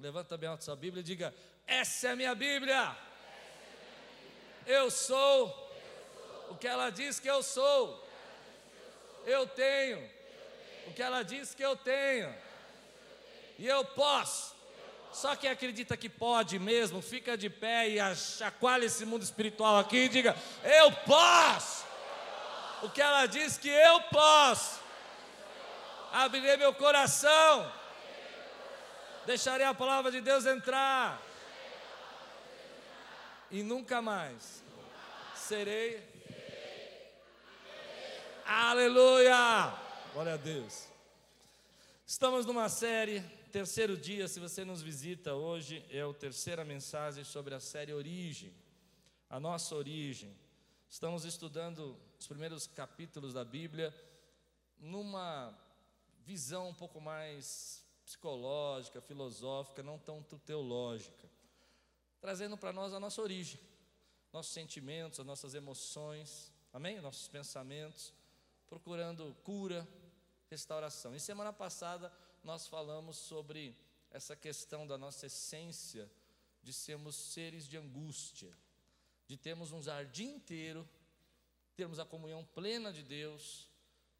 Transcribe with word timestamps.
Levanta 0.00 0.36
bem 0.36 0.48
alto 0.48 0.62
sua 0.62 0.76
Bíblia 0.76 1.00
e 1.00 1.02
diga: 1.02 1.34
Essa 1.66 2.06
é 2.06 2.10
a 2.12 2.16
minha 2.16 2.32
Bíblia. 2.32 2.96
Eu 4.64 4.92
sou 4.92 5.72
o 6.50 6.54
que 6.54 6.68
ela 6.68 6.88
diz 6.90 7.18
que 7.18 7.28
eu 7.28 7.42
sou. 7.42 8.08
Eu 9.26 9.44
tenho 9.48 10.08
o 10.86 10.92
que 10.92 11.02
ela 11.02 11.24
diz 11.24 11.52
que 11.52 11.64
eu 11.64 11.74
tenho. 11.74 12.32
E 13.58 13.66
eu 13.66 13.84
posso. 13.84 14.54
Só 15.12 15.34
quem 15.34 15.50
acredita 15.50 15.96
que 15.96 16.08
pode 16.08 16.60
mesmo, 16.60 17.02
fica 17.02 17.36
de 17.36 17.50
pé 17.50 17.88
e 17.88 18.14
chacoalha 18.14 18.84
esse 18.84 19.04
mundo 19.04 19.24
espiritual 19.24 19.80
aqui 19.80 20.04
e 20.04 20.08
diga: 20.08 20.36
Eu 20.62 20.92
posso. 20.92 21.84
O 22.84 22.88
que 22.88 23.02
ela 23.02 23.26
diz 23.26 23.58
que 23.58 23.68
eu 23.68 24.00
posso. 24.02 24.78
Abrirei 26.12 26.56
meu 26.56 26.72
coração. 26.72 27.78
Deixarei 29.28 29.66
a 29.66 29.74
palavra 29.74 30.10
de 30.10 30.22
Deus 30.22 30.46
entrar. 30.46 31.22
E 33.50 33.62
nunca 33.62 34.00
mais 34.00 34.64
serei. 35.34 36.02
Aleluia! 38.46 39.70
Glória 40.14 40.32
a 40.32 40.36
Deus. 40.38 40.88
Estamos 42.06 42.46
numa 42.46 42.70
série, 42.70 43.20
terceiro 43.52 43.98
dia, 43.98 44.26
se 44.28 44.40
você 44.40 44.64
nos 44.64 44.80
visita 44.80 45.34
hoje, 45.34 45.84
é 45.90 46.00
a 46.00 46.14
terceira 46.14 46.64
mensagem 46.64 47.22
sobre 47.22 47.54
a 47.54 47.60
série 47.60 47.92
Origem, 47.92 48.50
a 49.28 49.38
nossa 49.38 49.74
origem. 49.74 50.34
Estamos 50.88 51.26
estudando 51.26 52.00
os 52.18 52.26
primeiros 52.26 52.66
capítulos 52.66 53.34
da 53.34 53.44
Bíblia 53.44 53.94
numa 54.78 55.54
visão 56.24 56.70
um 56.70 56.74
pouco 56.74 56.98
mais 56.98 57.86
psicológica, 58.08 59.02
filosófica, 59.02 59.82
não 59.82 59.98
tanto 59.98 60.38
teológica, 60.38 61.28
trazendo 62.22 62.56
para 62.56 62.72
nós 62.72 62.94
a 62.94 62.98
nossa 62.98 63.20
origem, 63.20 63.60
nossos 64.32 64.54
sentimentos, 64.54 65.20
as 65.20 65.26
nossas 65.26 65.54
emoções, 65.54 66.50
amém? 66.72 67.02
Nossos 67.02 67.28
pensamentos, 67.28 68.14
procurando 68.66 69.36
cura, 69.44 69.86
restauração. 70.48 71.14
E 71.14 71.20
semana 71.20 71.52
passada 71.52 72.10
nós 72.42 72.66
falamos 72.66 73.18
sobre 73.18 73.76
essa 74.10 74.34
questão 74.34 74.86
da 74.86 74.96
nossa 74.96 75.26
essência 75.26 76.10
de 76.62 76.72
sermos 76.72 77.14
seres 77.14 77.68
de 77.68 77.76
angústia, 77.76 78.50
de 79.26 79.36
termos 79.36 79.70
um 79.70 79.82
jardim 79.82 80.36
inteiro, 80.36 80.88
termos 81.76 81.98
a 81.98 82.06
comunhão 82.06 82.42
plena 82.54 82.90
de 82.90 83.02
Deus, 83.02 83.68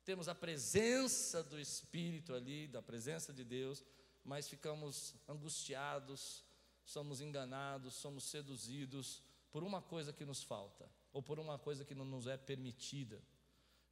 termos 0.09 0.27
a 0.27 0.35
presença 0.35 1.45
do 1.45 1.61
Espírito 1.61 2.33
ali, 2.33 2.67
da 2.67 2.81
presença 2.81 3.31
de 3.31 3.45
Deus, 3.45 3.85
mas 4.25 4.49
ficamos 4.49 5.15
angustiados, 5.29 6.43
somos 6.83 7.21
enganados, 7.21 7.93
somos 7.93 8.25
seduzidos 8.25 9.23
por 9.51 9.63
uma 9.63 9.83
coisa 9.83 10.11
que 10.11 10.25
nos 10.25 10.43
falta, 10.43 10.91
ou 11.13 11.23
por 11.23 11.39
uma 11.39 11.59
coisa 11.59 11.85
que 11.85 11.95
não 11.95 12.07
nos 12.07 12.27
é 12.27 12.39
permitida. 12.39 13.23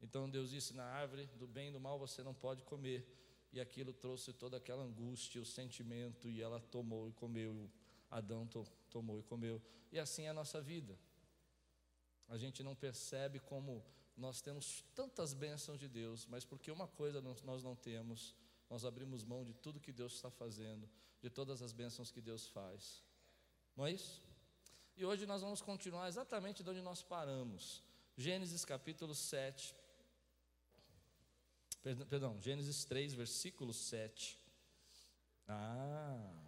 Então 0.00 0.30
Deus 0.30 0.48
disse: 0.48 0.72
na 0.72 0.84
árvore 0.84 1.26
do 1.34 1.46
bem 1.46 1.68
e 1.68 1.72
do 1.72 1.78
mal 1.78 1.98
você 1.98 2.22
não 2.22 2.32
pode 2.32 2.62
comer. 2.62 3.06
E 3.52 3.60
aquilo 3.60 3.92
trouxe 3.92 4.32
toda 4.32 4.56
aquela 4.56 4.84
angústia, 4.84 5.42
o 5.42 5.44
sentimento, 5.44 6.30
e 6.30 6.40
ela 6.40 6.60
tomou 6.60 7.10
e 7.10 7.12
comeu. 7.12 7.70
Adão 8.10 8.46
to, 8.46 8.66
tomou 8.88 9.20
e 9.20 9.22
comeu. 9.22 9.60
E 9.92 9.98
assim 9.98 10.22
é 10.22 10.30
a 10.30 10.34
nossa 10.34 10.62
vida. 10.62 10.98
A 12.26 12.38
gente 12.38 12.62
não 12.62 12.74
percebe 12.74 13.38
como 13.38 13.84
nós 14.16 14.40
temos 14.40 14.84
tantas 14.94 15.34
bênçãos 15.34 15.78
de 15.78 15.88
Deus, 15.88 16.26
mas 16.26 16.44
porque 16.44 16.70
uma 16.70 16.88
coisa 16.88 17.20
nós 17.20 17.62
não 17.62 17.76
temos, 17.76 18.34
nós 18.70 18.84
abrimos 18.84 19.24
mão 19.24 19.44
de 19.44 19.52
tudo 19.54 19.80
que 19.80 19.92
Deus 19.92 20.14
está 20.14 20.30
fazendo, 20.30 20.88
de 21.20 21.28
todas 21.28 21.62
as 21.62 21.72
bênçãos 21.72 22.10
que 22.10 22.20
Deus 22.20 22.48
faz. 22.48 23.04
Não 23.76 23.86
é 23.86 23.92
isso? 23.92 24.22
E 24.96 25.04
hoje 25.04 25.26
nós 25.26 25.42
vamos 25.42 25.60
continuar 25.60 26.08
exatamente 26.08 26.62
de 26.62 26.70
onde 26.70 26.80
nós 26.80 27.02
paramos. 27.02 27.82
Gênesis 28.16 28.64
capítulo 28.64 29.14
7, 29.14 29.74
Perdão, 32.08 32.40
Gênesis 32.42 32.84
3, 32.84 33.14
versículo 33.14 33.72
7. 33.72 34.36
Ah. 35.46 36.42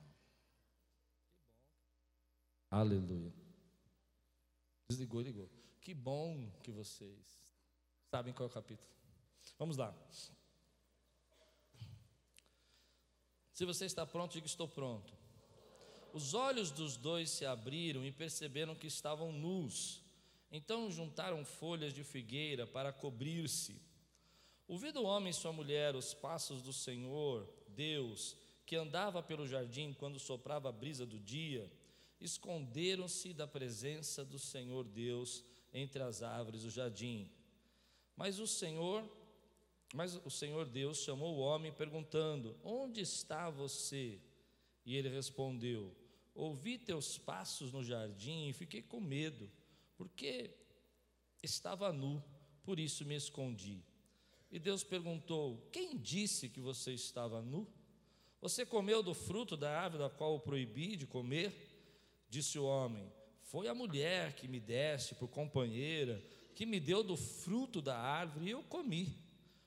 Aleluia. 2.68 3.32
Desligou, 4.88 5.20
ligou. 5.20 5.48
Que 5.80 5.94
bom 5.94 6.50
que 6.60 6.72
vocês 6.72 7.40
sabem 8.10 8.32
qual 8.32 8.48
é 8.48 8.50
o 8.50 8.52
capítulo. 8.52 8.88
Vamos 9.58 9.76
lá. 9.76 9.94
Se 13.52 13.64
você 13.64 13.84
está 13.84 14.06
pronto, 14.06 14.32
diga 14.32 14.46
estou 14.46 14.68
pronto. 14.68 15.12
Os 16.12 16.32
olhos 16.32 16.70
dos 16.70 16.96
dois 16.96 17.30
se 17.30 17.44
abriram 17.44 18.04
e 18.04 18.12
perceberam 18.12 18.74
que 18.74 18.86
estavam 18.86 19.32
nus. 19.32 20.02
Então 20.50 20.90
juntaram 20.90 21.44
folhas 21.44 21.92
de 21.92 22.02
figueira 22.02 22.66
para 22.66 22.92
cobrir-se. 22.92 23.80
Ouvindo 24.66 25.00
o 25.00 25.04
homem 25.04 25.30
e 25.30 25.34
sua 25.34 25.52
mulher 25.52 25.94
os 25.94 26.14
passos 26.14 26.62
do 26.62 26.72
Senhor, 26.72 27.48
Deus, 27.68 28.36
que 28.64 28.76
andava 28.76 29.22
pelo 29.22 29.46
jardim 29.46 29.92
quando 29.92 30.18
soprava 30.18 30.68
a 30.68 30.72
brisa 30.72 31.04
do 31.04 31.18
dia, 31.18 31.70
esconderam-se 32.20 33.32
da 33.32 33.46
presença 33.46 34.24
do 34.24 34.38
Senhor 34.38 34.84
Deus 34.84 35.44
entre 35.72 36.02
as 36.02 36.22
árvores 36.22 36.62
do 36.62 36.70
jardim. 36.70 37.30
Mas 38.18 38.40
o 38.40 38.48
Senhor, 38.48 39.08
mas 39.94 40.16
o 40.24 40.28
Senhor 40.28 40.66
Deus 40.66 40.98
chamou 40.98 41.36
o 41.36 41.38
homem 41.38 41.72
perguntando: 41.72 42.58
Onde 42.64 43.00
está 43.00 43.48
você? 43.48 44.20
E 44.84 44.96
ele 44.96 45.08
respondeu: 45.08 45.94
Ouvi 46.34 46.78
teus 46.78 47.16
passos 47.16 47.72
no 47.72 47.80
jardim 47.80 48.48
e 48.48 48.52
fiquei 48.52 48.82
com 48.82 49.00
medo, 49.00 49.48
porque 49.96 50.50
estava 51.44 51.92
nu, 51.92 52.20
por 52.64 52.80
isso 52.80 53.04
me 53.04 53.14
escondi. 53.14 53.84
E 54.50 54.58
Deus 54.58 54.82
perguntou: 54.82 55.68
Quem 55.70 55.96
disse 55.96 56.48
que 56.48 56.60
você 56.60 56.92
estava 56.92 57.40
nu? 57.40 57.68
Você 58.40 58.66
comeu 58.66 59.00
do 59.00 59.14
fruto 59.14 59.56
da 59.56 59.80
árvore 59.80 60.02
da 60.02 60.10
qual 60.10 60.34
o 60.34 60.40
proibi 60.40 60.96
de 60.96 61.06
comer? 61.06 61.54
Disse 62.28 62.58
o 62.58 62.64
homem: 62.64 63.12
Foi 63.42 63.68
a 63.68 63.74
mulher 63.76 64.34
que 64.34 64.48
me 64.48 64.58
deste 64.58 65.14
por 65.14 65.28
companheira, 65.28 66.20
que 66.58 66.66
me 66.66 66.80
deu 66.80 67.04
do 67.04 67.16
fruto 67.16 67.80
da 67.80 67.96
árvore 67.96 68.46
e 68.46 68.50
eu 68.50 68.64
comi. 68.64 69.16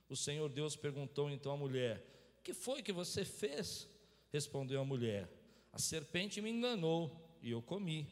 O 0.10 0.16
Senhor 0.18 0.50
Deus 0.50 0.76
perguntou 0.76 1.32
então 1.32 1.54
à 1.54 1.56
mulher: 1.56 2.06
Que 2.44 2.54
foi 2.54 2.84
que 2.84 2.92
você 2.92 3.24
fez? 3.24 3.88
Respondeu 4.30 4.82
a 4.82 4.84
mulher: 4.84 5.32
A 5.72 5.80
serpente 5.80 6.42
me 6.42 6.50
enganou 6.50 7.38
e 7.42 7.50
eu 7.50 7.62
comi. 7.62 8.10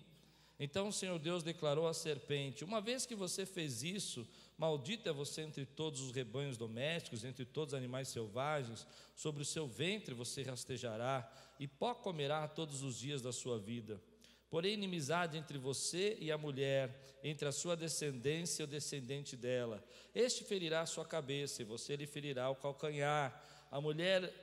Então 0.58 0.88
o 0.88 0.94
Senhor 0.94 1.20
Deus 1.20 1.44
declarou 1.44 1.90
à 1.90 1.94
serpente: 1.94 2.64
Uma 2.64 2.80
vez 2.80 3.06
que 3.06 3.16
você 3.16 3.46
fez 3.46 3.84
isso, 3.84 4.26
Maldito 4.58 5.10
é 5.10 5.12
você 5.12 5.42
entre 5.42 5.66
todos 5.66 6.00
os 6.00 6.14
rebanhos 6.14 6.56
domésticos, 6.56 7.26
entre 7.26 7.44
todos 7.44 7.74
os 7.74 7.78
animais 7.78 8.08
selvagens, 8.08 8.88
sobre 9.14 9.42
o 9.42 9.46
seu 9.46 9.68
ventre 9.68 10.14
você 10.14 10.42
rastejará, 10.42 11.30
e 11.60 11.68
pó 11.68 11.94
comerá 11.94 12.48
todos 12.48 12.82
os 12.82 12.98
dias 12.98 13.22
da 13.22 13.34
sua 13.34 13.60
vida. 13.60 14.02
Porém, 14.50 14.74
inimizade 14.74 15.38
entre 15.38 15.58
você 15.58 16.18
e 16.20 16.32
a 16.32 16.38
mulher, 16.38 17.18
entre 17.24 17.48
a 17.48 17.52
sua 17.52 17.76
descendência 17.76 18.64
e 18.64 18.66
o 18.66 18.68
descendente 18.68 19.38
dela. 19.38 19.84
Este 20.14 20.44
ferirá 20.44 20.82
a 20.82 20.86
sua 20.86 21.06
cabeça, 21.06 21.62
e 21.62 21.66
você 21.66 21.96
lhe 21.96 22.08
ferirá 22.08 22.50
o 22.50 22.56
calcanhar. 22.56 23.42
A 23.70 23.80
mulher, 23.80 24.34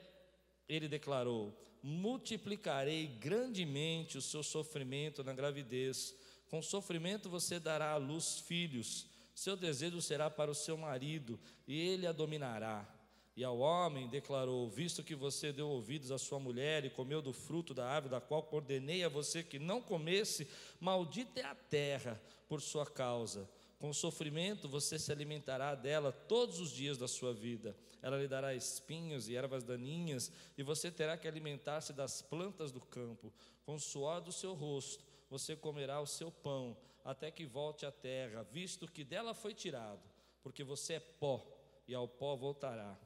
ele 0.68 0.88
declarou: 0.88 1.52
multiplicarei 1.82 3.06
grandemente 3.06 4.16
o 4.16 4.22
seu 4.22 4.42
sofrimento 4.42 5.24
na 5.24 5.32
gravidez. 5.32 6.14
Com 6.48 6.62
sofrimento 6.62 7.28
você 7.28 7.58
dará 7.58 7.90
à 7.90 7.96
luz 7.96 8.38
filhos 8.38 9.08
seu 9.36 9.54
desejo 9.54 10.00
será 10.00 10.30
para 10.30 10.50
o 10.50 10.54
seu 10.54 10.78
marido, 10.78 11.38
e 11.68 11.78
ele 11.78 12.06
a 12.06 12.12
dominará. 12.12 12.88
E 13.36 13.44
ao 13.44 13.58
homem 13.58 14.08
declarou: 14.08 14.68
Visto 14.70 15.04
que 15.04 15.14
você 15.14 15.52
deu 15.52 15.68
ouvidos 15.68 16.10
à 16.10 16.16
sua 16.16 16.40
mulher 16.40 16.84
e 16.84 16.90
comeu 16.90 17.20
do 17.20 17.34
fruto 17.34 17.74
da 17.74 17.86
árvore 17.86 18.12
da 18.12 18.20
qual 18.20 18.48
ordenei 18.50 19.04
a 19.04 19.10
você 19.10 19.42
que 19.42 19.58
não 19.58 19.82
comesse, 19.82 20.48
maldita 20.80 21.40
é 21.40 21.44
a 21.44 21.54
terra 21.54 22.20
por 22.48 22.62
sua 22.62 22.86
causa. 22.86 23.48
Com 23.78 23.92
sofrimento 23.92 24.66
você 24.66 24.98
se 24.98 25.12
alimentará 25.12 25.74
dela 25.74 26.10
todos 26.10 26.60
os 26.60 26.70
dias 26.70 26.96
da 26.96 27.06
sua 27.06 27.34
vida. 27.34 27.76
Ela 28.00 28.16
lhe 28.16 28.26
dará 28.26 28.54
espinhos 28.54 29.28
e 29.28 29.36
ervas 29.36 29.62
daninhas, 29.62 30.32
e 30.56 30.62
você 30.62 30.90
terá 30.90 31.18
que 31.18 31.28
alimentar-se 31.28 31.92
das 31.92 32.22
plantas 32.22 32.72
do 32.72 32.80
campo. 32.80 33.30
Com 33.66 33.74
o 33.74 33.80
suor 33.80 34.22
do 34.22 34.32
seu 34.32 34.54
rosto 34.54 35.04
você 35.28 35.54
comerá 35.54 36.00
o 36.00 36.06
seu 36.06 36.30
pão 36.30 36.76
até 37.04 37.30
que 37.30 37.44
volte 37.44 37.84
à 37.84 37.92
terra, 37.92 38.42
visto 38.44 38.90
que 38.90 39.04
dela 39.04 39.34
foi 39.34 39.52
tirado, 39.52 40.02
porque 40.42 40.64
você 40.64 40.94
é 40.94 41.00
pó 41.00 41.46
e 41.86 41.94
ao 41.94 42.08
pó 42.08 42.34
voltará. 42.34 42.98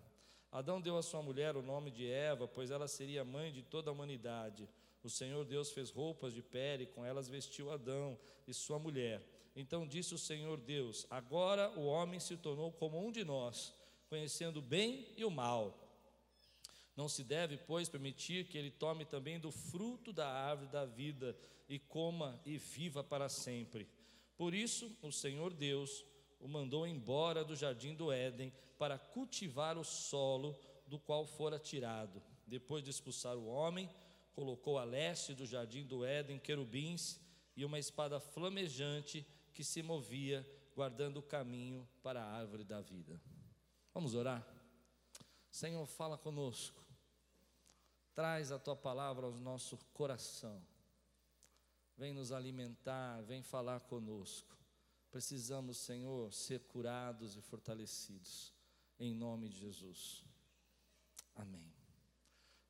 Adão 0.52 0.80
deu 0.80 0.96
à 0.96 1.02
sua 1.02 1.22
mulher 1.22 1.56
o 1.56 1.62
nome 1.62 1.90
de 1.90 2.08
Eva, 2.10 2.48
pois 2.48 2.70
ela 2.70 2.88
seria 2.88 3.24
mãe 3.24 3.52
de 3.52 3.62
toda 3.62 3.90
a 3.90 3.92
humanidade. 3.92 4.68
O 5.02 5.08
Senhor 5.08 5.44
Deus 5.44 5.70
fez 5.70 5.90
roupas 5.90 6.34
de 6.34 6.42
pele, 6.42 6.86
com 6.86 7.04
elas 7.04 7.28
vestiu 7.28 7.70
Adão 7.70 8.18
e 8.46 8.52
sua 8.52 8.78
mulher. 8.78 9.22
Então 9.54 9.86
disse 9.86 10.14
o 10.14 10.18
Senhor 10.18 10.58
Deus: 10.58 11.06
Agora 11.08 11.70
o 11.78 11.84
homem 11.84 12.18
se 12.18 12.36
tornou 12.36 12.72
como 12.72 13.04
um 13.04 13.12
de 13.12 13.24
nós, 13.24 13.72
conhecendo 14.08 14.58
o 14.58 14.62
bem 14.62 15.06
e 15.16 15.24
o 15.24 15.30
mal. 15.30 15.86
Não 16.96 17.08
se 17.08 17.22
deve, 17.22 17.56
pois, 17.56 17.88
permitir 17.88 18.46
que 18.48 18.58
ele 18.58 18.70
tome 18.70 19.04
também 19.04 19.38
do 19.38 19.50
fruto 19.50 20.12
da 20.12 20.28
árvore 20.28 20.70
da 20.70 20.84
vida 20.84 21.36
e 21.68 21.78
coma 21.78 22.40
e 22.44 22.58
viva 22.58 23.02
para 23.02 23.28
sempre. 23.28 23.88
Por 24.36 24.52
isso, 24.52 24.94
o 25.00 25.12
Senhor 25.12 25.54
Deus 25.54 26.04
o 26.40 26.48
mandou 26.48 26.86
embora 26.86 27.44
do 27.44 27.54
jardim 27.54 27.94
do 27.94 28.10
Éden 28.10 28.52
para 28.80 28.98
cultivar 28.98 29.76
o 29.76 29.84
solo 29.84 30.58
do 30.86 30.98
qual 30.98 31.26
fora 31.26 31.58
tirado. 31.58 32.22
Depois 32.46 32.82
de 32.82 32.88
expulsar 32.88 33.36
o 33.36 33.46
homem, 33.46 33.94
colocou 34.32 34.78
a 34.78 34.84
leste 34.84 35.34
do 35.34 35.44
jardim 35.44 35.84
do 35.84 36.02
Éden 36.02 36.38
querubins 36.38 37.20
e 37.54 37.62
uma 37.62 37.78
espada 37.78 38.18
flamejante 38.18 39.26
que 39.52 39.62
se 39.62 39.82
movia, 39.82 40.48
guardando 40.74 41.18
o 41.18 41.22
caminho 41.22 41.86
para 42.02 42.22
a 42.22 42.32
árvore 42.32 42.64
da 42.64 42.80
vida. 42.80 43.20
Vamos 43.92 44.14
orar? 44.14 44.48
Senhor, 45.50 45.84
fala 45.84 46.16
conosco. 46.16 46.82
Traz 48.14 48.50
a 48.50 48.58
tua 48.58 48.76
palavra 48.76 49.26
ao 49.26 49.34
nosso 49.34 49.76
coração. 49.92 50.64
Vem 51.98 52.14
nos 52.14 52.32
alimentar, 52.32 53.20
vem 53.24 53.42
falar 53.42 53.80
conosco. 53.80 54.56
Precisamos, 55.10 55.76
Senhor, 55.76 56.32
ser 56.32 56.60
curados 56.60 57.36
e 57.36 57.42
fortalecidos. 57.42 58.58
Em 59.02 59.14
nome 59.14 59.48
de 59.48 59.58
Jesus. 59.58 60.22
Amém. 61.34 61.72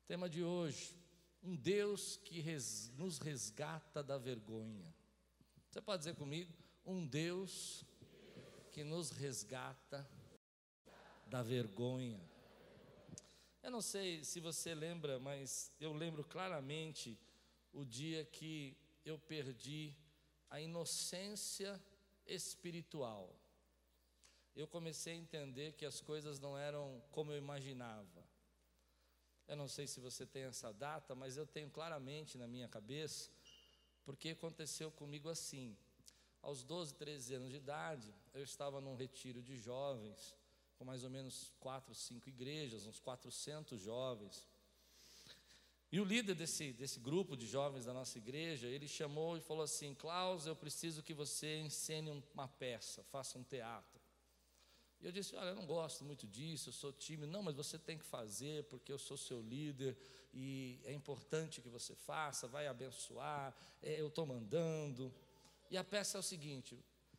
Tema 0.07 0.29
de 0.29 0.41
hoje: 0.41 0.95
um 1.43 1.57
Deus 1.57 2.15
que 2.23 2.39
res, 2.39 2.89
nos 2.95 3.17
resgata 3.17 4.01
da 4.01 4.17
vergonha. 4.17 4.95
Você 5.69 5.81
pode 5.81 5.99
dizer 5.99 6.15
comigo? 6.15 6.53
Um 6.85 7.05
Deus 7.05 7.83
que 8.71 8.81
nos 8.81 9.11
resgata 9.11 10.09
da 11.27 11.43
vergonha. 11.43 12.21
Eu 13.61 13.69
não 13.69 13.81
sei 13.81 14.23
se 14.23 14.39
você 14.39 14.73
lembra, 14.73 15.19
mas 15.19 15.69
eu 15.81 15.91
lembro 15.91 16.23
claramente 16.23 17.19
o 17.73 17.83
dia 17.83 18.23
que 18.23 18.77
eu 19.03 19.19
perdi 19.19 19.93
a 20.49 20.61
inocência 20.61 21.77
espiritual. 22.25 23.40
Eu 24.55 24.67
comecei 24.67 25.13
a 25.13 25.17
entender 25.17 25.73
que 25.73 25.85
as 25.85 26.01
coisas 26.01 26.39
não 26.39 26.57
eram 26.57 27.01
como 27.11 27.31
eu 27.31 27.37
imaginava. 27.37 28.23
Eu 29.47 29.55
não 29.55 29.67
sei 29.67 29.87
se 29.87 29.99
você 29.99 30.25
tem 30.25 30.43
essa 30.43 30.71
data, 30.73 31.15
mas 31.15 31.37
eu 31.37 31.45
tenho 31.45 31.69
claramente 31.69 32.37
na 32.37 32.47
minha 32.47 32.67
cabeça, 32.67 33.29
porque 34.03 34.29
aconteceu 34.29 34.91
comigo 34.91 35.29
assim. 35.29 35.77
Aos 36.41 36.63
12, 36.63 36.95
13 36.95 37.35
anos 37.35 37.49
de 37.49 37.57
idade, 37.57 38.13
eu 38.33 38.43
estava 38.43 38.81
num 38.81 38.95
retiro 38.95 39.41
de 39.41 39.57
jovens 39.57 40.35
com 40.81 40.85
mais 40.85 41.03
ou 41.03 41.11
menos 41.11 41.53
quatro, 41.59 41.93
cinco 41.93 42.27
igrejas, 42.27 42.87
uns 42.87 42.99
400 42.99 43.79
jovens. 43.79 44.49
E 45.91 45.99
o 45.99 46.03
líder 46.03 46.33
desse, 46.33 46.73
desse 46.73 46.99
grupo 46.99 47.37
de 47.37 47.45
jovens 47.45 47.85
da 47.85 47.93
nossa 47.93 48.17
igreja, 48.17 48.67
ele 48.67 48.87
chamou 48.87 49.37
e 49.37 49.41
falou 49.41 49.63
assim: 49.63 49.93
Klaus, 49.93 50.47
eu 50.47 50.55
preciso 50.55 51.03
que 51.03 51.13
você 51.13 51.59
ensine 51.59 52.09
uma 52.33 52.47
peça, 52.47 53.03
faça 53.03 53.37
um 53.37 53.43
teatro. 53.43 54.00
E 55.01 55.05
eu 55.05 55.11
disse: 55.11 55.35
Olha, 55.35 55.49
eu 55.49 55.55
não 55.55 55.65
gosto 55.65 56.03
muito 56.03 56.27
disso, 56.27 56.69
eu 56.69 56.73
sou 56.73 56.93
tímido. 56.93 57.31
Não, 57.31 57.41
mas 57.41 57.55
você 57.55 57.77
tem 57.77 57.97
que 57.97 58.05
fazer, 58.05 58.65
porque 58.65 58.91
eu 58.91 58.99
sou 58.99 59.17
seu 59.17 59.41
líder 59.41 59.97
e 60.33 60.79
é 60.85 60.93
importante 60.93 61.61
que 61.61 61.69
você 61.69 61.95
faça, 61.95 62.47
vai 62.47 62.67
abençoar, 62.67 63.55
é, 63.81 63.99
eu 63.99 64.07
estou 64.07 64.25
mandando. 64.25 65.13
E 65.69 65.77
a 65.77 65.83
peça 65.83 66.17
é 66.17 66.19
o 66.19 66.23
seguinte: 66.23 66.77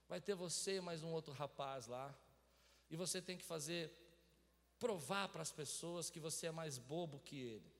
vai 0.08 0.20
ter 0.20 0.34
você 0.34 0.81
mais 0.81 1.02
um 1.02 1.12
outro 1.12 1.34
rapaz 1.34 1.87
lá, 1.87 2.14
e 2.88 2.96
você 2.96 3.20
tem 3.20 3.37
que 3.37 3.44
fazer, 3.44 3.93
provar 4.79 5.29
para 5.29 5.43
as 5.43 5.50
pessoas 5.50 6.08
que 6.08 6.20
você 6.20 6.46
é 6.46 6.52
mais 6.52 6.79
bobo 6.79 7.19
que 7.19 7.38
ele. 7.40 7.73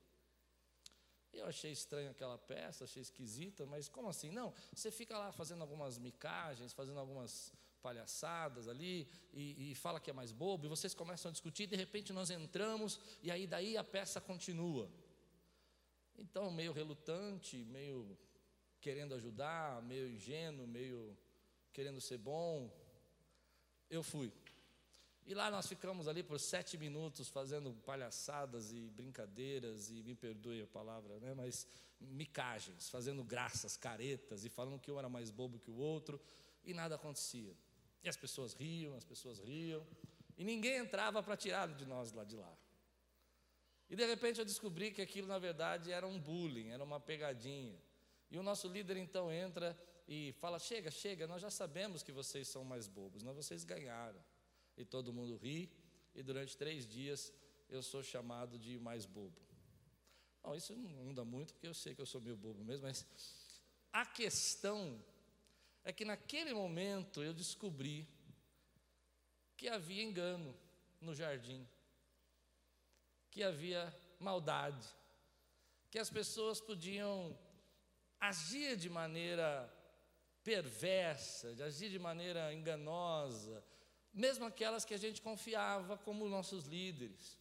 Eu 1.33 1.47
achei 1.47 1.73
estranho 1.73 2.11
aquela 2.11 2.37
peça, 2.37 2.85
achei 2.85 3.01
esquisita, 3.01 3.65
mas 3.65 3.89
como 3.89 4.09
assim? 4.09 4.31
Não, 4.31 4.53
você 4.75 4.91
fica 4.91 5.17
lá 5.17 5.33
fazendo 5.33 5.63
algumas 5.63 5.97
micagens, 5.97 6.75
fazendo 6.75 7.01
algumas 7.01 7.53
palhaçadas 7.83 8.69
ali, 8.69 9.09
e, 9.33 9.73
e, 9.73 9.75
fala 9.75 10.01
que 10.01 10.11
é 10.11 10.13
mais 10.13 10.33
bobo, 10.33 10.65
e 10.65 10.69
vocês 10.69 10.95
começam 10.95 11.29
a 11.29 11.33
discutir, 11.33 11.67
de 11.67 11.77
repente 11.77 12.13
nós 12.13 12.31
entramos, 12.31 13.01
e 13.23 13.31
aí 13.31 13.47
daí 13.47 13.77
a 13.77 13.85
peça 13.85 14.21
continua. 14.21 14.89
Então, 16.17 16.51
meio 16.51 16.73
relutante, 16.73 17.57
meio 17.65 18.17
querendo 18.81 19.15
ajudar, 19.15 19.83
meio 19.83 20.09
ingênuo, 20.09 20.67
meio 20.67 21.17
querendo 21.73 22.01
ser 22.01 22.19
bom, 22.19 22.71
eu 23.91 24.03
fui. 24.03 24.33
E 25.25 25.35
lá 25.35 25.51
nós 25.51 25.67
ficamos 25.67 26.09
ali 26.09 26.23
por 26.23 26.39
sete 26.39 26.77
minutos 26.77 27.29
fazendo 27.29 27.73
palhaçadas 27.87 28.73
e 28.73 28.91
brincadeiras, 28.91 29.91
e 29.91 30.03
me 30.03 30.15
perdoe 30.15 30.63
a 30.63 30.67
palavra, 30.67 31.19
né? 31.21 31.33
mas 31.35 31.67
micagens, 32.01 32.89
fazendo 32.89 33.23
graças, 33.23 33.77
caretas, 33.77 34.45
e 34.45 34.49
falando 34.49 34.81
que 34.81 34.91
um 34.91 34.99
era 34.99 35.09
mais 35.09 35.31
bobo 35.31 35.59
que 35.59 35.71
o 35.71 35.77
outro, 35.77 36.21
e 36.65 36.75
nada 36.75 36.97
acontecia. 36.97 37.55
E 38.03 38.09
as 38.09 38.17
pessoas 38.17 38.53
riam, 38.53 38.97
as 38.97 39.05
pessoas 39.05 39.39
riam, 39.39 39.87
e 40.37 40.45
ninguém 40.45 40.77
entrava 40.77 41.23
para 41.23 41.37
tirar 41.37 41.69
de 41.69 41.87
nós 41.87 42.13
lá 42.13 42.25
de 42.25 42.37
lá. 42.37 42.57
E 43.89 43.95
de 43.95 44.05
repente 44.07 44.39
eu 44.39 44.45
descobri 44.45 44.91
que 44.91 45.03
aquilo 45.03 45.29
na 45.29 45.39
verdade 45.39 45.93
era 45.93 46.07
um 46.07 46.19
bullying, 46.19 46.71
era 46.71 46.83
uma 46.83 46.99
pegadinha. 46.99 47.79
E 48.31 48.39
o 48.39 48.43
nosso 48.43 48.67
líder 48.67 48.97
então 48.97 49.31
entra 49.31 49.79
e 50.09 50.33
fala: 50.41 50.59
Chega, 50.59 50.91
chega, 50.91 51.27
nós 51.27 51.43
já 51.43 51.51
sabemos 51.51 52.03
que 52.03 52.11
vocês 52.11 52.49
são 52.49 52.65
mais 52.65 52.89
bobos, 52.89 53.23
não 53.23 53.35
vocês 53.35 53.65
ganharam 53.65 54.21
e 54.77 54.85
todo 54.85 55.13
mundo 55.13 55.37
ri, 55.37 55.71
e 56.15 56.23
durante 56.23 56.57
três 56.57 56.87
dias 56.87 57.33
eu 57.69 57.83
sou 57.83 58.03
chamado 58.03 58.59
de 58.59 58.79
mais 58.79 59.07
bobo. 59.07 59.41
Bom, 60.43 60.55
isso 60.55 60.75
não 60.75 61.05
muda 61.05 61.25
muito, 61.25 61.53
porque 61.53 61.69
eu 61.69 61.75
sei 61.75 61.95
que 61.95 62.01
eu 62.01 62.07
sou 62.07 62.21
meio 62.21 62.37
bobo 62.37 62.65
mesmo, 62.65 62.87
mas 62.87 63.07
a 63.93 64.05
questão 64.05 65.03
é 65.85 65.93
que 65.93 66.05
naquele 66.05 66.55
momento 66.55 67.23
eu 67.23 67.33
descobri 67.33 68.09
que 69.57 69.69
havia 69.69 70.03
engano 70.03 70.57
no 71.01 71.15
jardim, 71.15 71.67
que 73.31 73.43
havia 73.43 73.95
maldade, 74.19 74.87
que 75.91 75.99
as 75.99 76.11
pessoas 76.11 76.61
podiam 76.61 77.37
agir 78.21 78.77
de 78.77 78.89
maneira 78.89 79.73
perversa, 80.45 81.55
de 81.55 81.63
agir 81.63 81.91
de 81.91 81.99
maneira 81.99 82.53
enganosa, 82.53 83.65
mesmo 84.13 84.45
aquelas 84.45 84.85
que 84.85 84.95
a 84.95 84.99
gente 84.99 85.21
confiava 85.21 85.97
como 85.99 86.29
nossos 86.29 86.67
líderes. 86.67 87.39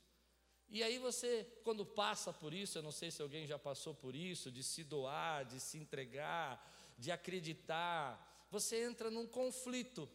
E 0.69 0.81
aí 0.81 0.97
você, 0.97 1.45
quando 1.63 1.85
passa 1.85 2.31
por 2.31 2.53
isso, 2.53 2.77
eu 2.77 2.81
não 2.81 2.91
sei 2.91 3.11
se 3.11 3.21
alguém 3.21 3.45
já 3.45 3.59
passou 3.59 3.93
por 3.93 4.15
isso, 4.15 4.51
de 4.51 4.63
se 4.63 4.83
doar, 4.83 5.43
de 5.43 5.59
se 5.59 5.77
entregar, 5.77 6.65
de 6.97 7.11
acreditar, 7.11 8.30
você 8.51 8.83
entra 8.83 9.09
num 9.09 9.25
conflito. 9.25 10.07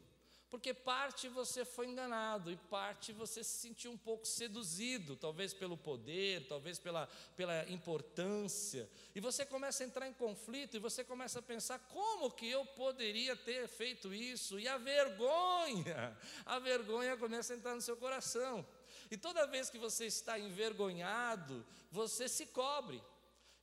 Porque 0.49 0.73
parte 0.73 1.29
você 1.29 1.65
foi 1.65 1.89
enganado 1.89 2.53
e 2.53 2.57
parte 2.57 3.13
você 3.13 3.43
se 3.43 3.59
sentiu 3.59 3.91
um 3.91 3.97
pouco 3.97 4.25
seduzido, 4.25 5.17
talvez 5.17 5.53
pelo 5.53 5.77
poder, 5.77 6.47
talvez 6.47 6.79
pela, 6.79 7.09
pela 7.37 7.69
importância. 7.69 8.89
E 9.13 9.21
você 9.21 9.45
começa 9.45 9.83
a 9.83 9.87
entrar 9.87 10.07
em 10.07 10.13
conflito 10.13 10.77
e 10.77 10.81
você 10.81 11.03
começa 11.03 11.41
a 11.41 11.43
pensar: 11.43 11.81
como 11.89 12.31
que 12.31 12.49
eu 12.49 12.65
poderia 12.65 13.35
ter 13.35 13.67
feito 13.67 14.15
isso? 14.15 14.61
E 14.61 14.69
a 14.69 14.79
vergonha, 14.79 16.17
a 16.47 16.61
vergonha 16.61 17.17
começa 17.17 17.53
a 17.53 17.57
entrar 17.57 17.75
no 17.75 17.83
seu 17.83 17.97
coração. 17.97 18.65
E 19.11 19.17
toda 19.17 19.49
vez 19.49 19.69
que 19.69 19.79
você 19.79 20.07
está 20.07 20.39
envergonhado, 20.39 21.67
você 21.91 22.29
se 22.29 22.47
cobre. 22.47 23.03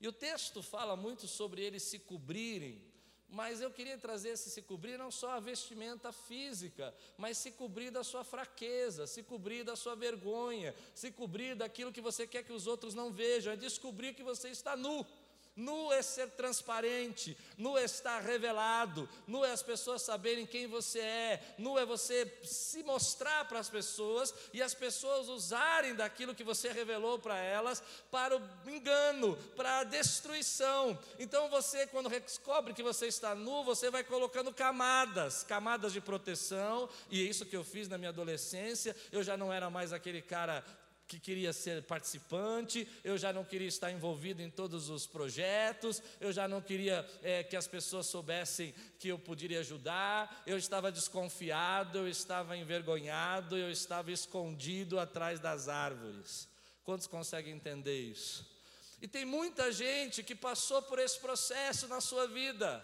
E 0.01 0.08
o 0.08 0.12
texto 0.12 0.62
fala 0.62 0.98
muito 0.98 1.30
sobre 1.30 1.62
eles 1.62 1.84
se 1.84 1.98
cobrirem 1.98 2.93
mas 3.34 3.62
eu 3.62 3.72
queria 3.72 3.98
trazer 3.98 4.30
esse 4.30 4.52
se 4.52 4.62
cobrir 4.62 4.96
não 4.96 5.10
só 5.10 5.32
a 5.32 5.40
vestimenta 5.40 6.12
física, 6.12 6.94
mas 7.18 7.36
se 7.36 7.50
cobrir 7.52 7.90
da 7.90 8.04
sua 8.04 8.24
fraqueza, 8.24 9.08
se 9.08 9.24
cobrir 9.24 9.63
da 9.63 9.75
sua 9.75 9.96
vergonha, 9.96 10.74
se 10.94 11.12
cobrir 11.12 11.56
daquilo 11.56 11.92
que 11.92 12.00
você 12.00 12.28
quer 12.28 12.44
que 12.44 12.54
os 12.54 12.68
outros 12.68 12.94
não 12.94 13.12
vejam, 13.12 13.52
é 13.52 13.56
descobrir 13.56 14.13
que 14.13 14.22
você 14.22 14.50
está 14.50 14.78
nu. 14.78 15.04
Nu 15.55 15.93
é 15.93 16.01
ser 16.01 16.31
transparente, 16.31 17.38
nu 17.55 17.77
é 17.77 17.83
estar 17.83 18.19
revelado, 18.22 19.07
nu 19.27 19.45
é 19.45 19.51
as 19.51 19.62
pessoas 19.62 20.01
saberem 20.01 20.48
quem 20.48 20.65
você 20.65 21.00
é, 21.00 21.55
nu 21.60 21.77
é 21.77 21.86
você 21.86 22.39
se 22.43 22.81
mostrar 22.81 23.45
para 23.45 23.60
as 23.60 23.69
pessoas 23.69 24.33
e 24.51 24.63
as 24.63 24.74
pessoas 24.74 25.29
usarem 25.29 25.93
daquilo 25.93 26.33
que 26.33 26.43
você 26.43 26.72
revelou 26.72 27.19
para 27.19 27.38
elas 27.38 27.83
para 28.10 28.36
o 28.36 28.69
engano, 28.69 29.38
para 29.55 29.79
a 29.79 29.83
destruição. 29.83 30.98
Então 31.19 31.48
você, 31.50 31.86
quando 31.86 32.10
descobre 32.10 32.74
que 32.74 32.81
você 32.81 33.05
está 33.05 33.36
nu, 33.36 33.63
você 33.63 33.91
vai 33.91 34.03
colocando 34.03 34.51
camadas, 34.51 35.43
camadas 35.43 35.93
de 35.93 36.01
proteção, 36.01 36.89
e 37.12 37.22
é 37.22 37.29
isso 37.29 37.45
que 37.45 37.55
eu 37.55 37.63
fiz 37.63 37.88
na 37.88 37.98
minha 37.98 38.10
adolescência. 38.10 38.95
Eu 39.12 39.24
já 39.24 39.38
não 39.38 39.53
era 39.53 39.69
mais 39.69 39.93
aquele 39.93 40.22
cara 40.22 40.63
que 41.13 41.20
queria 41.20 41.53
ser 41.53 41.84
participante, 41.84 42.88
eu 43.03 43.17
já 43.17 43.32
não 43.32 43.43
queria 43.43 43.67
estar 43.67 43.91
envolvido 43.91 44.41
em 44.41 44.50
todos 44.50 44.89
os 44.89 45.05
projetos, 45.05 46.01
eu 46.20 46.32
já 46.32 46.48
não 46.48 46.62
queria 46.62 47.08
é, 47.22 47.43
que 47.43 47.55
as 47.55 47.67
pessoas 47.67 48.08
soubessem 48.08 48.74
que 48.98 49.10
eu 49.10 49.20
poderia 49.20 49.60
ajudar, 49.60 50.43
eu 50.48 50.58
estava 50.58 50.91
desconfiado, 50.91 52.00
eu 52.00 52.08
estava 52.08 52.58
envergonhado, 52.58 53.55
eu 53.55 53.70
estava 53.70 54.12
escondido 54.12 55.00
atrás 55.00 55.39
das 55.39 55.67
árvores. 55.67 56.48
Quantos 56.84 57.05
conseguem 57.05 57.53
entender 57.53 58.00
isso? 58.00 58.51
E 59.01 59.08
tem 59.08 59.25
muita 59.25 59.72
gente 59.72 60.24
que 60.24 60.34
passou 60.34 60.82
por 60.82 60.98
esse 60.98 61.20
processo 61.20 61.88
na 61.88 62.01
sua 62.01 62.27
vida. 62.27 62.84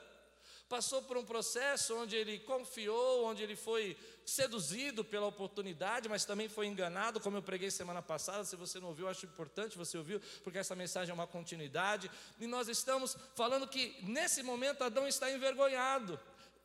Passou 0.67 1.01
por 1.01 1.17
um 1.17 1.25
processo 1.25 1.95
onde 1.95 2.15
ele 2.15 2.37
confiou, 2.39 3.25
onde 3.25 3.41
ele 3.41 3.55
foi 3.55 3.97
seduzido 4.29 5.03
pela 5.03 5.25
oportunidade, 5.25 6.07
mas 6.07 6.25
também 6.25 6.47
foi 6.47 6.67
enganado, 6.67 7.19
como 7.19 7.37
eu 7.37 7.41
preguei 7.41 7.69
semana 7.71 8.01
passada. 8.01 8.45
Se 8.45 8.55
você 8.55 8.79
não 8.79 8.89
ouviu, 8.89 9.07
acho 9.07 9.25
importante 9.25 9.77
você 9.77 9.97
ouviu, 9.97 10.21
porque 10.43 10.59
essa 10.59 10.75
mensagem 10.75 11.11
é 11.11 11.13
uma 11.13 11.27
continuidade. 11.27 12.09
E 12.39 12.47
nós 12.47 12.67
estamos 12.67 13.17
falando 13.35 13.67
que 13.67 13.95
nesse 14.03 14.43
momento 14.43 14.83
Adão 14.83 15.07
está 15.07 15.31
envergonhado. 15.31 16.19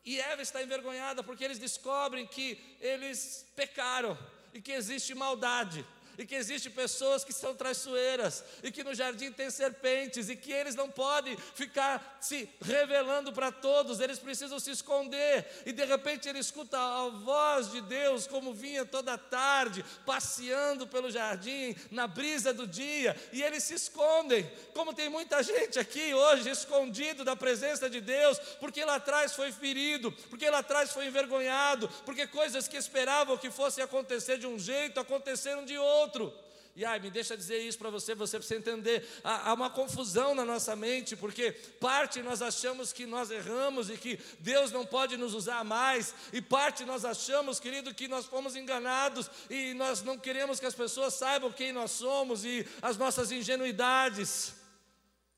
E 0.05 0.19
Eva 0.19 0.41
está 0.41 0.61
envergonhada 0.61 1.23
porque 1.23 1.43
eles 1.43 1.57
descobrem 1.57 2.27
que 2.27 2.77
eles 2.79 3.45
pecaram 3.55 4.17
e 4.53 4.61
que 4.61 4.71
existe 4.71 5.15
maldade 5.15 5.85
e 6.17 6.25
que 6.25 6.35
existem 6.35 6.71
pessoas 6.71 7.23
que 7.23 7.33
são 7.33 7.55
traiçoeiras, 7.55 8.43
e 8.63 8.71
que 8.71 8.83
no 8.83 8.93
jardim 8.93 9.31
tem 9.31 9.49
serpentes, 9.49 10.29
e 10.29 10.35
que 10.35 10.51
eles 10.51 10.75
não 10.75 10.89
podem 10.89 11.37
ficar 11.55 12.17
se 12.21 12.49
revelando 12.61 13.33
para 13.33 13.51
todos, 13.51 13.99
eles 13.99 14.19
precisam 14.19 14.59
se 14.59 14.71
esconder, 14.71 15.45
e 15.65 15.71
de 15.71 15.85
repente 15.85 16.27
ele 16.27 16.39
escuta 16.39 16.77
a 16.77 17.09
voz 17.09 17.71
de 17.71 17.81
Deus, 17.81 18.27
como 18.27 18.53
vinha 18.53 18.85
toda 18.85 19.17
tarde, 19.17 19.83
passeando 20.05 20.87
pelo 20.87 21.11
jardim, 21.11 21.75
na 21.91 22.07
brisa 22.07 22.53
do 22.53 22.67
dia, 22.67 23.15
e 23.31 23.43
eles 23.43 23.63
se 23.63 23.73
escondem, 23.73 24.49
como 24.73 24.93
tem 24.93 25.09
muita 25.09 25.41
gente 25.43 25.79
aqui 25.79 26.13
hoje 26.13 26.49
escondido 26.49 27.23
da 27.23 27.35
presença 27.35 27.89
de 27.89 28.01
Deus, 28.01 28.39
porque 28.59 28.83
lá 28.83 28.95
atrás 28.95 29.33
foi 29.33 29.51
ferido, 29.51 30.11
porque 30.29 30.49
lá 30.49 30.59
atrás 30.59 30.91
foi 30.91 31.07
envergonhado, 31.07 31.87
porque 32.05 32.27
coisas 32.27 32.67
que 32.67 32.77
esperavam 32.77 33.37
que 33.37 33.49
fossem 33.51 33.83
acontecer 33.83 34.37
de 34.37 34.47
um 34.47 34.57
jeito 34.57 34.99
aconteceram 34.99 35.65
de 35.65 35.77
outro 35.77 36.04
outro. 36.05 36.45
E 36.75 36.83
ai, 36.83 36.99
me 36.99 37.09
deixa 37.09 37.37
dizer 37.37 37.59
isso 37.59 37.77
para 37.77 37.89
você, 37.89 38.13
você 38.13 38.37
precisa 38.37 38.59
entender. 38.59 39.07
Há, 39.23 39.49
há, 39.49 39.53
uma 39.53 39.69
confusão 39.69 40.35
na 40.35 40.43
nossa 40.43 40.75
mente, 40.75 41.15
porque 41.15 41.53
parte 41.79 42.21
nós 42.21 42.41
achamos 42.41 42.91
que 42.91 43.05
nós 43.05 43.31
erramos 43.31 43.89
e 43.89 43.97
que 43.97 44.19
Deus 44.39 44.71
não 44.71 44.85
pode 44.85 45.15
nos 45.15 45.33
usar 45.33 45.63
mais, 45.63 46.13
e 46.33 46.41
parte 46.41 46.83
nós 46.83 47.05
achamos, 47.05 47.61
querido, 47.61 47.93
que 47.93 48.09
nós 48.09 48.25
fomos 48.25 48.57
enganados 48.57 49.31
e 49.49 49.73
nós 49.73 50.03
não 50.03 50.17
queremos 50.17 50.59
que 50.59 50.65
as 50.65 50.75
pessoas 50.75 51.13
saibam 51.13 51.49
quem 51.49 51.71
nós 51.71 51.91
somos 51.91 52.43
e 52.43 52.67
as 52.81 52.97
nossas 52.97 53.31
ingenuidades. 53.31 54.53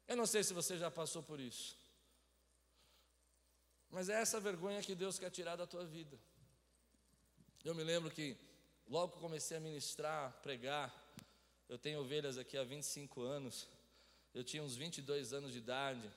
Eu 0.07 0.17
não 0.17 0.25
sei 0.25 0.43
se 0.43 0.55
você 0.55 0.75
já 0.75 0.89
passou 0.89 1.21
por 1.21 1.39
isso, 1.39 1.77
mas 3.91 4.09
é 4.09 4.19
essa 4.19 4.39
vergonha 4.39 4.81
que 4.81 4.95
Deus 4.95 5.19
quer 5.19 5.29
tirar 5.29 5.55
da 5.55 5.67
tua 5.67 5.86
vida. 5.86 6.17
Eu 7.63 7.75
me 7.75 7.83
lembro 7.83 8.09
que 8.09 8.47
Logo 8.89 9.12
que 9.12 9.20
comecei 9.20 9.58
a 9.58 9.60
ministrar, 9.60 10.32
pregar, 10.41 10.96
eu 11.67 11.77
tenho 11.77 12.00
ovelhas 12.00 12.38
aqui 12.38 12.58
há 12.58 12.63
25 12.63 13.22
anos, 13.22 13.67
eu 14.34 14.46
tinha 14.46 14.63
uns 14.63 14.77
22 14.77 15.34
anos 15.34 15.51
de 15.51 15.58
idade, 15.58 16.10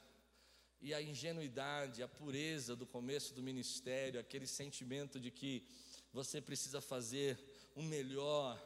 e 0.80 0.94
a 0.94 1.02
ingenuidade, 1.02 2.00
a 2.00 2.06
pureza 2.06 2.76
do 2.76 2.86
começo 2.86 3.34
do 3.34 3.42
ministério, 3.42 4.20
aquele 4.20 4.46
sentimento 4.46 5.18
de 5.18 5.32
que 5.32 5.66
você 6.12 6.40
precisa 6.40 6.80
fazer 6.80 7.36
o 7.74 7.82
melhor, 7.82 8.56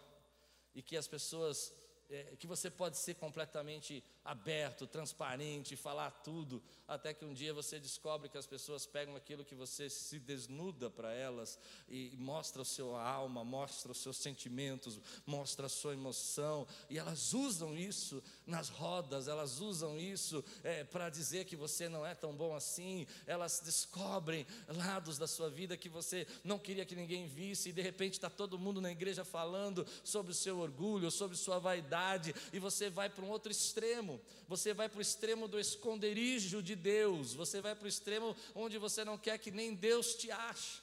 e 0.75 0.83
que 0.83 0.99
as 0.99 1.09
pessoas, 1.09 1.73
é, 2.11 2.37
que 2.37 2.47
você 2.47 2.71
pode 2.71 2.99
ser 2.99 3.15
completamente 3.15 4.05
aberto, 4.25 4.87
transparente, 4.87 5.77
falar 5.77 6.11
tudo, 6.11 6.63
até 6.89 7.13
que 7.13 7.25
um 7.25 7.35
dia 7.35 7.53
você 7.53 7.79
descobre 7.79 8.29
que 8.29 8.39
as 8.39 8.47
pessoas 8.47 8.87
pegam 8.87 9.15
aquilo 9.15 9.45
que 9.45 9.55
você 9.55 9.91
se 9.91 10.19
desnuda 10.19 10.89
para 10.89 11.13
elas 11.13 11.59
e 11.89 12.17
mostra 12.17 12.63
o 12.63 12.65
seu 12.65 12.97
alma, 12.97 13.45
mostra 13.45 13.93
os 13.93 13.99
seus 13.99 14.17
sentimentos, 14.17 14.99
mostra 15.27 15.67
a 15.67 15.69
sua 15.69 15.93
emoção, 15.93 16.67
e 16.89 16.99
elas 16.99 17.35
usam 17.35 17.77
isso 17.77 18.23
nas 18.47 18.69
rodas, 18.69 19.29
elas 19.29 19.61
usam 19.61 19.99
isso 19.99 20.43
é, 20.63 20.85
para 20.85 21.11
dizer 21.11 21.45
que 21.45 21.57
você 21.57 21.89
não 21.89 22.07
é 22.07 22.15
tão 22.15 22.35
bom 22.35 22.55
assim, 22.55 23.07
elas 23.27 23.61
descobrem 23.63 24.47
lados 24.69 25.19
da 25.19 25.27
sua 25.27 25.51
vida 25.51 25.77
que 25.77 25.89
você 25.89 26.27
não 26.43 26.59
queria 26.59 26.87
que 26.87 26.97
ninguém 26.97 27.27
visse, 27.27 27.69
e 27.69 27.73
de 27.73 27.83
repente 27.83 28.15
está 28.15 28.31
todo 28.31 28.59
mundo 28.59 28.81
na 28.81 28.91
igreja 28.91 29.25
falando 29.25 29.87
sobre 30.03 30.33
o 30.33 30.35
seu 30.35 30.59
orgulho, 30.59 31.11
sobre 31.11 31.37
sua 31.37 31.59
vaidade, 31.59 32.35
e 32.53 32.59
você 32.59 32.89
vai 32.89 33.11
para 33.11 33.25
um 33.25 33.31
outro 33.31 33.53
extremo, 33.53 34.14
você 34.47 34.75
vai 34.75 34.89
para 34.89 34.99
o 34.99 35.03
extremo 35.03 35.49
do 35.49 35.59
esconderijo 35.59 36.63
de 36.63 36.75
de 36.75 36.77
Deus, 36.77 37.35
você 37.35 37.61
vai 37.61 37.75
para 37.75 37.85
o 37.85 37.89
extremo 37.89 38.37
onde 38.55 38.77
você 38.79 39.05
não 39.05 39.17
quer 39.17 39.39
que 39.39 39.51
nem 39.51 39.75
Deus 39.75 40.15
te 40.15 40.31
ache. 40.31 40.83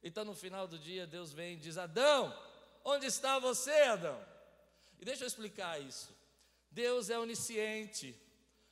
Então 0.02 0.25
no 0.25 0.35
final 0.35 0.67
do 0.67 0.79
dia 0.79 1.07
Deus 1.07 1.31
vem 1.31 1.55
e 1.55 1.57
diz: 1.59 1.76
Adão, 1.76 2.35
onde 2.83 3.05
está 3.05 3.38
você, 3.38 3.71
Adão? 3.83 4.19
E 4.99 5.05
deixa 5.05 5.25
eu 5.25 5.26
explicar 5.26 5.79
isso. 5.79 6.09
Deus 6.71 7.11
é 7.11 7.19
onisciente, 7.19 8.19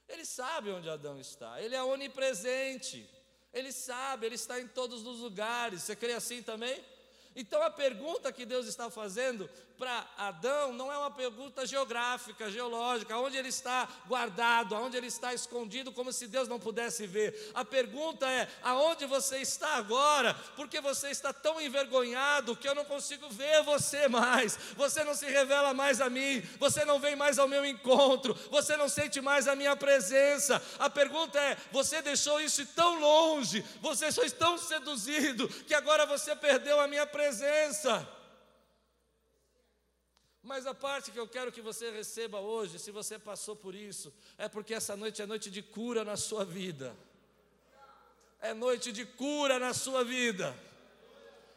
Ele 0.08 0.24
sabe 0.24 0.70
onde 0.70 0.88
Adão 0.88 1.20
está, 1.20 1.60
Ele 1.60 1.74
é 1.74 1.82
onipresente, 1.82 3.06
Ele 3.52 3.72
sabe, 3.72 4.24
Ele 4.24 4.36
está 4.36 4.58
em 4.58 4.68
todos 4.68 5.06
os 5.06 5.18
lugares. 5.18 5.82
Você 5.82 5.94
crê 5.94 6.14
assim 6.14 6.42
também? 6.42 6.82
Então 7.36 7.62
a 7.62 7.70
pergunta 7.70 8.32
que 8.32 8.46
Deus 8.46 8.66
está 8.66 8.90
fazendo 8.90 9.50
para 9.78 10.04
Adão 10.18 10.72
não 10.72 10.92
é 10.92 10.98
uma 10.98 11.10
pergunta 11.10 11.64
geográfica, 11.64 12.50
geológica, 12.50 13.16
onde 13.16 13.36
ele 13.36 13.48
está 13.48 13.88
guardado, 14.06 14.74
aonde 14.74 14.96
ele 14.96 15.06
está 15.06 15.32
escondido, 15.32 15.92
como 15.92 16.12
se 16.12 16.26
Deus 16.26 16.48
não 16.48 16.58
pudesse 16.58 17.06
ver. 17.06 17.52
A 17.54 17.64
pergunta 17.64 18.28
é: 18.28 18.48
aonde 18.62 19.06
você 19.06 19.38
está 19.38 19.76
agora? 19.76 20.34
Porque 20.56 20.80
você 20.80 21.10
está 21.10 21.32
tão 21.32 21.60
envergonhado 21.60 22.56
que 22.56 22.68
eu 22.68 22.74
não 22.74 22.84
consigo 22.84 23.28
ver 23.30 23.62
você 23.62 24.08
mais. 24.08 24.58
Você 24.76 25.04
não 25.04 25.14
se 25.14 25.26
revela 25.26 25.72
mais 25.72 26.00
a 26.00 26.10
mim, 26.10 26.40
você 26.58 26.84
não 26.84 26.98
vem 26.98 27.14
mais 27.14 27.38
ao 27.38 27.46
meu 27.46 27.64
encontro, 27.64 28.34
você 28.50 28.76
não 28.76 28.88
sente 28.88 29.20
mais 29.20 29.46
a 29.46 29.54
minha 29.54 29.76
presença. 29.76 30.60
A 30.80 30.90
pergunta 30.90 31.38
é: 31.38 31.56
você 31.70 32.02
deixou 32.02 32.40
isso 32.40 32.66
tão 32.74 32.98
longe, 32.98 33.64
você 33.80 34.10
foi 34.10 34.28
tão 34.28 34.58
seduzido 34.58 35.48
que 35.48 35.74
agora 35.74 36.04
você 36.04 36.34
perdeu 36.34 36.80
a 36.80 36.88
minha 36.88 37.06
presença. 37.06 38.17
Mas 40.42 40.66
a 40.66 40.74
parte 40.74 41.10
que 41.10 41.18
eu 41.18 41.28
quero 41.28 41.52
que 41.52 41.60
você 41.60 41.90
receba 41.90 42.38
hoje, 42.38 42.78
se 42.78 42.90
você 42.90 43.18
passou 43.18 43.56
por 43.56 43.74
isso, 43.74 44.14
é 44.36 44.48
porque 44.48 44.74
essa 44.74 44.96
noite 44.96 45.20
é 45.20 45.26
noite 45.26 45.50
de 45.50 45.62
cura 45.62 46.04
na 46.04 46.16
sua 46.16 46.44
vida. 46.44 46.96
É 48.40 48.54
noite 48.54 48.92
de 48.92 49.04
cura 49.04 49.58
na 49.58 49.74
sua 49.74 50.04
vida. 50.04 50.54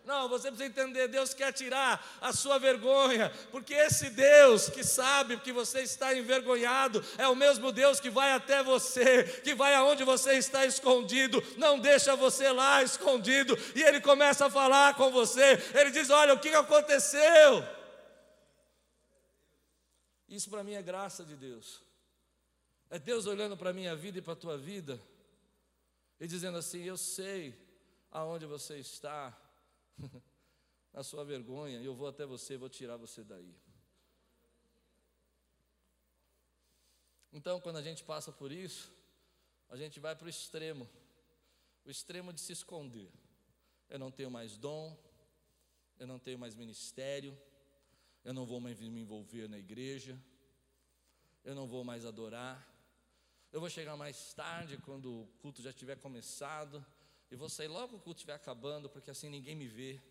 Não, 0.03 0.27
você 0.27 0.47
precisa 0.47 0.67
entender, 0.67 1.07
Deus 1.07 1.31
quer 1.31 1.53
tirar 1.53 2.03
a 2.19 2.33
sua 2.33 2.57
vergonha, 2.57 3.31
porque 3.51 3.73
esse 3.73 4.09
Deus 4.09 4.67
que 4.67 4.83
sabe 4.83 5.37
que 5.37 5.51
você 5.51 5.81
está 5.81 6.11
envergonhado 6.15 7.05
é 7.19 7.27
o 7.27 7.35
mesmo 7.35 7.71
Deus 7.71 7.99
que 7.99 8.09
vai 8.09 8.31
até 8.31 8.63
você, 8.63 9.23
que 9.43 9.53
vai 9.53 9.75
aonde 9.75 10.03
você 10.03 10.33
está 10.33 10.65
escondido, 10.65 11.43
não 11.55 11.77
deixa 11.77 12.15
você 12.15 12.51
lá 12.51 12.81
escondido, 12.81 13.55
e 13.75 13.83
ele 13.83 14.01
começa 14.01 14.47
a 14.47 14.49
falar 14.49 14.95
com 14.95 15.11
você. 15.11 15.61
Ele 15.75 15.91
diz: 15.91 16.09
"Olha, 16.09 16.33
o 16.33 16.39
que 16.39 16.49
aconteceu?" 16.49 17.63
Isso 20.31 20.49
para 20.49 20.63
mim 20.63 20.75
é 20.75 20.81
graça 20.81 21.25
de 21.25 21.35
Deus. 21.35 21.83
É 22.89 22.97
Deus 22.97 23.25
olhando 23.25 23.57
para 23.57 23.71
a 23.71 23.73
minha 23.73 23.93
vida 23.93 24.17
e 24.17 24.21
para 24.21 24.31
a 24.31 24.37
tua 24.43 24.57
vida 24.57 24.97
e 26.17 26.25
dizendo 26.25 26.57
assim: 26.57 26.83
Eu 26.83 26.95
sei 26.95 27.53
aonde 28.09 28.45
você 28.45 28.79
está, 28.79 29.37
na 30.93 31.03
sua 31.03 31.25
vergonha, 31.25 31.81
e 31.81 31.85
eu 31.85 31.93
vou 31.93 32.07
até 32.07 32.25
você, 32.25 32.55
vou 32.55 32.69
tirar 32.69 32.95
você 32.95 33.25
daí. 33.25 33.53
Então, 37.33 37.59
quando 37.59 37.77
a 37.77 37.81
gente 37.81 38.01
passa 38.01 38.31
por 38.31 38.53
isso, 38.53 38.89
a 39.67 39.75
gente 39.75 39.99
vai 39.99 40.15
para 40.15 40.27
o 40.27 40.29
extremo 40.29 40.89
o 41.83 41.89
extremo 41.89 42.31
de 42.31 42.39
se 42.39 42.53
esconder. 42.53 43.11
Eu 43.89 43.99
não 43.99 44.11
tenho 44.11 44.31
mais 44.31 44.55
dom, 44.55 44.97
eu 45.99 46.07
não 46.07 46.19
tenho 46.19 46.39
mais 46.39 46.55
ministério 46.55 47.37
eu 48.23 48.33
não 48.33 48.45
vou 48.45 48.59
mais 48.59 48.79
me 48.79 49.01
envolver 49.01 49.47
na 49.47 49.57
igreja, 49.57 50.19
eu 51.43 51.55
não 51.55 51.67
vou 51.67 51.83
mais 51.83 52.05
adorar, 52.05 52.67
eu 53.51 53.59
vou 53.59 53.69
chegar 53.69 53.97
mais 53.97 54.33
tarde 54.33 54.77
quando 54.77 55.21
o 55.21 55.27
culto 55.41 55.61
já 55.61 55.73
tiver 55.73 55.97
começado, 55.97 56.85
e 57.29 57.35
vou 57.35 57.49
sair 57.49 57.67
logo 57.67 57.89
que 57.89 57.95
o 57.95 57.99
culto 57.99 58.17
estiver 58.19 58.33
acabando, 58.33 58.89
porque 58.89 59.09
assim 59.09 59.29
ninguém 59.29 59.55
me 59.55 59.67
vê, 59.67 60.01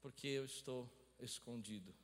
porque 0.00 0.26
eu 0.26 0.44
estou 0.44 0.90
escondido. 1.18 1.94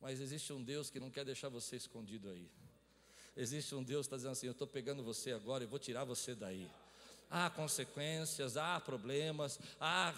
Mas 0.00 0.20
existe 0.20 0.52
um 0.52 0.62
Deus 0.62 0.90
que 0.90 0.98
não 0.98 1.10
quer 1.10 1.24
deixar 1.24 1.48
você 1.48 1.76
escondido 1.76 2.30
aí. 2.30 2.50
Existe 3.36 3.74
um 3.74 3.82
Deus 3.82 4.06
que 4.06 4.08
está 4.08 4.16
dizendo 4.16 4.32
assim: 4.32 4.46
Eu 4.46 4.52
estou 4.52 4.66
pegando 4.66 5.02
você 5.02 5.32
agora 5.32 5.62
e 5.62 5.66
vou 5.66 5.78
tirar 5.78 6.04
você 6.04 6.34
daí 6.34 6.68
há 7.32 7.48
consequências, 7.48 8.58
há 8.58 8.78
problemas, 8.78 9.58
há, 9.80 10.12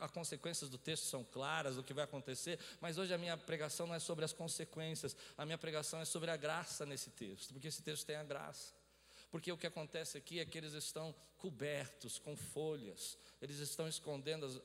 há, 0.00 0.08
consequências 0.08 0.70
do 0.70 0.78
texto 0.78 1.04
são 1.04 1.24
claras 1.24 1.74
do 1.74 1.82
que 1.82 1.92
vai 1.92 2.04
acontecer, 2.04 2.60
mas 2.80 2.96
hoje 2.96 3.12
a 3.12 3.18
minha 3.18 3.36
pregação 3.36 3.88
não 3.88 3.94
é 3.94 3.98
sobre 3.98 4.24
as 4.24 4.32
consequências, 4.32 5.16
a 5.36 5.44
minha 5.44 5.58
pregação 5.58 6.00
é 6.00 6.04
sobre 6.04 6.30
a 6.30 6.36
graça 6.36 6.86
nesse 6.86 7.10
texto, 7.10 7.52
porque 7.52 7.66
esse 7.66 7.82
texto 7.82 8.06
tem 8.06 8.16
a 8.16 8.22
graça. 8.22 8.72
Porque 9.32 9.50
o 9.50 9.58
que 9.58 9.66
acontece 9.66 10.16
aqui 10.16 10.38
é 10.38 10.44
que 10.44 10.56
eles 10.56 10.74
estão 10.74 11.12
cobertos 11.38 12.20
com 12.20 12.36
folhas, 12.36 13.18
eles 13.42 13.58
estão 13.58 13.88
escondendo 13.88 14.46
as, 14.46 14.60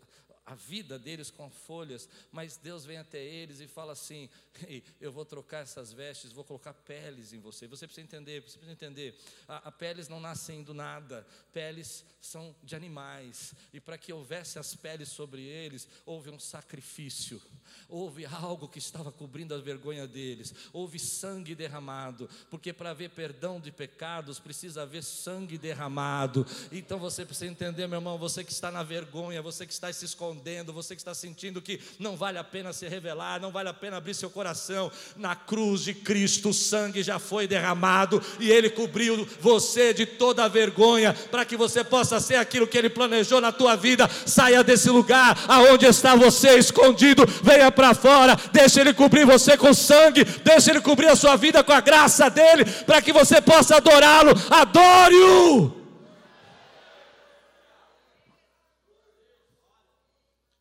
a 0.50 0.56
vida 0.56 0.98
deles 0.98 1.30
com 1.30 1.48
folhas, 1.48 2.10
mas 2.32 2.58
Deus 2.58 2.84
vem 2.84 2.98
até 2.98 3.24
eles 3.24 3.60
e 3.60 3.68
fala 3.68 3.94
assim: 3.94 4.28
Ei, 4.68 4.84
eu 5.00 5.12
vou 5.12 5.24
trocar 5.24 5.60
essas 5.60 5.94
vestes, 5.94 6.32
vou 6.32 6.44
colocar 6.44 6.74
peles 6.74 7.34
em 7.34 7.40
você. 7.40 7.68
Você 7.68 7.86
precisa 7.86 8.04
entender, 8.04 8.42
você 8.42 8.58
precisa 8.58 8.72
entender. 8.72 9.16
A, 9.48 9.68
a 9.68 9.72
peles 9.72 10.08
não 10.08 10.20
nascem 10.20 10.64
do 10.64 10.74
nada, 10.74 11.26
peles 11.54 12.04
são 12.20 12.56
de 12.64 12.76
animais, 12.76 13.54
e 13.72 13.80
para 13.80 13.98
que 13.98 14.12
houvesse 14.12 14.58
as 14.58 14.76
peles 14.76 15.10
sobre 15.10 15.44
eles, 15.44 15.88
houve 16.04 16.32
um 16.32 16.40
sacrifício, 16.40 17.40
houve 17.88 18.26
algo 18.26 18.68
que 18.68 18.80
estava 18.80 19.12
cobrindo 19.12 19.54
a 19.54 19.60
vergonha 19.60 20.08
deles, 20.08 20.54
houve 20.74 20.98
sangue 20.98 21.54
derramado, 21.54 22.28
porque 22.50 22.74
para 22.74 22.90
haver 22.90 23.12
perdão 23.12 23.60
de 23.60 23.72
pecados 23.72 24.40
precisa 24.40 24.82
haver 24.82 25.04
sangue 25.04 25.60
derramado. 25.60 26.46
Então 26.72 26.98
você 26.98 27.24
precisa 27.24 27.52
entender, 27.52 27.86
meu 27.88 28.00
irmão, 28.00 28.18
você 28.18 28.44
que 28.44 28.52
está 28.52 28.72
na 28.72 28.82
vergonha, 28.82 29.44
você 29.44 29.66
que 29.66 29.72
está 29.72 29.94
se 29.94 30.06
escondendo 30.06 30.39
escondendo, 30.40 30.72
você 30.72 30.96
que 30.96 31.02
está 31.02 31.14
sentindo 31.14 31.62
que 31.62 31.82
não 32.00 32.16
vale 32.16 32.38
a 32.38 32.44
pena 32.44 32.72
se 32.72 32.88
revelar, 32.88 33.42
não 33.42 33.52
vale 33.52 33.68
a 33.68 33.74
pena 33.74 33.98
abrir 33.98 34.14
seu 34.14 34.30
coração, 34.30 34.90
na 35.18 35.36
cruz 35.36 35.82
de 35.82 35.94
Cristo 35.94 36.50
o 36.50 36.54
sangue 36.54 37.04
já 37.04 37.20
foi 37.20 37.46
derramado 37.46 38.24
e 38.40 38.50
ele 38.50 38.70
cobriu 38.70 39.28
você 39.42 39.94
de 39.94 40.06
toda 40.06 40.46
a 40.46 40.48
vergonha, 40.48 41.14
para 41.30 41.44
que 41.44 41.58
você 41.58 41.84
possa 41.84 42.22
ser 42.22 42.36
aquilo 42.38 42.68
que 42.68 42.78
ele 42.78 42.90
planejou 42.90 43.42
na 43.42 43.52
tua 43.52 43.76
vida. 43.76 44.10
Saia 44.26 44.64
desse 44.64 44.90
lugar 44.90 45.38
aonde 45.46 45.86
está 45.86 46.16
você 46.16 46.58
escondido, 46.58 47.26
venha 47.44 47.70
para 47.70 47.94
fora, 47.94 48.38
deixe 48.54 48.80
ele 48.80 48.94
cobrir 48.94 49.26
você 49.26 49.58
com 49.58 49.74
sangue, 49.74 50.24
deixe 50.24 50.70
ele 50.70 50.80
cobrir 50.80 51.08
a 51.08 51.18
sua 51.18 51.36
vida 51.36 51.62
com 51.64 51.74
a 51.74 51.82
graça 51.82 52.30
dele, 52.30 52.64
para 52.86 53.02
que 53.02 53.12
você 53.12 53.42
possa 53.42 53.76
adorá-lo. 53.76 54.32
Adore-o. 54.50 55.79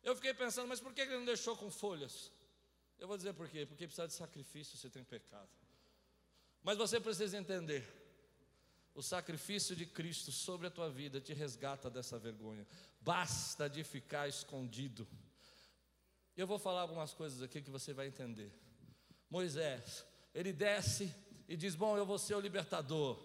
Eu 0.09 0.15
fiquei 0.15 0.33
pensando, 0.33 0.67
mas 0.67 0.79
por 0.79 0.91
que 0.91 1.01
ele 1.01 1.17
não 1.17 1.25
deixou 1.25 1.55
com 1.55 1.69
folhas? 1.69 2.31
Eu 2.97 3.07
vou 3.07 3.15
dizer 3.15 3.31
por 3.33 3.47
quê. 3.47 3.63
Porque 3.63 3.85
precisa 3.85 4.07
de 4.07 4.13
sacrifício, 4.13 4.75
você 4.75 4.89
tem 4.89 5.03
pecado. 5.03 5.49
Mas 6.63 6.79
você 6.79 6.99
precisa 6.99 7.37
entender: 7.37 7.87
o 8.95 9.03
sacrifício 9.03 9.75
de 9.75 9.85
Cristo 9.85 10.31
sobre 10.31 10.65
a 10.65 10.71
tua 10.71 10.89
vida 10.89 11.21
te 11.21 11.31
resgata 11.31 11.91
dessa 11.91 12.17
vergonha. 12.17 12.65
Basta 12.99 13.69
de 13.69 13.83
ficar 13.83 14.27
escondido. 14.27 15.07
Eu 16.35 16.47
vou 16.47 16.57
falar 16.57 16.81
algumas 16.81 17.13
coisas 17.13 17.43
aqui 17.43 17.61
que 17.61 17.69
você 17.69 17.93
vai 17.93 18.07
entender. 18.07 18.51
Moisés, 19.29 20.03
ele 20.33 20.51
desce 20.51 21.13
e 21.47 21.55
diz: 21.55 21.75
Bom, 21.75 21.95
eu 21.95 22.05
vou 22.05 22.17
ser 22.17 22.33
o 22.33 22.39
libertador, 22.39 23.23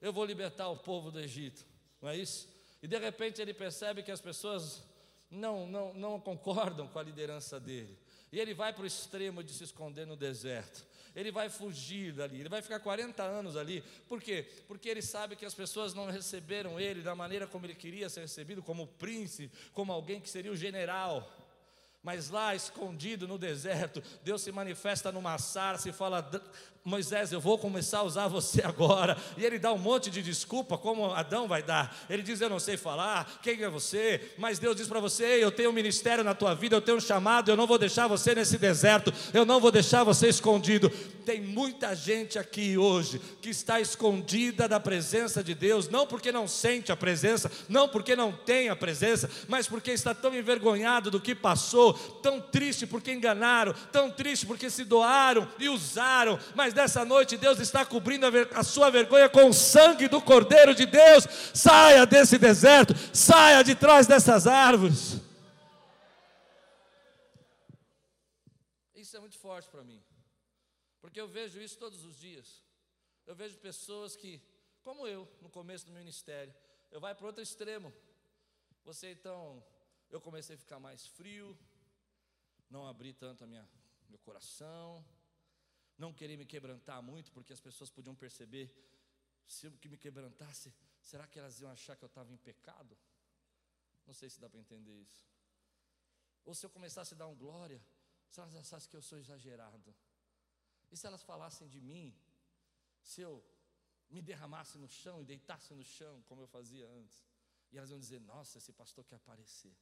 eu 0.00 0.14
vou 0.14 0.24
libertar 0.24 0.70
o 0.70 0.78
povo 0.78 1.10
do 1.10 1.20
Egito, 1.20 1.66
não 2.00 2.08
é 2.08 2.16
isso? 2.16 2.48
E 2.82 2.88
de 2.88 2.98
repente 2.98 3.42
ele 3.42 3.52
percebe 3.52 4.02
que 4.02 4.10
as 4.10 4.20
pessoas 4.20 4.82
não, 5.32 5.66
não, 5.66 5.94
não 5.94 6.20
concordam 6.20 6.86
com 6.86 6.98
a 6.98 7.02
liderança 7.02 7.58
dele. 7.58 7.98
E 8.30 8.38
ele 8.38 8.54
vai 8.54 8.72
para 8.72 8.84
o 8.84 8.86
extremo 8.86 9.42
de 9.42 9.52
se 9.52 9.64
esconder 9.64 10.06
no 10.06 10.16
deserto. 10.16 10.86
Ele 11.14 11.30
vai 11.30 11.50
fugir 11.50 12.12
dali, 12.12 12.40
ele 12.40 12.48
vai 12.48 12.62
ficar 12.62 12.80
40 12.80 13.22
anos 13.22 13.56
ali. 13.56 13.82
Por 14.08 14.22
quê? 14.22 14.46
Porque 14.66 14.88
ele 14.88 15.02
sabe 15.02 15.36
que 15.36 15.44
as 15.44 15.52
pessoas 15.52 15.92
não 15.92 16.10
receberam 16.10 16.80
ele 16.80 17.02
da 17.02 17.14
maneira 17.14 17.46
como 17.46 17.66
ele 17.66 17.74
queria 17.74 18.08
ser 18.08 18.20
recebido, 18.20 18.62
como 18.62 18.86
príncipe, 18.86 19.54
como 19.72 19.92
alguém 19.92 20.20
que 20.20 20.30
seria 20.30 20.50
o 20.50 20.56
general. 20.56 21.30
Mas 22.02 22.30
lá, 22.30 22.52
escondido 22.52 23.28
no 23.28 23.38
deserto, 23.38 24.02
Deus 24.24 24.42
se 24.42 24.50
manifesta 24.50 25.12
numa 25.12 25.38
sarça 25.38 25.88
e 25.88 25.92
fala: 25.92 26.28
Moisés, 26.84 27.30
eu 27.30 27.40
vou 27.40 27.56
começar 27.56 27.98
a 27.98 28.02
usar 28.02 28.26
você 28.26 28.60
agora. 28.66 29.16
E 29.36 29.44
ele 29.44 29.56
dá 29.56 29.72
um 29.72 29.78
monte 29.78 30.10
de 30.10 30.20
desculpa, 30.20 30.76
como 30.76 31.12
Adão 31.12 31.46
vai 31.46 31.62
dar. 31.62 31.96
Ele 32.10 32.22
diz: 32.22 32.40
Eu 32.40 32.50
não 32.50 32.58
sei 32.58 32.76
falar, 32.76 33.38
quem 33.40 33.62
é 33.62 33.68
você? 33.68 34.32
Mas 34.36 34.58
Deus 34.58 34.76
diz 34.76 34.88
para 34.88 34.98
você: 34.98 35.24
Eu 35.42 35.52
tenho 35.52 35.70
um 35.70 35.72
ministério 35.72 36.24
na 36.24 36.34
tua 36.34 36.54
vida, 36.54 36.74
eu 36.74 36.80
tenho 36.80 36.96
um 36.96 37.00
chamado, 37.00 37.50
eu 37.50 37.56
não 37.56 37.68
vou 37.68 37.78
deixar 37.78 38.08
você 38.08 38.34
nesse 38.34 38.58
deserto, 38.58 39.12
eu 39.32 39.44
não 39.44 39.60
vou 39.60 39.70
deixar 39.70 40.02
você 40.02 40.28
escondido. 40.28 40.90
Tem 41.24 41.40
muita 41.40 41.94
gente 41.94 42.36
aqui 42.36 42.76
hoje 42.76 43.20
que 43.40 43.50
está 43.50 43.80
escondida 43.80 44.66
da 44.66 44.80
presença 44.80 45.42
de 45.42 45.54
Deus, 45.54 45.88
não 45.88 46.04
porque 46.04 46.32
não 46.32 46.48
sente 46.48 46.90
a 46.90 46.96
presença, 46.96 47.50
não 47.68 47.88
porque 47.88 48.16
não 48.16 48.32
tem 48.32 48.70
a 48.70 48.74
presença, 48.74 49.30
mas 49.46 49.68
porque 49.68 49.92
está 49.92 50.12
tão 50.12 50.34
envergonhado 50.34 51.12
do 51.12 51.20
que 51.20 51.32
passou, 51.32 51.91
tão 51.94 52.40
triste 52.40 52.86
porque 52.86 53.12
enganaram, 53.12 53.72
tão 53.90 54.10
triste 54.10 54.46
porque 54.46 54.70
se 54.70 54.84
doaram 54.84 55.48
e 55.58 55.68
usaram, 55.68 56.38
mas 56.54 56.74
nessa 56.74 57.04
noite 57.04 57.36
Deus 57.36 57.58
está 57.58 57.84
cobrindo 57.84 58.26
a, 58.26 58.30
a 58.60 58.62
sua 58.62 58.90
vergonha 58.90 59.28
com 59.28 59.48
o 59.48 59.52
sangue 59.52 60.08
do 60.08 60.20
Cordeiro 60.20 60.74
de 60.74 60.86
Deus. 60.86 61.26
Saia 61.54 62.06
desse 62.06 62.38
deserto, 62.38 62.94
saia 63.12 63.62
de 63.62 63.74
trás 63.74 64.06
dessas 64.06 64.46
árvores. 64.46 65.20
Isso 68.94 69.16
é 69.16 69.20
muito 69.20 69.38
forte 69.38 69.68
para 69.68 69.84
mim, 69.84 70.02
porque 71.00 71.20
eu 71.20 71.28
vejo 71.28 71.60
isso 71.60 71.78
todos 71.78 72.04
os 72.04 72.18
dias. 72.18 72.62
Eu 73.26 73.34
vejo 73.34 73.56
pessoas 73.58 74.16
que, 74.16 74.42
como 74.82 75.06
eu, 75.06 75.28
no 75.40 75.48
começo 75.48 75.86
do 75.86 75.92
ministério, 75.92 76.54
eu 76.90 77.00
vai 77.00 77.14
para 77.14 77.26
outro 77.26 77.42
extremo. 77.42 77.92
Você 78.84 79.12
então, 79.12 79.62
eu 80.10 80.20
comecei 80.20 80.56
a 80.56 80.58
ficar 80.58 80.80
mais 80.80 81.06
frio, 81.06 81.56
não 82.72 82.86
abri 82.86 83.12
tanto 83.12 83.44
a 83.44 83.46
minha, 83.46 83.68
meu 84.08 84.18
coração, 84.20 85.04
não 85.98 86.10
querer 86.12 86.36
me 86.38 86.46
quebrantar 86.46 87.02
muito, 87.02 87.30
porque 87.30 87.52
as 87.52 87.60
pessoas 87.60 87.90
podiam 87.90 88.14
perceber, 88.14 88.66
se 89.46 89.66
eu 89.66 89.72
que 89.72 89.88
me 89.88 89.98
quebrantasse, 89.98 90.72
será 91.02 91.26
que 91.26 91.38
elas 91.38 91.60
iam 91.60 91.70
achar 91.70 91.94
que 91.96 92.04
eu 92.04 92.12
estava 92.12 92.32
em 92.32 92.38
pecado? 92.38 92.96
Não 94.06 94.14
sei 94.14 94.28
se 94.30 94.40
dá 94.40 94.48
para 94.48 94.58
entender 94.58 94.96
isso. 95.02 95.22
Ou 96.46 96.54
se 96.54 96.64
eu 96.64 96.70
começasse 96.70 97.12
a 97.14 97.16
dar 97.16 97.28
um 97.28 97.36
glória, 97.36 97.80
se 98.26 98.40
elas 98.40 98.56
achassem 98.56 98.88
que 98.90 98.96
eu 98.96 99.02
sou 99.02 99.18
exagerado. 99.18 99.94
E 100.90 100.96
se 100.96 101.06
elas 101.06 101.22
falassem 101.22 101.68
de 101.68 101.80
mim, 101.80 102.16
se 103.02 103.20
eu 103.20 103.44
me 104.08 104.22
derramasse 104.22 104.78
no 104.78 104.88
chão 104.88 105.20
e 105.20 105.24
deitasse 105.24 105.74
no 105.74 105.84
chão, 105.84 106.22
como 106.22 106.40
eu 106.40 106.46
fazia 106.46 106.88
antes, 106.88 107.22
e 107.70 107.76
elas 107.76 107.90
iam 107.90 108.00
dizer: 108.00 108.20
Nossa, 108.20 108.58
esse 108.58 108.72
pastor 108.72 109.04
quer 109.04 109.16
aparecer. 109.16 109.74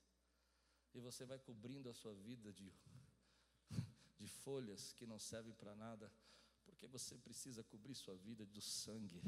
E 0.94 1.00
você 1.00 1.24
vai 1.24 1.38
cobrindo 1.38 1.88
a 1.88 1.94
sua 1.94 2.14
vida 2.14 2.52
de 2.52 2.72
de 4.20 4.28
folhas 4.28 4.92
que 4.92 5.06
não 5.06 5.18
servem 5.18 5.54
para 5.54 5.74
nada, 5.74 6.12
porque 6.66 6.86
você 6.86 7.16
precisa 7.16 7.64
cobrir 7.64 7.94
sua 7.94 8.14
vida 8.16 8.44
do 8.44 8.60
sangue. 8.60 9.22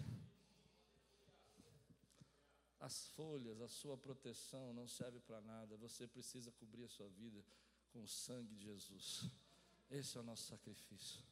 As 2.78 3.06
folhas, 3.08 3.60
a 3.62 3.68
sua 3.68 3.96
proteção 3.96 4.74
não 4.74 4.86
serve 4.86 5.20
para 5.20 5.40
nada, 5.40 5.76
você 5.76 6.06
precisa 6.06 6.52
cobrir 6.52 6.84
a 6.84 6.88
sua 6.88 7.08
vida 7.08 7.42
com 7.90 8.02
o 8.02 8.08
sangue 8.08 8.54
de 8.54 8.64
Jesus. 8.64 9.30
Esse 9.90 10.18
é 10.18 10.20
o 10.20 10.24
nosso 10.24 10.44
sacrifício. 10.48 11.22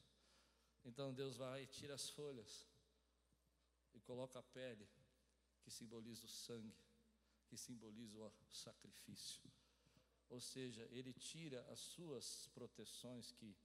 Então 0.85 1.13
Deus 1.13 1.37
vai 1.37 1.65
e 1.65 1.67
tira 1.67 1.95
as 1.95 2.09
folhas 2.09 2.67
e 3.93 4.01
coloca 4.01 4.39
a 4.39 4.43
pele, 4.43 4.89
que 5.63 5.71
simboliza 5.71 6.25
o 6.25 6.29
sangue, 6.29 6.75
que 7.49 7.57
simboliza 7.59 8.19
o 8.19 8.33
sacrifício. 8.51 9.43
Ou 10.31 10.41
seja, 10.41 10.87
ele 10.93 11.13
tira 11.13 11.61
as 11.73 11.81
suas 11.81 12.49
proteções 12.55 13.33
que 13.33 13.57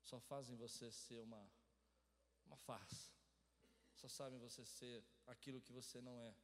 só 0.00 0.20
fazem 0.20 0.54
você 0.56 0.90
ser 0.92 1.20
uma, 1.20 1.50
uma 2.46 2.56
farsa, 2.56 3.10
só 3.96 4.08
sabem 4.08 4.38
você 4.38 4.64
ser 4.64 5.04
aquilo 5.26 5.60
que 5.60 5.72
você 5.72 6.00
não 6.00 6.20
é, 6.20 6.34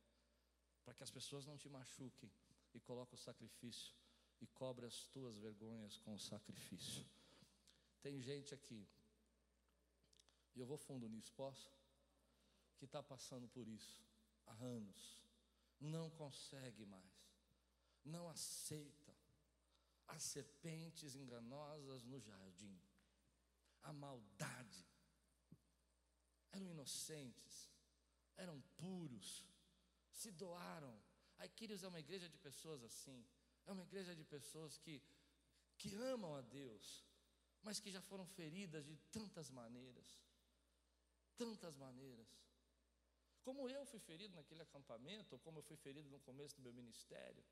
para 0.85 0.95
que 0.95 1.05
as 1.05 1.11
pessoas 1.11 1.47
não 1.47 1.57
te 1.57 1.69
machuquem, 1.69 2.31
e 2.75 2.81
coloca 2.81 3.15
o 3.15 3.19
sacrifício 3.19 3.95
e 4.41 4.47
cobre 4.47 4.87
as 4.87 5.05
tuas 5.07 5.37
vergonhas 5.37 5.99
com 5.99 6.15
o 6.15 6.19
sacrifício. 6.19 7.05
Tem 8.01 8.21
gente 8.21 8.55
aqui, 8.55 8.89
e 10.55 10.61
eu 10.61 10.67
vou 10.67 10.79
fundo 10.79 11.09
nisso, 11.09 11.33
posso? 11.35 11.71
Que 12.77 12.87
está 12.87 13.03
passando 13.03 13.47
por 13.49 13.69
isso 13.69 14.03
há 14.47 14.55
anos, 14.55 15.23
não 15.79 16.11
consegue 16.11 16.85
mais, 16.87 17.13
não 18.05 18.29
aceita 18.29 19.00
as 20.11 20.23
serpentes 20.23 21.15
enganosas 21.15 22.05
no 22.05 22.19
jardim, 22.21 22.81
a 23.83 23.93
maldade. 23.93 24.87
Eram 26.53 26.67
inocentes, 26.67 27.71
eram 28.37 28.61
puros, 28.77 29.45
se 30.11 30.31
doaram. 30.33 30.95
A 31.39 31.47
Iquírios 31.47 31.83
é 31.83 31.89
uma 31.89 32.01
igreja 32.01 32.29
de 32.29 32.37
pessoas 32.39 32.83
assim, 32.83 33.27
é 33.67 33.73
uma 33.73 33.83
igreja 33.83 34.15
de 34.15 34.25
pessoas 34.25 34.77
que, 34.79 35.03
que 35.79 35.95
amam 35.95 36.35
a 36.35 36.43
Deus, 36.43 37.05
mas 37.63 37.79
que 37.79 37.91
já 37.91 38.03
foram 38.03 38.27
feridas 38.27 38.85
de 38.85 38.97
tantas 39.13 39.51
maneiras, 39.51 40.21
tantas 41.37 41.77
maneiras. 41.77 42.29
Como 43.43 43.69
eu 43.69 43.87
fui 43.87 44.01
ferido 44.01 44.35
naquele 44.35 44.63
acampamento, 44.63 45.35
ou 45.35 45.39
como 45.39 45.61
eu 45.61 45.63
fui 45.63 45.77
ferido 45.77 46.11
no 46.11 46.21
começo 46.21 46.57
do 46.57 46.63
meu 46.63 46.75
ministério. 46.75 47.43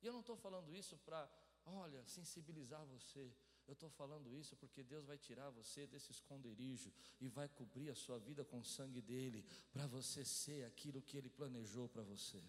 E 0.00 0.06
eu 0.06 0.12
não 0.12 0.20
estou 0.20 0.36
falando 0.36 0.74
isso 0.74 0.96
para 0.98 1.28
olha, 1.66 2.04
sensibilizar 2.06 2.84
você. 2.86 3.32
Eu 3.66 3.74
estou 3.74 3.90
falando 3.90 4.34
isso 4.34 4.56
porque 4.56 4.82
Deus 4.82 5.06
vai 5.06 5.16
tirar 5.16 5.50
você 5.50 5.86
desse 5.86 6.10
esconderijo 6.10 6.92
e 7.20 7.28
vai 7.28 7.48
cobrir 7.48 7.90
a 7.90 7.94
sua 7.94 8.18
vida 8.18 8.44
com 8.44 8.58
o 8.58 8.64
sangue 8.64 9.00
dele, 9.00 9.44
para 9.72 9.86
você 9.86 10.24
ser 10.24 10.64
aquilo 10.64 11.00
que 11.00 11.16
ele 11.16 11.30
planejou 11.30 11.88
para 11.88 12.02
você. 12.02 12.42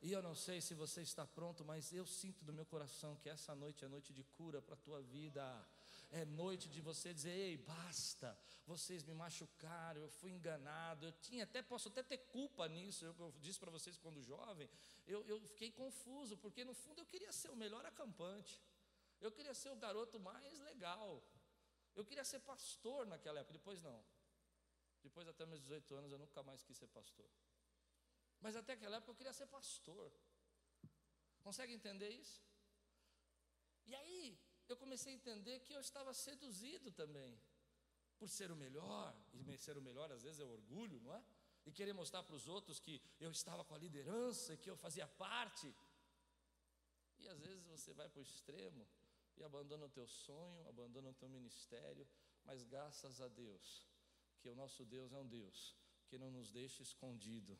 E 0.00 0.12
eu 0.12 0.22
não 0.22 0.34
sei 0.34 0.60
se 0.60 0.74
você 0.74 1.02
está 1.02 1.26
pronto, 1.26 1.64
mas 1.64 1.92
eu 1.92 2.06
sinto 2.06 2.44
do 2.44 2.52
meu 2.52 2.64
coração 2.64 3.16
que 3.16 3.28
essa 3.28 3.54
noite 3.54 3.84
é 3.84 3.88
noite 3.88 4.12
de 4.12 4.22
cura 4.22 4.62
para 4.62 4.74
a 4.74 4.78
tua 4.78 5.02
vida. 5.02 5.42
É 6.10 6.24
noite 6.24 6.68
de 6.68 6.80
você 6.80 7.12
dizer: 7.12 7.30
"Ei, 7.30 7.56
basta. 7.56 8.38
Vocês 8.66 9.04
me 9.04 9.14
machucaram, 9.14 10.00
eu 10.00 10.10
fui 10.10 10.30
enganado. 10.30 11.06
Eu 11.06 11.12
tinha 11.12 11.44
até 11.44 11.62
posso 11.62 11.88
até 11.88 12.02
ter 12.02 12.18
culpa 12.18 12.66
nisso. 12.68 13.04
Eu, 13.04 13.14
eu 13.18 13.32
disse 13.38 13.58
para 13.58 13.70
vocês 13.70 13.96
quando 13.98 14.22
jovem, 14.22 14.68
eu, 15.06 15.24
eu 15.26 15.40
fiquei 15.40 15.70
confuso, 15.70 16.36
porque 16.36 16.64
no 16.64 16.74
fundo 16.74 17.00
eu 17.00 17.06
queria 17.06 17.32
ser 17.32 17.50
o 17.50 17.56
melhor 17.56 17.84
acampante. 17.84 18.62
Eu 19.20 19.32
queria 19.32 19.54
ser 19.54 19.70
o 19.70 19.76
garoto 19.76 20.18
mais 20.20 20.58
legal. 20.60 21.22
Eu 21.94 22.04
queria 22.04 22.24
ser 22.24 22.40
pastor 22.40 23.06
naquela 23.06 23.40
época, 23.40 23.54
depois 23.54 23.82
não. 23.82 24.04
Depois 25.02 25.26
até 25.28 25.44
meus 25.44 25.60
18 25.60 25.94
anos 25.94 26.12
eu 26.12 26.18
nunca 26.18 26.42
mais 26.42 26.62
quis 26.62 26.76
ser 26.76 26.88
pastor. 26.88 27.30
Mas 28.40 28.56
até 28.56 28.72
aquela 28.74 28.96
época 28.96 29.12
eu 29.12 29.16
queria 29.16 29.32
ser 29.32 29.46
pastor. 29.46 30.12
Consegue 31.42 31.72
entender 31.72 32.10
isso? 32.10 32.42
E 33.86 33.94
aí 33.94 34.38
eu 34.72 34.76
comecei 34.76 35.12
a 35.12 35.16
entender 35.16 35.60
que 35.60 35.72
eu 35.72 35.80
estava 35.80 36.12
seduzido 36.12 36.90
também 36.92 37.40
por 38.18 38.28
ser 38.28 38.50
o 38.50 38.56
melhor, 38.56 39.14
e 39.32 39.56
ser 39.56 39.76
o 39.78 39.82
melhor 39.82 40.10
às 40.10 40.22
vezes 40.22 40.40
é 40.40 40.44
orgulho, 40.44 41.00
não 41.00 41.14
é? 41.14 41.22
E 41.66 41.72
querer 41.72 41.92
mostrar 41.92 42.22
para 42.22 42.34
os 42.34 42.48
outros 42.48 42.80
que 42.80 43.00
eu 43.20 43.30
estava 43.30 43.64
com 43.64 43.74
a 43.74 43.78
liderança, 43.78 44.56
que 44.56 44.70
eu 44.70 44.76
fazia 44.76 45.06
parte. 45.06 45.72
E 47.18 47.28
às 47.28 47.40
vezes 47.40 47.64
você 47.64 47.92
vai 47.92 48.08
para 48.08 48.20
o 48.20 48.22
extremo 48.22 48.86
e 49.36 49.44
abandona 49.44 49.86
o 49.86 49.90
teu 49.90 50.06
sonho, 50.06 50.66
abandona 50.68 51.10
o 51.10 51.14
teu 51.14 51.28
ministério, 51.28 52.06
mas 52.44 52.64
graças 52.64 53.20
a 53.20 53.28
Deus, 53.28 53.86
que 54.40 54.48
o 54.48 54.54
nosso 54.54 54.84
Deus 54.84 55.12
é 55.12 55.18
um 55.18 55.26
Deus 55.26 55.76
que 56.08 56.18
não 56.18 56.30
nos 56.30 56.50
deixa 56.50 56.82
escondido, 56.82 57.56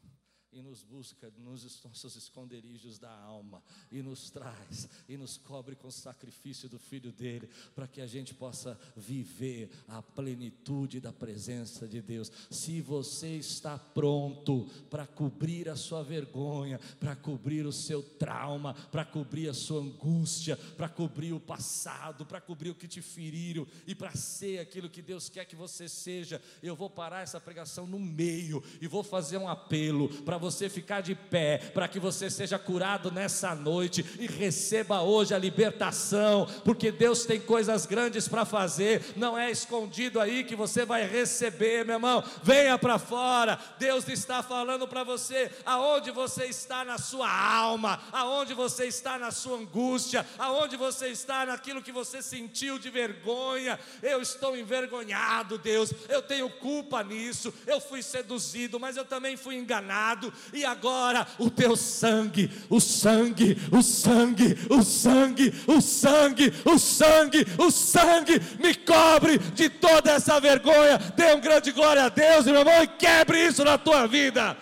e 0.52 0.62
nos 0.62 0.82
busca 0.82 1.30
nos 1.38 1.82
nossos 1.84 2.16
esconderijos 2.16 2.98
da 2.98 3.10
alma 3.10 3.62
e 3.92 4.02
nos 4.02 4.30
traz 4.30 4.88
e 5.08 5.16
nos 5.16 5.36
cobre 5.36 5.76
com 5.76 5.88
o 5.88 5.92
sacrifício 5.92 6.68
do 6.68 6.78
filho 6.78 7.12
dele, 7.12 7.48
para 7.74 7.86
que 7.86 8.00
a 8.00 8.06
gente 8.06 8.34
possa 8.34 8.78
viver 8.96 9.70
a 9.86 10.00
plenitude 10.00 11.00
da 11.00 11.12
presença 11.12 11.86
de 11.86 12.00
Deus. 12.00 12.32
Se 12.50 12.80
você 12.80 13.36
está 13.36 13.78
pronto 13.78 14.66
para 14.88 15.06
cobrir 15.06 15.68
a 15.68 15.76
sua 15.76 16.02
vergonha, 16.02 16.80
para 16.98 17.14
cobrir 17.14 17.66
o 17.66 17.72
seu 17.72 18.02
trauma, 18.02 18.74
para 18.74 19.04
cobrir 19.04 19.48
a 19.48 19.54
sua 19.54 19.82
angústia, 19.82 20.56
para 20.56 20.88
cobrir 20.88 21.32
o 21.32 21.40
passado, 21.40 22.24
para 22.24 22.40
cobrir 22.40 22.70
o 22.70 22.74
que 22.74 22.88
te 22.88 23.02
feriram 23.02 23.66
e 23.86 23.94
para 23.94 24.14
ser 24.14 24.60
aquilo 24.60 24.88
que 24.88 25.02
Deus 25.02 25.28
quer 25.28 25.44
que 25.44 25.56
você 25.56 25.88
seja, 25.88 26.40
eu 26.62 26.74
vou 26.74 26.88
parar 26.88 27.22
essa 27.22 27.40
pregação 27.40 27.86
no 27.86 27.98
meio 27.98 28.62
e 28.80 28.86
vou 28.86 29.02
fazer 29.02 29.36
um 29.36 29.48
apelo 29.48 30.08
para 30.22 30.37
para 30.38 30.50
você 30.50 30.68
ficar 30.68 31.00
de 31.00 31.16
pé, 31.16 31.58
para 31.74 31.88
que 31.88 31.98
você 31.98 32.30
seja 32.30 32.58
curado 32.58 33.10
nessa 33.10 33.56
noite 33.56 34.04
e 34.20 34.26
receba 34.26 35.02
hoje 35.02 35.34
a 35.34 35.38
libertação, 35.38 36.46
porque 36.64 36.92
Deus 36.92 37.26
tem 37.26 37.40
coisas 37.40 37.84
grandes 37.86 38.28
para 38.28 38.44
fazer, 38.44 39.02
não 39.16 39.36
é 39.36 39.50
escondido 39.50 40.20
aí 40.20 40.44
que 40.44 40.54
você 40.54 40.84
vai 40.84 41.04
receber, 41.04 41.84
meu 41.84 41.96
irmão. 41.96 42.22
Venha 42.42 42.78
para 42.78 43.00
fora, 43.00 43.58
Deus 43.80 44.08
está 44.08 44.40
falando 44.40 44.86
para 44.86 45.02
você 45.02 45.50
aonde 45.66 46.12
você 46.12 46.44
está 46.44 46.84
na 46.84 46.98
sua 46.98 47.28
alma, 47.28 48.00
aonde 48.12 48.54
você 48.54 48.84
está 48.84 49.18
na 49.18 49.32
sua 49.32 49.58
angústia, 49.58 50.24
aonde 50.38 50.76
você 50.76 51.08
está 51.08 51.44
naquilo 51.46 51.82
que 51.82 51.90
você 51.90 52.22
sentiu 52.22 52.78
de 52.78 52.90
vergonha. 52.90 53.78
Eu 54.00 54.22
estou 54.22 54.56
envergonhado, 54.56 55.58
Deus, 55.58 55.92
eu 56.08 56.22
tenho 56.22 56.48
culpa 56.48 57.02
nisso, 57.02 57.52
eu 57.66 57.80
fui 57.80 58.02
seduzido, 58.02 58.78
mas 58.78 58.96
eu 58.96 59.04
também 59.04 59.36
fui 59.36 59.56
enganado 59.56 60.27
e 60.52 60.64
agora 60.64 61.26
o 61.38 61.50
teu 61.50 61.76
sangue, 61.76 62.50
o 62.68 62.80
sangue, 62.80 63.56
o 63.70 63.82
sangue, 63.82 64.58
o 64.70 64.82
sangue, 64.82 65.54
o 65.66 65.80
sangue, 65.80 66.54
o 66.64 66.78
sangue, 66.78 67.46
o 67.58 67.70
sangue 67.70 68.40
me 68.58 68.74
cobre 68.74 69.38
de 69.38 69.68
toda 69.68 70.12
essa 70.12 70.40
vergonha. 70.40 70.98
Dê 71.16 71.34
um 71.34 71.40
grande 71.40 71.72
glória 71.72 72.04
a 72.04 72.08
Deus, 72.08 72.46
meu 72.46 72.56
irmão, 72.56 72.82
e 72.82 72.86
quebre 72.86 73.46
isso 73.46 73.64
na 73.64 73.78
tua 73.78 74.06
vida. 74.06 74.56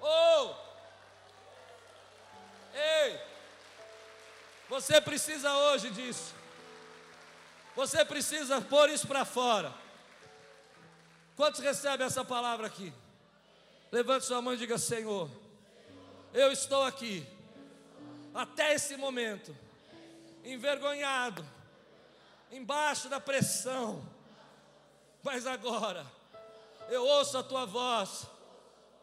Oh! 0.00 0.54
Ei! 2.74 3.18
Você 4.68 5.00
precisa 5.00 5.52
hoje 5.52 5.90
disso. 5.90 6.34
Você 7.76 8.04
precisa 8.04 8.60
pôr 8.60 8.90
isso 8.90 9.06
para 9.06 9.24
fora. 9.24 9.72
Quantos 11.38 11.60
recebem 11.60 12.04
essa 12.04 12.24
palavra 12.24 12.66
aqui? 12.66 12.92
Levante 13.92 14.24
sua 14.24 14.42
mão 14.42 14.54
e 14.54 14.56
diga: 14.56 14.76
Senhor, 14.76 15.30
eu 16.34 16.50
estou 16.50 16.82
aqui, 16.82 17.24
até 18.34 18.74
esse 18.74 18.96
momento, 18.96 19.56
envergonhado, 20.44 21.46
embaixo 22.50 23.08
da 23.08 23.20
pressão, 23.20 24.04
mas 25.22 25.46
agora, 25.46 26.04
eu 26.88 27.06
ouço 27.06 27.38
a 27.38 27.42
tua 27.44 27.64
voz, 27.64 28.26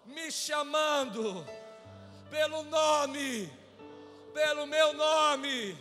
me 0.03 0.29
chamando, 0.29 1.47
pelo 2.29 2.63
nome, 2.63 3.49
pelo 4.33 4.67
meu 4.67 4.91
nome, 4.91 5.77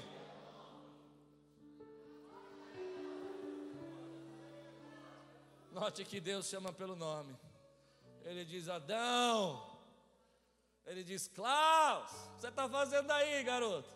Note 5.74 6.04
que 6.04 6.20
Deus 6.20 6.46
chama 6.46 6.72
pelo 6.72 6.94
nome. 6.94 7.36
Ele 8.22 8.44
diz: 8.44 8.68
Adão. 8.68 9.76
Ele 10.86 11.02
diz: 11.02 11.26
Klaus, 11.26 12.12
você 12.38 12.46
está 12.46 12.68
fazendo 12.68 13.10
aí, 13.10 13.42
garoto? 13.42 13.92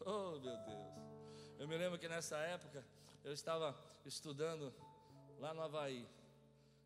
Oh, 0.00 0.38
meu 0.38 0.56
Deus. 0.56 1.56
Eu 1.58 1.68
me 1.68 1.76
lembro 1.76 1.98
que 1.98 2.08
nessa 2.08 2.38
época 2.38 2.82
eu 3.22 3.34
estava 3.34 3.78
estudando 4.06 4.74
lá 5.38 5.52
no 5.52 5.60
Havaí. 5.60 6.08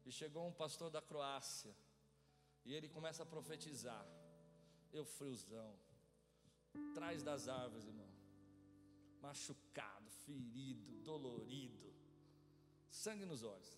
E 0.05 0.11
chegou 0.11 0.45
um 0.49 0.53
pastor 0.53 0.91
da 0.91 1.01
Croácia. 1.01 1.73
E 2.65 2.75
ele 2.75 2.89
começa 2.89 3.23
a 3.23 3.27
profetizar. 3.27 4.05
Eu 4.93 5.05
friozão. 5.05 5.79
Trás 6.93 7.23
das 7.23 7.47
árvores, 7.47 7.87
irmão. 7.87 8.13
Machucado, 9.23 10.11
ferido, 10.27 11.05
dolorido 11.05 11.94
sangue 13.03 13.25
nos 13.25 13.43
olhos. 13.43 13.71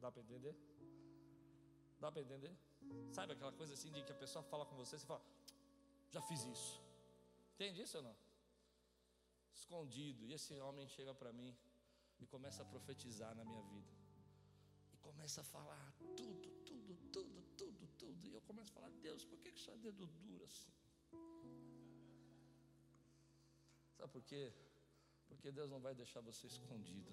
Dá 0.00 0.10
para 0.12 0.22
entender? 0.22 0.54
Dá 2.00 2.10
para 2.12 2.22
entender? 2.22 2.54
Sabe 3.12 3.32
aquela 3.32 3.52
coisa 3.52 3.72
assim 3.74 3.90
de 3.90 4.02
que 4.06 4.12
a 4.12 4.20
pessoa 4.24 4.42
fala 4.42 4.64
com 4.66 4.76
você 4.76 4.98
você 4.98 5.06
fala, 5.06 5.22
já 6.10 6.20
fiz 6.22 6.44
isso. 6.44 6.80
Entende 7.54 7.82
isso 7.82 7.96
ou 7.98 8.04
não? 8.08 8.16
Escondido. 9.52 10.24
E 10.26 10.32
esse 10.32 10.54
homem 10.60 10.86
chega 10.88 11.14
para 11.14 11.32
mim 11.32 11.56
e 12.20 12.26
começa 12.26 12.62
a 12.62 12.66
profetizar 12.66 13.34
na 13.34 13.44
minha 13.44 13.62
vida. 13.62 13.92
E 14.92 14.96
começa 14.98 15.40
a 15.40 15.44
falar 15.44 15.92
tudo, 16.16 16.48
tudo, 16.64 16.96
tudo, 17.12 17.42
tudo, 17.56 17.86
tudo. 17.98 18.26
E 18.28 18.34
eu 18.34 18.42
começo 18.42 18.70
a 18.72 18.74
falar, 18.74 18.90
Deus, 19.06 19.24
por 19.24 19.38
que, 19.38 19.50
que 19.52 19.60
só 19.60 19.72
é 19.72 19.76
dedo 19.76 20.06
duro 20.06 20.44
assim? 20.44 20.72
Sabe 23.96 24.12
por 24.12 24.22
quê? 24.22 24.52
Porque 25.28 25.50
Deus 25.50 25.70
não 25.70 25.80
vai 25.80 25.94
deixar 25.94 26.20
você 26.20 26.46
escondido. 26.46 27.12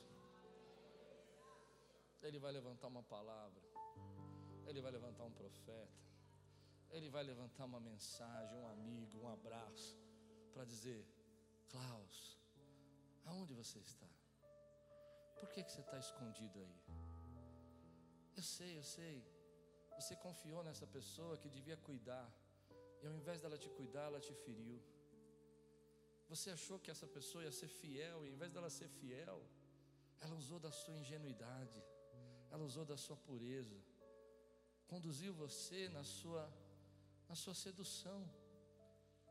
Ele 2.27 2.39
vai 2.39 2.51
levantar 2.51 2.87
uma 2.87 3.03
palavra, 3.03 3.63
ele 4.67 4.79
vai 4.79 4.91
levantar 4.91 5.23
um 5.23 5.31
profeta, 5.31 5.89
ele 6.91 7.09
vai 7.09 7.23
levantar 7.23 7.65
uma 7.65 7.79
mensagem, 7.79 8.57
um 8.57 8.67
amigo, 8.67 9.17
um 9.23 9.29
abraço, 9.37 9.97
para 10.53 10.63
dizer: 10.63 11.01
Klaus, 11.69 12.37
aonde 13.25 13.53
você 13.53 13.79
está? 13.79 14.09
Por 15.39 15.49
que, 15.51 15.63
que 15.63 15.71
você 15.71 15.81
está 15.81 15.97
escondido 15.97 16.59
aí? 16.59 16.75
Eu 18.35 18.43
sei, 18.43 18.77
eu 18.77 18.83
sei. 18.83 19.15
Você 19.99 20.15
confiou 20.15 20.63
nessa 20.63 20.85
pessoa 20.85 21.37
que 21.37 21.49
devia 21.49 21.77
cuidar, 21.77 22.27
e 23.01 23.07
ao 23.07 23.13
invés 23.13 23.41
dela 23.41 23.57
te 23.57 23.69
cuidar, 23.69 24.05
ela 24.09 24.19
te 24.19 24.33
feriu. 24.45 24.79
Você 26.29 26.49
achou 26.51 26.77
que 26.79 26.91
essa 26.93 27.07
pessoa 27.07 27.43
ia 27.43 27.51
ser 27.51 27.67
fiel, 27.67 28.17
e 28.25 28.29
ao 28.29 28.33
invés 28.35 28.53
dela 28.53 28.69
ser 28.69 28.89
fiel, 28.99 29.39
ela 30.19 30.35
usou 30.35 30.59
da 30.59 30.71
sua 30.71 30.95
ingenuidade 30.95 31.83
ela 32.51 32.63
usou 32.63 32.85
da 32.85 32.97
sua 32.97 33.15
pureza, 33.15 33.77
conduziu 34.87 35.33
você 35.33 35.87
na 35.89 36.03
sua, 36.03 36.43
na 37.29 37.35
sua 37.35 37.53
sedução. 37.53 38.29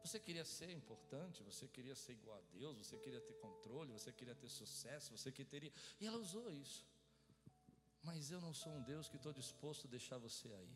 Você 0.02 0.18
queria 0.18 0.44
ser 0.44 0.70
importante, 0.70 1.42
você 1.42 1.68
queria 1.68 1.94
ser 1.94 2.12
igual 2.12 2.38
a 2.38 2.40
Deus, 2.59 2.78
você 2.78 2.96
queria 2.96 3.20
ter 3.20 3.35
controle, 3.35 3.92
você 3.92 4.11
queria 4.11 4.35
ter 4.35 4.48
sucesso, 4.48 5.14
você 5.16 5.30
queria. 5.30 5.70
E 6.00 6.06
ela 6.06 6.16
usou 6.16 6.50
isso. 6.50 6.87
Mas 8.02 8.30
eu 8.30 8.40
não 8.40 8.54
sou 8.54 8.72
um 8.72 8.83
Deus 8.83 9.09
que 9.09 9.16
estou 9.16 9.33
disposto 9.33 9.87
a 9.87 9.90
deixar 9.90 10.16
você 10.16 10.48
aí. 10.48 10.74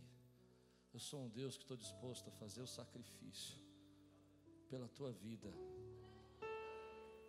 Eu 0.92 1.00
sou 1.00 1.24
um 1.24 1.28
Deus 1.28 1.56
que 1.56 1.64
estou 1.64 1.76
disposto 1.76 2.28
a 2.28 2.32
fazer 2.32 2.60
o 2.60 2.66
sacrifício 2.66 3.58
pela 4.68 4.88
tua 4.88 5.12
vida, 5.12 5.52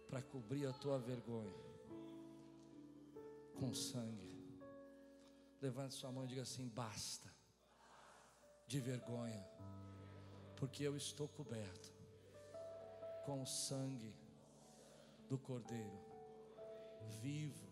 para 0.09 0.21
cobrir 0.21 0.67
a 0.67 0.73
tua 0.73 0.99
vergonha 0.99 1.53
com 3.55 3.73
sangue. 3.73 4.34
Levante 5.61 5.95
sua 5.95 6.11
mão 6.11 6.25
e 6.25 6.27
diga 6.27 6.41
assim: 6.41 6.67
basta. 6.67 7.33
de 8.67 8.79
vergonha, 8.79 9.47
porque 10.55 10.83
eu 10.83 10.97
estou 10.97 11.27
coberto 11.27 11.93
com 13.23 13.41
o 13.41 13.45
sangue 13.45 14.13
do 15.29 15.37
Cordeiro, 15.37 15.99
vivo, 17.21 17.65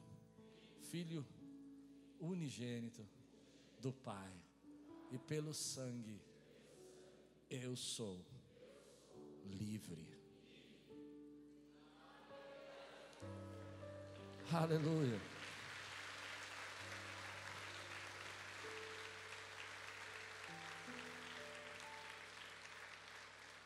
Filho 0.92 1.26
unigênito 2.20 3.06
do 3.80 3.92
Pai, 3.92 4.34
e 5.12 5.18
pelo 5.18 5.54
sangue 5.54 6.22
eu 7.50 7.76
sou 7.76 8.24
livre. 9.46 10.08
Aleluia. 14.52 15.20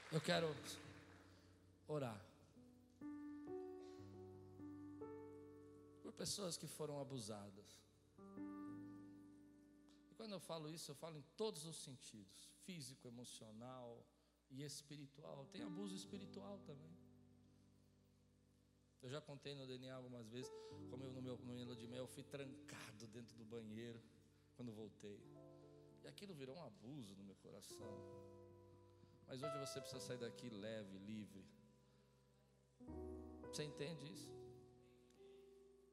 Eu 0.09 0.21
quero 0.21 0.47
orar 1.85 2.17
por 6.01 6.13
pessoas 6.13 6.55
que 6.55 6.65
foram 6.65 7.01
abusadas. 7.01 7.77
E 10.09 10.13
quando 10.15 10.31
eu 10.31 10.39
falo 10.39 10.69
isso, 10.69 10.91
eu 10.91 10.95
falo 10.95 11.17
em 11.17 11.25
todos 11.35 11.65
os 11.65 11.75
sentidos: 11.75 12.49
físico, 12.63 13.05
emocional 13.05 14.01
e 14.49 14.63
espiritual. 14.63 15.45
Tem 15.51 15.61
abuso 15.61 15.93
espiritual 15.93 16.57
também. 16.59 16.95
Eu 19.01 19.09
já 19.09 19.19
contei 19.19 19.55
no 19.55 19.67
DNA 19.67 19.93
algumas 19.93 20.27
vezes, 20.29 20.49
como 20.89 21.03
eu 21.03 21.11
no 21.11 21.21
meu 21.21 21.37
no 21.37 21.75
de 21.75 21.87
mel, 21.87 22.03
eu 22.03 22.07
fui 22.07 22.23
trancado 22.23 23.07
dentro 23.07 23.35
do 23.35 23.45
banheiro 23.45 24.01
quando 24.55 24.71
voltei. 24.71 25.21
E 26.01 26.07
aquilo 26.07 26.33
virou 26.33 26.55
um 26.55 26.63
abuso 26.63 27.13
no 27.17 27.23
meu 27.25 27.35
coração. 27.35 28.46
Mas 29.27 29.43
hoje 29.43 29.57
você 29.59 29.81
precisa 29.81 30.01
sair 30.07 30.17
daqui 30.17 30.49
leve, 30.49 30.97
livre. 30.99 31.45
Você 33.43 33.63
entende 33.63 34.05
isso? 34.11 34.31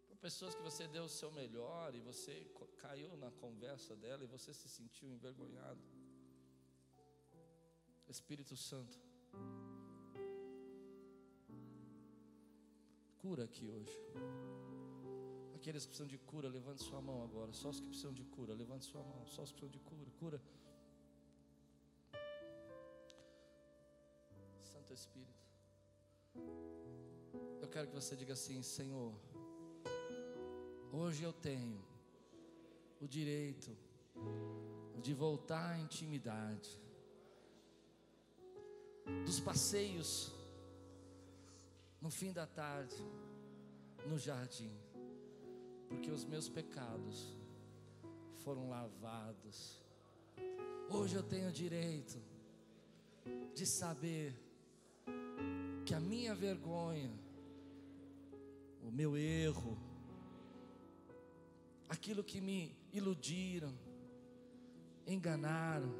Por 0.06 0.16
pessoas 0.18 0.54
que 0.54 0.62
você 0.62 0.86
deu 0.86 1.04
o 1.04 1.08
seu 1.08 1.30
melhor 1.32 1.94
e 1.94 2.00
você 2.00 2.46
caiu 2.78 3.16
na 3.16 3.30
conversa 3.32 3.96
dela 3.96 4.22
e 4.22 4.26
você 4.26 4.54
se 4.54 4.68
sentiu 4.68 5.10
envergonhado. 5.10 5.82
Espírito 8.08 8.56
Santo, 8.56 8.96
cura 13.18 13.44
aqui 13.44 13.66
hoje. 13.66 13.98
Aqueles 15.56 15.84
que 15.84 15.88
precisam 15.88 16.06
de 16.06 16.18
cura, 16.18 16.46
levante 16.48 16.82
sua 16.82 17.00
mão 17.00 17.24
agora. 17.24 17.52
Só 17.52 17.70
os 17.70 17.80
que 17.80 17.88
precisam 17.88 18.12
de 18.12 18.24
cura, 18.24 18.54
levante 18.54 18.84
sua 18.84 19.02
mão. 19.02 19.26
Só 19.26 19.42
os 19.42 19.50
que 19.50 19.58
precisam 19.58 19.70
de 19.70 19.80
cura, 19.80 20.10
cura. 20.20 20.42
Espírito. 25.04 25.44
Eu 27.60 27.68
quero 27.68 27.88
que 27.88 27.94
você 27.94 28.16
diga 28.16 28.32
assim: 28.32 28.62
Senhor, 28.62 29.12
hoje 30.92 31.22
eu 31.22 31.32
tenho 31.32 31.80
o 33.00 33.06
direito 33.06 33.70
de 35.02 35.12
voltar 35.12 35.72
à 35.72 35.78
intimidade, 35.78 36.70
dos 39.26 39.40
passeios 39.40 40.32
no 42.00 42.10
fim 42.10 42.32
da 42.32 42.46
tarde, 42.46 42.96
no 44.06 44.18
jardim, 44.18 44.74
porque 45.88 46.10
os 46.10 46.24
meus 46.24 46.48
pecados 46.48 47.36
foram 48.42 48.68
lavados. 48.70 49.82
Hoje 50.90 51.14
eu 51.16 51.22
tenho 51.22 51.48
o 51.48 51.52
direito 51.52 52.18
de 53.54 53.66
saber 53.66 54.34
que 55.84 55.94
a 55.94 56.00
minha 56.00 56.34
vergonha, 56.34 57.10
o 58.82 58.90
meu 58.90 59.16
erro, 59.16 59.76
aquilo 61.88 62.24
que 62.24 62.40
me 62.40 62.74
iludiram, 62.92 63.72
enganaram, 65.06 65.92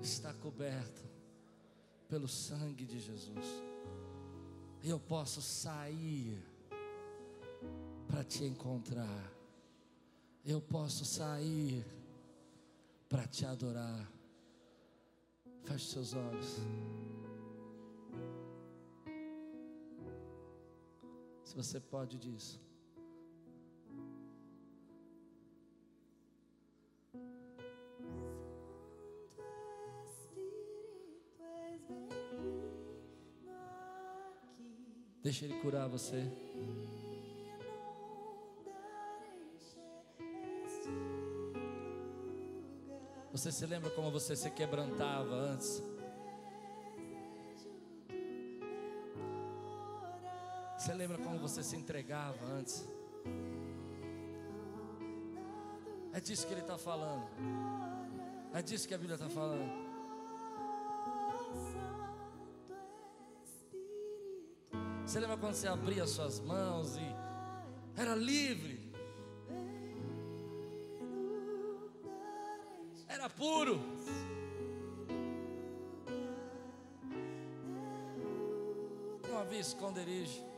está 0.00 0.32
coberto 0.34 1.02
pelo 2.08 2.28
sangue 2.28 2.84
de 2.84 2.98
Jesus. 2.98 3.62
Eu 4.82 4.98
posso 4.98 5.42
sair 5.42 6.42
para 8.06 8.24
te 8.24 8.44
encontrar. 8.44 9.32
Eu 10.44 10.60
posso 10.60 11.04
sair 11.04 11.84
para 13.08 13.26
te 13.26 13.44
adorar. 13.44 14.10
Feche 15.64 15.86
seus 15.92 16.14
olhos. 16.14 16.56
Você 21.58 21.80
pode 21.80 22.16
disso. 22.18 22.60
Deixa 35.20 35.46
Ele 35.46 35.60
curar 35.60 35.88
você. 35.88 36.30
Você 43.32 43.50
se 43.50 43.66
lembra 43.66 43.90
como 43.90 44.12
você 44.12 44.36
se 44.36 44.48
quebrantava 44.52 45.34
antes? 45.34 45.82
Você 51.48 51.62
se 51.62 51.76
entregava 51.76 52.44
antes? 52.44 52.86
É 56.12 56.20
disso 56.20 56.46
que 56.46 56.52
ele 56.52 56.60
está 56.60 56.76
falando. 56.76 57.26
É 58.52 58.60
disso 58.60 58.86
que 58.86 58.94
a 58.94 58.98
Bíblia 58.98 59.14
está 59.14 59.30
falando. 59.30 59.88
Você 65.06 65.18
lembra 65.20 65.38
quando 65.38 65.54
você 65.54 65.66
abria 65.66 66.06
suas 66.06 66.38
mãos 66.40 66.96
e 66.96 67.16
era 67.96 68.14
livre? 68.14 68.92
Era 73.08 73.30
puro. 73.30 73.80
Não 79.26 79.38
havia 79.38 79.60
esconderijo. 79.60 80.57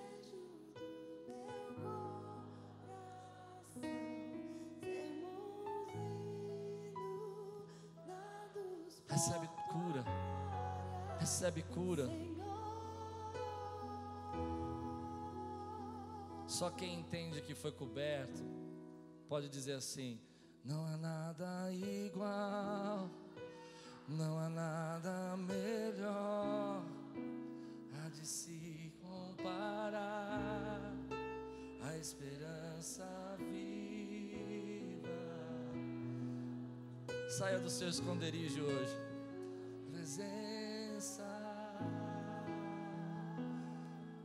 Recebe 11.50 11.62
cura. 11.62 12.08
Só 16.46 16.70
quem 16.70 17.00
entende 17.00 17.42
que 17.42 17.54
foi 17.54 17.72
coberto 17.72 18.42
pode 19.28 19.48
dizer 19.48 19.72
assim: 19.74 20.20
não 20.64 20.86
há 20.86 20.96
nada 20.96 21.72
igual, 21.72 23.10
não 24.08 24.38
há 24.38 24.48
nada 24.48 25.36
melhor 25.36 26.84
a 28.04 28.08
de 28.08 28.26
se 28.26 28.92
comparar 29.00 30.92
a 31.82 31.98
esperança 31.98 33.04
viva. 33.38 35.10
Saia 37.28 37.58
do 37.58 37.70
seu 37.70 37.88
esconderijo 37.88 38.62
hoje. 38.62 38.96
Presente 39.90 40.59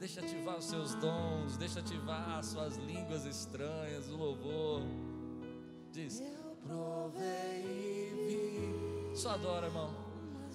Deixa 0.06 0.22
ativar 0.22 0.58
os 0.58 0.66
seus 0.66 0.94
dons, 0.94 1.58
deixa 1.58 1.80
ativar 1.80 2.38
as 2.38 2.46
suas 2.46 2.78
línguas 2.78 3.26
estranhas, 3.26 4.08
o 4.08 4.16
louvor. 4.16 4.84
Diz: 5.92 6.20
Eu 6.20 6.56
provei 6.64 7.64
e 7.66 9.10
vi. 9.10 9.18
Só 9.18 9.32
adora, 9.32 9.66
irmão. 9.66 9.90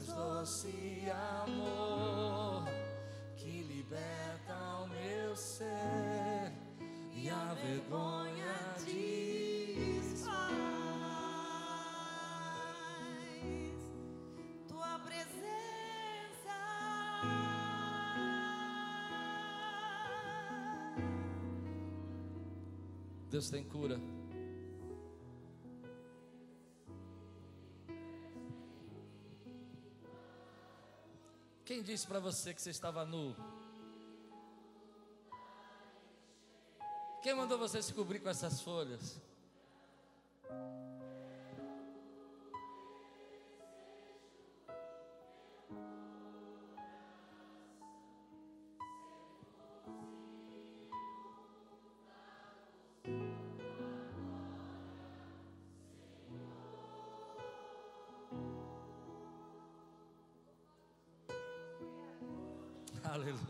Doce 0.07 1.03
amor 1.43 2.65
que 3.37 3.65
liberta 3.65 4.55
o 4.85 4.87
meu 4.87 5.35
ser 5.35 6.53
e 7.13 7.29
a 7.29 7.53
vergonha 7.55 8.30
Deus 23.31 23.49
tem 23.49 23.63
cura. 23.63 23.97
Quem 31.65 31.81
disse 31.81 32.09
para 32.09 32.19
você 32.19 32.53
que 32.53 32.61
você 32.61 32.71
estava 32.71 33.07
nu? 33.07 33.37
Quem 37.23 37.33
mandou 37.37 37.57
você 37.57 37.81
se 37.81 37.95
cobrir 37.95 38.19
com 38.19 38.29
essas 38.29 38.61
folhas? 38.61 39.23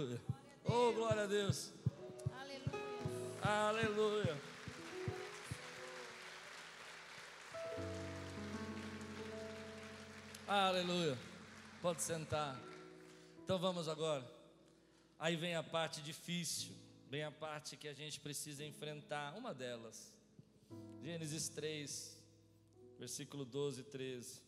Aleluia. 0.01 0.21
Oh, 0.65 0.93
glória 0.93 1.25
a 1.25 1.27
Deus. 1.27 1.75
Aleluia. 2.33 2.71
Aleluia. 3.43 4.41
Aleluia. 10.49 11.19
Pode 11.83 12.01
sentar. 12.01 12.59
Então 13.45 13.59
vamos 13.59 13.89
agora. 13.89 14.27
Aí 15.19 15.37
vem 15.37 15.55
a 15.55 15.63
parte 15.63 16.01
difícil, 16.01 16.75
vem 17.11 17.23
a 17.23 17.31
parte 17.31 17.77
que 17.77 17.87
a 17.87 17.93
gente 17.93 18.21
precisa 18.21 18.65
enfrentar, 18.65 19.37
uma 19.37 19.53
delas. 19.53 20.17
Gênesis 21.03 21.51
3, 21.51 22.17
versículo 22.99 23.45
12 23.45 23.83
e 23.83 23.85
13. 23.85 24.43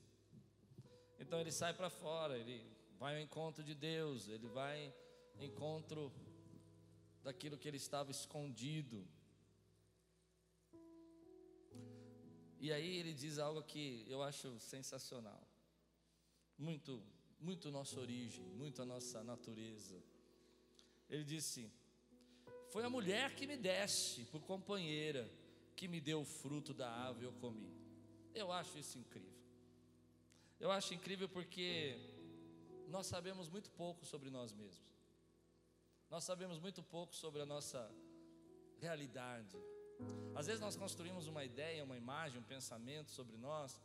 Então 1.21 1.39
ele 1.39 1.53
sai 1.53 1.75
para 1.75 1.91
fora, 1.91 2.39
ele 2.39 2.67
vai 2.99 3.17
ao 3.17 3.21
encontro 3.21 3.63
de 3.63 3.75
Deus, 3.75 4.29
ele 4.29 4.49
vai 4.49 4.95
encontro 5.45 6.13
daquilo 7.23 7.59
que 7.59 7.69
ele 7.69 7.77
estava 7.77 8.11
escondido. 8.11 9.07
E 12.59 12.73
aí 12.73 12.97
ele 12.97 13.13
diz 13.13 13.39
algo 13.39 13.63
que 13.63 14.05
eu 14.09 14.23
acho 14.23 14.59
sensacional. 14.61 15.43
Muito, 16.57 17.03
muito 17.41 17.71
nossa 17.71 17.99
origem, 17.99 18.45
muito 18.53 18.81
a 18.81 18.85
nossa 18.85 19.25
natureza. 19.25 20.01
Ele 21.11 21.25
disse: 21.25 21.71
Foi 22.71 22.85
a 22.85 22.91
mulher 22.91 23.35
que 23.35 23.47
me 23.47 23.57
deste 23.57 24.25
por 24.27 24.43
companheira, 24.43 25.29
que 25.75 25.89
me 25.89 26.01
deu 26.01 26.21
o 26.21 26.25
fruto 26.25 26.73
da 26.73 26.89
árvore 26.89 27.27
eu 27.27 27.33
comi. 27.33 27.75
Eu 28.35 28.53
acho 28.53 28.79
isso 28.79 28.97
incrível. 28.99 29.33
Eu 30.61 30.71
acho 30.71 30.95
incrível 30.95 31.29
porque 31.29 31.99
nós 32.89 33.07
sabemos 33.07 33.49
muito 33.49 33.71
pouco 33.73 34.05
sobre 34.07 34.31
nós 34.31 34.53
mesmos. 34.53 34.92
Nós 36.13 36.25
sabemos 36.25 36.59
muito 36.59 36.83
pouco 36.83 37.17
sobre 37.17 37.41
a 37.41 37.47
nossa 37.47 37.91
realidade. 38.79 39.57
Às 40.35 40.47
vezes 40.47 40.61
nós 40.61 40.77
construímos 40.77 41.27
uma 41.27 41.43
ideia, 41.43 41.83
uma 41.83 41.97
imagem, 41.97 42.39
um 42.39 42.43
pensamento 42.43 43.11
sobre 43.11 43.39
nós 43.39 43.81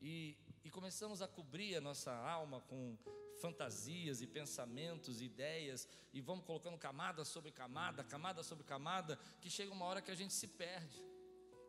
e, 0.00 0.38
e 0.64 0.70
começamos 0.70 1.20
a 1.20 1.28
cobrir 1.28 1.76
a 1.76 1.80
nossa 1.82 2.10
alma 2.10 2.62
com 2.62 2.96
fantasias 3.42 4.22
e 4.22 4.26
pensamentos, 4.26 5.20
ideias, 5.20 5.86
e 6.14 6.20
vamos 6.22 6.46
colocando 6.46 6.78
camada 6.78 7.26
sobre 7.26 7.52
camada, 7.52 8.02
camada 8.02 8.42
sobre 8.42 8.64
camada, 8.64 9.18
que 9.42 9.50
chega 9.50 9.70
uma 9.70 9.84
hora 9.84 10.00
que 10.00 10.10
a 10.10 10.14
gente 10.14 10.32
se 10.32 10.48
perde. 10.48 11.04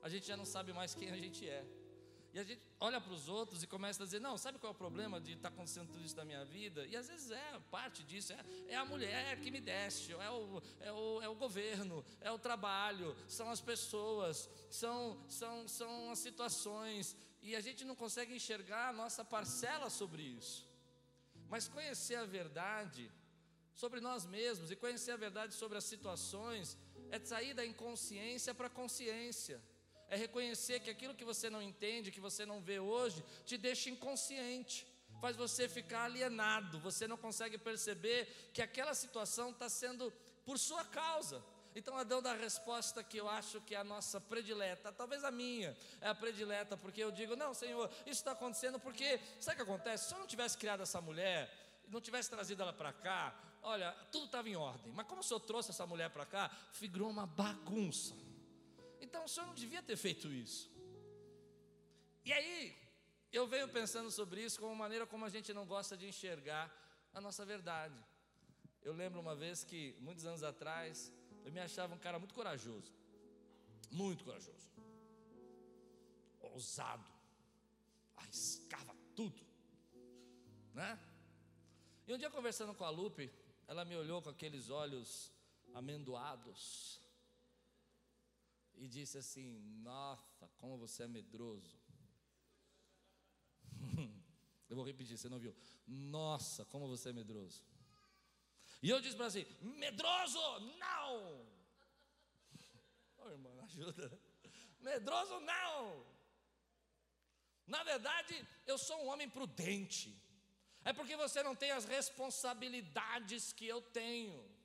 A 0.02 0.08
gente 0.08 0.26
já 0.26 0.38
não 0.38 0.46
sabe 0.46 0.72
mais 0.72 0.96
quem 0.96 1.12
a 1.12 1.17
gente 1.17 1.46
é. 1.46 1.65
E 2.38 2.39
a 2.39 2.43
gente 2.43 2.62
olha 2.80 3.02
para 3.02 3.12
os 3.13 3.28
outros 3.28 3.63
e 3.63 3.67
começa 3.67 4.04
a 4.04 4.06
dizer: 4.06 4.19
Não, 4.19 4.38
sabe 4.38 4.60
qual 4.60 4.71
é 4.71 4.76
o 4.76 4.78
problema 4.78 5.19
de 5.19 5.32
estar 5.32 5.50
tá 5.50 5.56
acontecendo 5.56 5.88
tudo 5.88 6.06
isso 6.06 6.15
na 6.15 6.23
minha 6.23 6.45
vida? 6.45 6.86
E 6.86 6.95
às 6.95 7.08
vezes 7.08 7.32
é 7.32 7.60
parte 7.71 8.04
disso: 8.04 8.32
é, 8.32 8.45
é 8.67 8.76
a 8.76 8.86
mulher 8.86 9.39
que 9.39 9.50
me 9.50 9.60
deste, 9.60 10.13
é 10.13 10.30
o, 10.30 10.62
é, 10.80 10.91
o, 10.91 11.21
é 11.23 11.28
o 11.28 11.34
governo, 11.34 12.06
é 12.21 12.32
o 12.32 12.38
trabalho, 12.38 13.15
são 13.28 13.50
as 13.50 13.60
pessoas, 13.60 14.47
são, 14.69 15.19
são, 15.28 15.67
são 15.67 16.12
as 16.12 16.19
situações. 16.19 17.17
E 17.41 17.56
a 17.56 17.60
gente 17.60 17.84
não 17.84 17.95
consegue 17.95 18.36
enxergar 18.36 18.89
a 18.89 18.93
nossa 18.93 19.26
parcela 19.26 19.89
sobre 19.89 20.21
isso. 20.21 20.63
Mas 21.50 21.67
conhecer 21.67 22.17
a 22.17 22.26
verdade 22.26 23.12
sobre 23.73 24.00
nós 24.00 24.28
mesmos 24.28 24.69
e 24.69 24.76
conhecer 24.76 25.10
a 25.10 25.17
verdade 25.17 25.56
sobre 25.56 25.80
as 25.80 25.86
situações 25.86 26.78
é 27.10 27.17
sair 27.17 27.56
da 27.56 27.65
inconsciência 27.65 28.54
para 28.54 28.67
a 28.67 28.69
consciência 28.69 29.60
é 30.10 30.15
reconhecer 30.15 30.80
que 30.80 30.89
aquilo 30.89 31.15
que 31.15 31.26
você 31.26 31.50
não 31.50 31.62
entende, 31.62 32.12
que 32.12 32.20
você 32.20 32.46
não 32.46 32.62
vê 32.62 32.80
hoje, 32.80 33.24
te 33.46 33.58
deixa 33.58 33.89
inconsciente, 33.89 34.88
faz 35.20 35.36
você 35.36 35.67
ficar 35.67 36.04
alienado, 36.06 36.80
você 36.80 37.08
não 37.08 37.17
consegue 37.17 37.58
perceber 37.58 38.52
que 38.54 38.62
aquela 38.62 38.93
situação 38.93 39.50
está 39.50 39.70
sendo 39.70 40.12
por 40.46 40.58
sua 40.58 40.84
causa. 40.86 41.43
Então 41.76 41.96
Adão 41.96 42.22
dá 42.22 42.32
a 42.32 42.36
resposta 42.36 43.04
que 43.04 43.17
eu 43.17 43.30
acho 43.30 43.62
que 43.62 43.76
é 43.76 43.78
a 43.78 43.84
nossa 43.84 44.20
predileta, 44.20 44.91
talvez 44.91 45.24
a 45.24 45.30
minha 45.30 45.78
é 46.02 46.08
a 46.08 46.15
predileta, 46.15 46.76
porque 46.76 47.04
eu 47.04 47.12
digo: 47.12 47.36
não, 47.36 47.54
Senhor, 47.54 47.88
isso 48.02 48.20
está 48.22 48.32
acontecendo 48.32 48.80
porque, 48.80 49.20
sabe 49.39 49.62
o 49.62 49.65
que 49.65 49.72
acontece? 49.72 50.08
Se 50.08 50.15
eu 50.15 50.20
não 50.20 50.26
tivesse 50.26 50.58
criado 50.58 50.82
essa 50.82 51.00
mulher, 51.00 51.54
não 51.88 52.02
tivesse 52.02 52.30
trazido 52.30 52.63
ela 52.63 52.74
para 52.74 52.91
cá, 52.91 53.36
olha, 53.62 53.91
tudo 54.12 54.26
estava 54.26 54.50
em 54.50 54.56
ordem, 54.56 54.91
mas 54.93 55.06
como 55.06 55.22
o 55.22 55.24
Senhor 55.24 55.39
trouxe 55.41 55.70
essa 55.70 55.86
mulher 55.86 56.10
para 56.10 56.26
cá, 56.26 56.50
figurou 56.72 57.10
uma 57.10 57.28
bagunça. 57.28 58.15
Então 59.17 59.25
o 59.25 59.30
senhor 59.34 59.47
não 59.47 59.56
devia 59.56 59.82
ter 59.82 59.97
feito 59.97 60.32
isso. 60.32 60.69
E 62.23 62.32
aí, 62.32 62.77
eu 63.34 63.47
venho 63.47 63.67
pensando 63.67 64.12
sobre 64.12 64.43
isso 64.45 64.60
como 64.60 64.75
maneira 64.75 65.08
como 65.08 65.25
a 65.25 65.30
gente 65.36 65.51
não 65.56 65.65
gosta 65.65 65.97
de 65.97 66.08
enxergar 66.08 66.65
a 67.15 67.19
nossa 67.19 67.43
verdade. 67.43 67.99
Eu 68.84 68.93
lembro 68.93 69.19
uma 69.19 69.36
vez 69.36 69.63
que, 69.63 69.95
muitos 70.01 70.23
anos 70.23 70.43
atrás, 70.43 71.12
eu 71.43 71.51
me 71.51 71.60
achava 71.60 71.95
um 71.95 71.97
cara 71.97 72.19
muito 72.19 72.36
corajoso. 72.36 72.93
Muito 73.89 74.23
corajoso. 74.23 74.69
Ousado. 76.39 77.12
Arriscava 78.17 78.95
tudo. 79.15 79.41
Né? 80.75 80.99
E 82.08 82.13
um 82.13 82.19
dia 82.19 82.30
conversando 82.30 82.75
com 82.75 82.86
a 82.86 82.91
Lupe, 82.91 83.32
ela 83.67 83.84
me 83.84 83.95
olhou 83.95 84.21
com 84.21 84.30
aqueles 84.30 84.69
olhos 84.69 85.32
amendoados 85.73 87.01
e 88.77 88.87
disse 88.87 89.17
assim: 89.17 89.59
Nossa, 89.83 90.47
como 90.57 90.77
você 90.77 91.03
é 91.03 91.07
medroso. 91.07 91.77
eu 94.69 94.75
vou 94.75 94.85
repetir, 94.85 95.17
você 95.17 95.29
não 95.29 95.39
viu? 95.39 95.55
Nossa, 95.87 96.65
como 96.65 96.87
você 96.87 97.09
é 97.09 97.13
medroso. 97.13 97.63
E 98.81 98.89
eu 98.89 99.01
disse 99.01 99.15
para 99.15 99.27
assim: 99.27 99.45
Medroso, 99.61 100.39
não! 100.79 101.45
Oh, 103.17 103.29
irmão, 103.29 103.59
ajuda. 103.61 104.19
Medroso, 104.79 105.39
não! 105.39 106.05
Na 107.65 107.83
verdade, 107.83 108.47
eu 108.65 108.77
sou 108.77 108.97
um 109.03 109.07
homem 109.07 109.29
prudente. 109.29 110.15
É 110.85 110.93
porque 110.93 111.17
você 111.17 111.43
não 111.43 111.53
tem 111.53 111.71
as 111.71 111.85
responsabilidades 111.85 113.51
que 113.51 113.67
eu 113.67 113.81
tenho. 113.81 114.57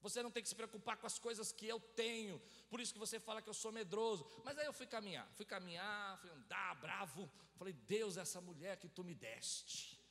Você 0.00 0.22
não 0.22 0.30
tem 0.30 0.42
que 0.42 0.48
se 0.48 0.54
preocupar 0.54 0.96
com 0.96 1.06
as 1.06 1.18
coisas 1.18 1.52
que 1.52 1.66
eu 1.66 1.80
tenho. 1.80 2.40
Por 2.74 2.80
isso 2.80 2.92
que 2.92 2.98
você 2.98 3.20
fala 3.20 3.40
que 3.40 3.48
eu 3.48 3.54
sou 3.54 3.70
medroso. 3.70 4.26
Mas 4.44 4.58
aí 4.58 4.66
eu 4.66 4.72
fui 4.72 4.84
caminhar, 4.84 5.24
fui 5.36 5.46
caminhar, 5.46 6.18
fui 6.18 6.28
andar 6.28 6.74
bravo. 6.80 7.30
Falei, 7.54 7.72
Deus, 7.72 8.16
essa 8.16 8.40
mulher 8.40 8.76
que 8.78 8.88
tu 8.88 9.04
me 9.04 9.14
deste. 9.14 9.78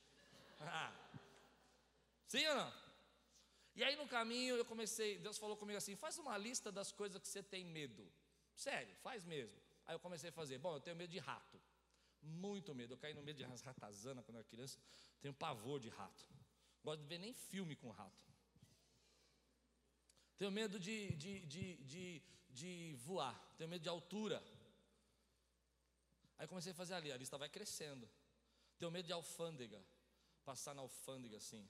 Ah. 0.60 0.90
Sim 2.26 2.46
ou 2.46 2.54
não? 2.54 2.72
E 3.76 3.84
aí 3.84 3.96
no 3.96 4.08
caminho 4.08 4.56
eu 4.56 4.64
comecei, 4.64 5.18
Deus 5.18 5.36
falou 5.36 5.58
comigo 5.58 5.76
assim: 5.76 5.94
faz 5.94 6.16
uma 6.16 6.38
lista 6.38 6.72
das 6.72 6.90
coisas 6.90 7.20
que 7.20 7.28
você 7.28 7.42
tem 7.42 7.66
medo. 7.66 8.10
Sério, 8.56 8.94
faz 9.02 9.26
mesmo. 9.26 9.60
Aí 9.84 9.94
eu 9.94 10.00
comecei 10.00 10.30
a 10.30 10.32
fazer. 10.32 10.56
Bom, 10.56 10.74
eu 10.74 10.80
tenho 10.80 10.96
medo 10.96 11.10
de 11.10 11.18
rato. 11.18 11.60
Muito 12.22 12.74
medo. 12.74 12.94
Eu 12.94 12.98
caí 12.98 13.12
no 13.12 13.22
medo 13.22 13.36
de 13.36 13.44
ratazana 13.62 14.22
quando 14.22 14.36
eu 14.36 14.40
era 14.40 14.48
criança. 14.48 14.78
Tenho 15.20 15.34
pavor 15.34 15.78
de 15.78 15.90
rato. 15.90 16.24
Gosto 16.82 17.02
de 17.02 17.08
ver 17.08 17.18
nem 17.18 17.34
filme 17.34 17.76
com 17.76 17.90
rato. 17.90 18.33
Tenho 20.36 20.50
medo 20.50 20.78
de, 20.78 21.14
de, 21.14 21.40
de, 21.46 21.76
de, 21.76 22.22
de 22.50 22.94
voar. 23.04 23.34
Tenho 23.56 23.68
medo 23.68 23.82
de 23.82 23.88
altura. 23.88 24.42
Aí 26.38 26.46
comecei 26.46 26.72
a 26.72 26.74
fazer 26.74 26.94
ali, 26.94 27.12
a 27.12 27.16
lista 27.16 27.38
vai 27.38 27.48
crescendo. 27.48 28.08
Tenho 28.78 28.90
medo 28.90 29.06
de 29.06 29.12
alfândega. 29.12 29.80
Passar 30.44 30.74
na 30.74 30.82
alfândega 30.82 31.36
assim. 31.36 31.68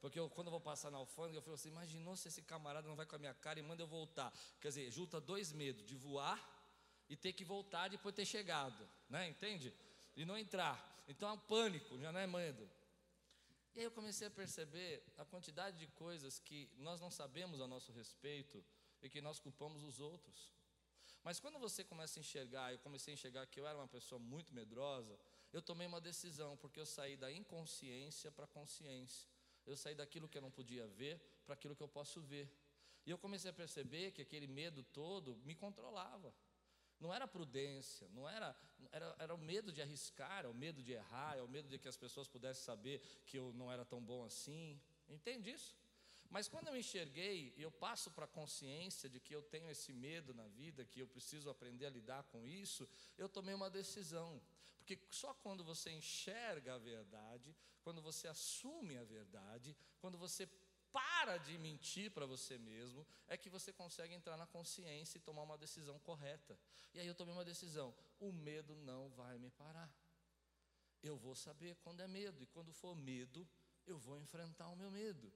Porque 0.00 0.18
eu, 0.18 0.28
quando 0.28 0.48
eu 0.48 0.50
vou 0.50 0.60
passar 0.60 0.90
na 0.90 0.98
alfândega, 0.98 1.38
eu 1.38 1.42
falo 1.42 1.54
assim: 1.54 1.68
imaginou 1.68 2.16
se 2.16 2.28
esse 2.28 2.42
camarada 2.42 2.88
não 2.88 2.96
vai 2.96 3.06
com 3.06 3.14
a 3.14 3.18
minha 3.18 3.34
cara 3.34 3.60
e 3.60 3.62
manda 3.62 3.82
eu 3.82 3.86
voltar. 3.86 4.32
Quer 4.60 4.68
dizer, 4.68 4.90
junta 4.90 5.20
dois 5.20 5.52
medos: 5.52 5.86
de 5.86 5.94
voar 5.94 6.40
e 7.08 7.16
ter 7.16 7.32
que 7.32 7.44
voltar 7.44 7.88
depois 7.88 8.12
de 8.12 8.22
ter 8.22 8.26
chegado. 8.26 8.88
Né? 9.08 9.28
Entende? 9.28 9.72
E 10.16 10.24
não 10.24 10.36
entrar. 10.36 11.04
Então 11.06 11.28
é 11.28 11.32
um 11.32 11.38
pânico, 11.38 11.98
já 12.00 12.10
não 12.10 12.18
é 12.18 12.26
medo. 12.26 12.68
E 13.74 13.80
aí 13.80 13.84
eu 13.84 13.90
comecei 13.90 14.26
a 14.26 14.30
perceber 14.30 15.02
a 15.16 15.24
quantidade 15.24 15.78
de 15.78 15.86
coisas 15.86 16.38
que 16.38 16.70
nós 16.76 17.00
não 17.00 17.10
sabemos 17.10 17.60
a 17.60 17.66
nosso 17.66 17.90
respeito 17.90 18.62
e 19.00 19.08
que 19.08 19.20
nós 19.20 19.38
culpamos 19.38 19.82
os 19.82 19.98
outros. 19.98 20.52
Mas 21.24 21.40
quando 21.40 21.58
você 21.58 21.82
começa 21.82 22.18
a 22.18 22.20
enxergar, 22.20 22.72
eu 22.72 22.78
comecei 22.80 23.12
a 23.12 23.14
enxergar 23.14 23.46
que 23.46 23.58
eu 23.58 23.66
era 23.66 23.78
uma 23.78 23.88
pessoa 23.88 24.18
muito 24.18 24.52
medrosa, 24.52 25.18
eu 25.52 25.62
tomei 25.62 25.86
uma 25.86 26.00
decisão, 26.00 26.56
porque 26.56 26.80
eu 26.80 26.86
saí 26.86 27.16
da 27.16 27.30
inconsciência 27.30 28.30
para 28.30 28.44
a 28.44 28.48
consciência. 28.48 29.28
Eu 29.64 29.76
saí 29.76 29.94
daquilo 29.94 30.28
que 30.28 30.36
eu 30.36 30.42
não 30.42 30.50
podia 30.50 30.86
ver 30.88 31.20
para 31.44 31.54
aquilo 31.54 31.76
que 31.76 31.82
eu 31.82 31.88
posso 31.88 32.20
ver. 32.20 32.50
E 33.06 33.10
eu 33.10 33.18
comecei 33.18 33.50
a 33.50 33.54
perceber 33.54 34.12
que 34.12 34.22
aquele 34.22 34.46
medo 34.46 34.82
todo 34.82 35.36
me 35.44 35.54
controlava. 35.54 36.34
Não 37.02 37.12
era 37.12 37.26
prudência, 37.26 38.08
não 38.14 38.28
era, 38.28 38.54
era, 38.92 39.16
era 39.18 39.34
o 39.34 39.38
medo 39.38 39.72
de 39.72 39.82
arriscar, 39.82 40.38
era 40.38 40.48
o 40.48 40.54
medo 40.54 40.80
de 40.80 40.92
errar, 40.92 41.36
é 41.36 41.42
o 41.42 41.48
medo 41.48 41.68
de 41.68 41.76
que 41.76 41.88
as 41.88 41.96
pessoas 41.96 42.28
pudessem 42.28 42.62
saber 42.64 43.02
que 43.26 43.36
eu 43.36 43.52
não 43.54 43.70
era 43.72 43.84
tão 43.84 44.00
bom 44.00 44.24
assim. 44.24 44.80
Entende 45.08 45.50
isso? 45.50 45.76
Mas 46.30 46.46
quando 46.48 46.68
eu 46.68 46.76
enxerguei 46.76 47.52
e 47.56 47.62
eu 47.62 47.72
passo 47.72 48.08
para 48.12 48.24
a 48.24 48.28
consciência 48.28 49.08
de 49.08 49.18
que 49.18 49.34
eu 49.34 49.42
tenho 49.42 49.68
esse 49.68 49.92
medo 49.92 50.32
na 50.32 50.46
vida, 50.46 50.84
que 50.84 51.00
eu 51.00 51.08
preciso 51.08 51.50
aprender 51.50 51.86
a 51.86 51.90
lidar 51.90 52.22
com 52.30 52.46
isso, 52.46 52.88
eu 53.18 53.28
tomei 53.28 53.54
uma 53.54 53.68
decisão. 53.68 54.40
Porque 54.78 54.98
só 55.10 55.34
quando 55.34 55.64
você 55.64 55.90
enxerga 55.90 56.76
a 56.76 56.78
verdade, 56.78 57.54
quando 57.82 58.00
você 58.00 58.28
assume 58.28 58.96
a 58.96 59.04
verdade, 59.04 59.76
quando 60.00 60.16
você 60.16 60.48
para 60.92 61.38
de 61.38 61.56
mentir 61.58 62.10
para 62.10 62.26
você 62.26 62.58
mesmo, 62.58 63.06
é 63.26 63.36
que 63.36 63.48
você 63.48 63.72
consegue 63.72 64.14
entrar 64.14 64.36
na 64.36 64.46
consciência 64.46 65.18
e 65.18 65.20
tomar 65.20 65.42
uma 65.42 65.58
decisão 65.58 65.98
correta. 66.00 66.58
E 66.94 67.00
aí 67.00 67.06
eu 67.06 67.14
tomei 67.14 67.34
uma 67.34 67.44
decisão: 67.44 67.94
o 68.20 68.32
medo 68.32 68.74
não 68.76 69.08
vai 69.10 69.38
me 69.38 69.50
parar. 69.50 69.90
Eu 71.02 71.16
vou 71.16 71.34
saber 71.34 71.76
quando 71.82 72.00
é 72.00 72.06
medo, 72.06 72.42
e 72.42 72.46
quando 72.46 72.72
for 72.72 72.94
medo, 72.94 73.48
eu 73.86 73.98
vou 73.98 74.18
enfrentar 74.18 74.68
o 74.68 74.76
meu 74.76 74.90
medo. 74.90 75.32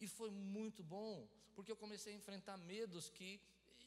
E 0.00 0.06
foi 0.06 0.30
muito 0.30 0.82
bom, 0.82 1.26
porque 1.54 1.72
eu 1.72 1.76
comecei 1.76 2.12
a 2.12 2.16
enfrentar 2.16 2.56
medos 2.56 3.08
que 3.08 3.40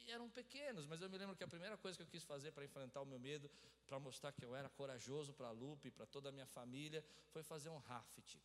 eram 0.07 0.29
pequenos, 0.29 0.85
mas 0.85 1.01
eu 1.01 1.09
me 1.09 1.17
lembro 1.17 1.35
que 1.35 1.43
a 1.43 1.47
primeira 1.47 1.77
coisa 1.77 1.97
que 1.97 2.03
eu 2.03 2.07
quis 2.07 2.23
fazer 2.23 2.51
para 2.51 2.63
enfrentar 2.63 3.01
o 3.01 3.05
meu 3.05 3.19
medo, 3.19 3.49
para 3.85 3.99
mostrar 3.99 4.31
que 4.31 4.43
eu 4.43 4.55
era 4.55 4.69
corajoso 4.69 5.33
para 5.33 5.47
a 5.47 5.51
Lupe, 5.51 5.91
para 5.91 6.05
toda 6.05 6.29
a 6.29 6.31
minha 6.31 6.45
família, 6.45 7.03
foi 7.29 7.43
fazer 7.43 7.69
um 7.69 7.77
raft. 7.77 8.37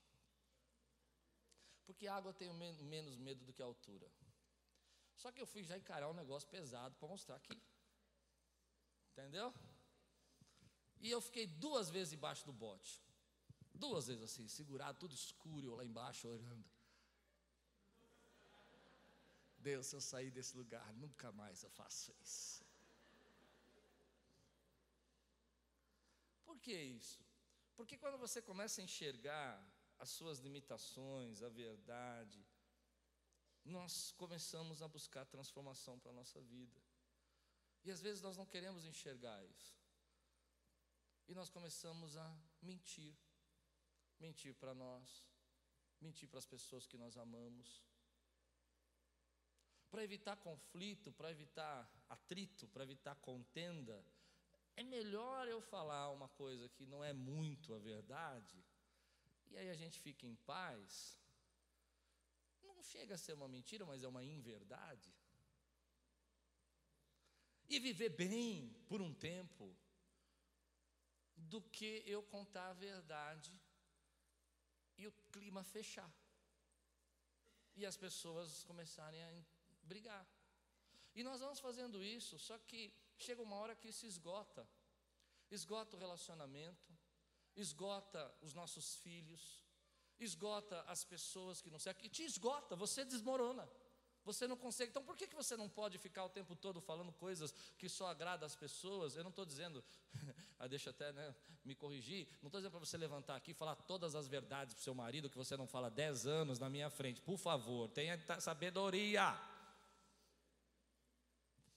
Porque 1.84 2.06
água 2.06 2.32
tenho 2.32 2.54
menos 2.54 3.16
medo 3.18 3.44
do 3.44 3.52
que 3.52 3.62
a 3.62 3.66
altura. 3.66 4.10
Só 5.16 5.30
que 5.30 5.40
eu 5.40 5.46
fui 5.46 5.62
já 5.62 5.76
encarar 5.76 6.08
um 6.08 6.14
negócio 6.14 6.48
pesado 6.48 6.94
para 6.96 7.08
mostrar 7.08 7.36
aqui. 7.36 7.60
Entendeu? 9.12 9.52
E 11.00 11.10
eu 11.10 11.20
fiquei 11.20 11.46
duas 11.46 11.90
vezes 11.90 12.12
embaixo 12.12 12.44
do 12.46 12.52
bote. 12.52 13.02
Duas 13.74 14.06
vezes 14.06 14.22
assim, 14.22 14.46
segurado, 14.48 14.98
tudo 14.98 15.14
escuro, 15.14 15.74
lá 15.74 15.84
embaixo 15.84 16.28
orando. 16.28 16.70
Deus, 19.58 19.86
se 19.86 19.96
eu 19.96 20.00
sair 20.00 20.30
desse 20.30 20.56
lugar, 20.56 20.92
nunca 20.94 21.30
mais 21.32 21.62
eu 21.62 21.70
faço 21.70 22.12
isso. 22.20 22.64
Por 26.44 26.58
que 26.58 26.74
isso? 26.74 27.20
Porque 27.76 27.96
quando 27.96 28.18
você 28.18 28.42
começa 28.42 28.80
a 28.80 28.84
enxergar 28.84 29.71
as 30.02 30.10
suas 30.10 30.40
limitações, 30.40 31.44
a 31.44 31.48
verdade, 31.48 32.44
nós 33.64 34.10
começamos 34.10 34.82
a 34.82 34.88
buscar 34.88 35.24
transformação 35.24 35.96
para 36.00 36.10
a 36.10 36.14
nossa 36.14 36.40
vida. 36.40 36.82
E 37.84 37.90
às 37.90 38.00
vezes 38.00 38.20
nós 38.20 38.36
não 38.36 38.44
queremos 38.44 38.84
enxergar 38.84 39.44
isso. 39.44 39.80
E 41.28 41.34
nós 41.34 41.48
começamos 41.48 42.16
a 42.16 42.36
mentir. 42.60 43.16
Mentir 44.18 44.56
para 44.56 44.74
nós, 44.74 45.30
mentir 46.00 46.28
para 46.28 46.40
as 46.40 46.46
pessoas 46.46 46.84
que 46.84 46.96
nós 46.96 47.16
amamos. 47.16 47.80
Para 49.88 50.02
evitar 50.02 50.34
conflito, 50.34 51.12
para 51.12 51.30
evitar 51.30 51.88
atrito, 52.08 52.66
para 52.66 52.82
evitar 52.82 53.14
contenda, 53.14 54.04
é 54.74 54.82
melhor 54.82 55.46
eu 55.46 55.60
falar 55.60 56.10
uma 56.10 56.28
coisa 56.28 56.68
que 56.68 56.86
não 56.86 57.04
é 57.04 57.12
muito 57.12 57.72
a 57.72 57.78
verdade 57.78 58.71
e 59.52 59.58
aí 59.58 59.70
a 59.70 59.74
gente 59.74 59.98
fica 60.00 60.26
em 60.26 60.36
paz, 60.36 61.18
não 62.62 62.82
chega 62.82 63.14
a 63.14 63.18
ser 63.18 63.34
uma 63.34 63.48
mentira, 63.48 63.84
mas 63.86 64.02
é 64.02 64.08
uma 64.08 64.24
inverdade. 64.24 65.14
E 67.68 67.78
viver 67.78 68.10
bem 68.10 68.74
por 68.88 69.00
um 69.00 69.14
tempo, 69.14 69.64
do 71.36 71.60
que 71.60 72.02
eu 72.06 72.22
contar 72.22 72.68
a 72.70 72.72
verdade 72.72 73.52
e 74.96 75.06
o 75.06 75.12
clima 75.32 75.62
fechar. 75.64 76.10
E 77.74 77.86
as 77.86 77.96
pessoas 77.96 78.64
começarem 78.64 79.22
a 79.22 79.44
brigar. 79.82 80.26
E 81.14 81.22
nós 81.22 81.40
vamos 81.40 81.60
fazendo 81.60 82.02
isso, 82.02 82.38
só 82.38 82.58
que 82.58 82.92
chega 83.16 83.42
uma 83.42 83.56
hora 83.56 83.74
que 83.74 83.92
se 83.92 84.06
esgota. 84.06 84.68
Esgota 85.50 85.96
o 85.96 85.98
relacionamento, 85.98 86.96
esgota 87.56 88.32
os 88.40 88.54
nossos 88.54 88.96
filhos, 88.96 89.62
esgota 90.18 90.82
as 90.82 91.04
pessoas 91.04 91.60
que 91.60 91.70
não 91.70 91.78
servem, 91.78 92.06
e 92.06 92.08
te 92.08 92.22
esgota, 92.22 92.76
você 92.76 93.04
desmorona. 93.04 93.68
Você 94.24 94.46
não 94.46 94.56
consegue. 94.56 94.90
Então, 94.90 95.02
por 95.02 95.16
que, 95.16 95.26
que 95.26 95.34
você 95.34 95.56
não 95.56 95.68
pode 95.68 95.98
ficar 95.98 96.24
o 96.24 96.28
tempo 96.28 96.54
todo 96.54 96.80
falando 96.80 97.12
coisas 97.12 97.52
que 97.76 97.88
só 97.88 98.06
agradam 98.06 98.46
as 98.46 98.54
pessoas? 98.54 99.16
Eu 99.16 99.24
não 99.24 99.30
estou 99.30 99.44
dizendo, 99.44 99.82
ah, 100.60 100.68
deixa 100.68 100.90
até 100.90 101.12
né, 101.12 101.34
me 101.64 101.74
corrigir, 101.74 102.28
não 102.40 102.46
estou 102.46 102.60
dizendo 102.60 102.70
para 102.70 102.80
você 102.80 102.96
levantar 102.96 103.34
aqui 103.34 103.50
e 103.50 103.54
falar 103.54 103.74
todas 103.74 104.14
as 104.14 104.28
verdades 104.28 104.74
para 104.74 104.80
o 104.80 104.84
seu 104.84 104.94
marido 104.94 105.28
que 105.28 105.36
você 105.36 105.56
não 105.56 105.66
fala 105.66 105.90
10 105.90 106.26
anos 106.26 106.58
na 106.60 106.70
minha 106.70 106.88
frente. 106.88 107.20
Por 107.20 107.36
favor, 107.36 107.88
tenha 107.88 108.16
sabedoria. 108.40 109.36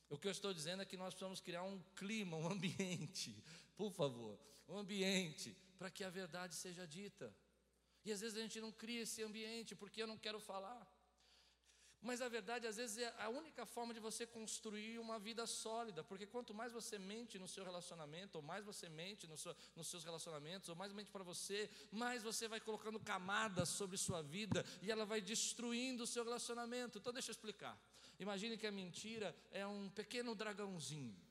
O 0.07 0.19
que 0.19 0.27
eu 0.27 0.31
estou 0.31 0.53
dizendo 0.53 0.83
é 0.83 0.85
que 0.85 0.97
nós 0.97 1.15
precisamos 1.15 1.41
criar 1.41 1.63
um 1.63 1.81
clima, 1.95 2.37
um 2.37 2.47
ambiente, 2.47 3.43
por 3.75 3.91
favor, 3.91 4.39
um 4.67 4.77
ambiente 4.77 5.57
para 5.77 5.89
que 5.89 6.03
a 6.03 6.09
verdade 6.09 6.55
seja 6.55 6.85
dita. 6.87 7.33
E 8.03 8.11
às 8.11 8.21
vezes 8.21 8.37
a 8.37 8.41
gente 8.41 8.59
não 8.61 8.71
cria 8.71 9.01
esse 9.01 9.23
ambiente 9.23 9.75
porque 9.75 10.01
eu 10.01 10.07
não 10.07 10.17
quero 10.17 10.39
falar. 10.39 10.83
Mas 12.01 12.21
a 12.21 12.29
verdade, 12.29 12.67
às 12.67 12.77
vezes, 12.77 12.99
é 12.99 13.11
a 13.17 13.29
única 13.29 13.65
forma 13.65 13.91
de 13.91 13.99
você 13.99 14.27
construir 14.27 14.99
uma 14.99 15.17
vida 15.17 15.47
sólida, 15.47 16.03
porque 16.03 16.27
quanto 16.27 16.53
mais 16.53 16.71
você 16.71 16.99
mente 16.99 17.39
no 17.39 17.47
seu 17.47 17.63
relacionamento, 17.63 18.35
ou 18.35 18.43
mais 18.43 18.63
você 18.63 18.87
mente 18.87 19.25
no 19.25 19.35
seu, 19.35 19.55
nos 19.75 19.87
seus 19.87 20.03
relacionamentos, 20.03 20.69
ou 20.69 20.75
mais 20.75 20.93
mente 20.93 21.09
para 21.09 21.23
você, 21.23 21.67
mais 21.91 22.21
você 22.21 22.47
vai 22.47 22.59
colocando 22.59 22.99
camadas 22.99 23.69
sobre 23.69 23.97
sua 23.97 24.21
vida 24.21 24.63
e 24.83 24.91
ela 24.91 25.03
vai 25.03 25.19
destruindo 25.19 26.03
o 26.03 26.07
seu 26.07 26.23
relacionamento. 26.23 26.99
Então, 26.99 27.11
deixa 27.11 27.31
eu 27.31 27.33
explicar. 27.33 27.75
Imagine 28.19 28.55
que 28.55 28.67
a 28.67 28.71
mentira 28.71 29.35
é 29.49 29.65
um 29.65 29.89
pequeno 29.89 30.35
dragãozinho 30.35 31.25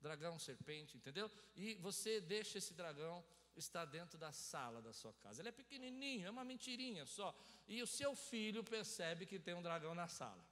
dragão, 0.00 0.38
serpente, 0.38 0.96
entendeu? 0.96 1.30
E 1.54 1.74
você 1.74 2.20
deixa 2.20 2.58
esse 2.58 2.74
dragão 2.74 3.24
estar 3.56 3.84
dentro 3.84 4.18
da 4.18 4.32
sala 4.32 4.80
da 4.80 4.92
sua 4.92 5.12
casa. 5.14 5.40
Ele 5.40 5.48
é 5.48 5.52
pequenininho, 5.52 6.26
é 6.26 6.30
uma 6.30 6.44
mentirinha 6.44 7.04
só. 7.06 7.34
E 7.68 7.82
o 7.82 7.86
seu 7.86 8.14
filho 8.14 8.62
percebe 8.64 9.26
que 9.26 9.38
tem 9.38 9.54
um 9.54 9.62
dragão 9.62 9.94
na 9.94 10.08
sala. 10.08 10.44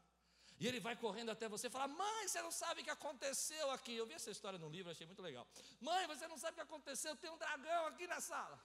E 0.61 0.67
ele 0.67 0.81
vai 0.81 0.97
correndo 0.97 1.31
até 1.31 1.49
você 1.49 1.69
e 1.69 1.71
fala: 1.71 1.89
Mãe, 1.89 2.27
você 2.27 2.43
não 2.43 2.51
sabe 2.51 2.81
o 2.81 2.85
que 2.85 2.91
aconteceu 2.91 3.71
aqui. 3.71 3.95
Eu 3.95 4.07
vi 4.07 4.15
essa 4.15 4.31
história 4.31 4.59
no 4.59 4.69
livro, 4.69 4.91
achei 4.91 5.07
muito 5.07 5.23
legal. 5.23 5.47
Mãe, 5.81 6.07
você 6.07 6.27
não 6.27 6.37
sabe 6.37 6.53
o 6.53 6.57
que 6.57 6.61
aconteceu, 6.63 7.17
tem 7.17 7.31
um 7.31 7.39
dragão 7.39 7.87
aqui 7.87 8.07
na 8.07 8.21
sala. 8.21 8.61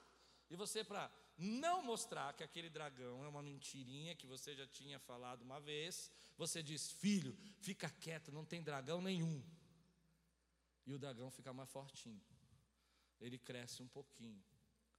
E 0.50 0.56
você, 0.56 0.84
para 0.84 1.10
não 1.38 1.84
mostrar 1.84 2.34
que 2.34 2.44
aquele 2.44 2.70
dragão 2.70 3.24
é 3.24 3.28
uma 3.28 3.42
mentirinha 3.42 4.16
que 4.16 4.28
você 4.28 4.56
já 4.56 4.68
tinha 4.68 5.00
falado 5.00 5.42
uma 5.44 5.60
vez, 5.60 6.12
você 6.38 6.64
diz: 6.64 6.92
Filho, 6.92 7.38
fica 7.62 7.90
quieto, 7.90 8.32
não 8.32 8.44
tem 8.44 8.62
dragão 8.62 9.02
nenhum 9.02 9.44
e 10.86 10.94
o 10.94 11.00
dragão 11.00 11.30
fica 11.32 11.54
mais 11.54 11.70
fortinho. 11.70 12.22
Ele 13.26 13.38
cresce 13.38 13.82
um 13.82 13.88
pouquinho. 13.88 14.44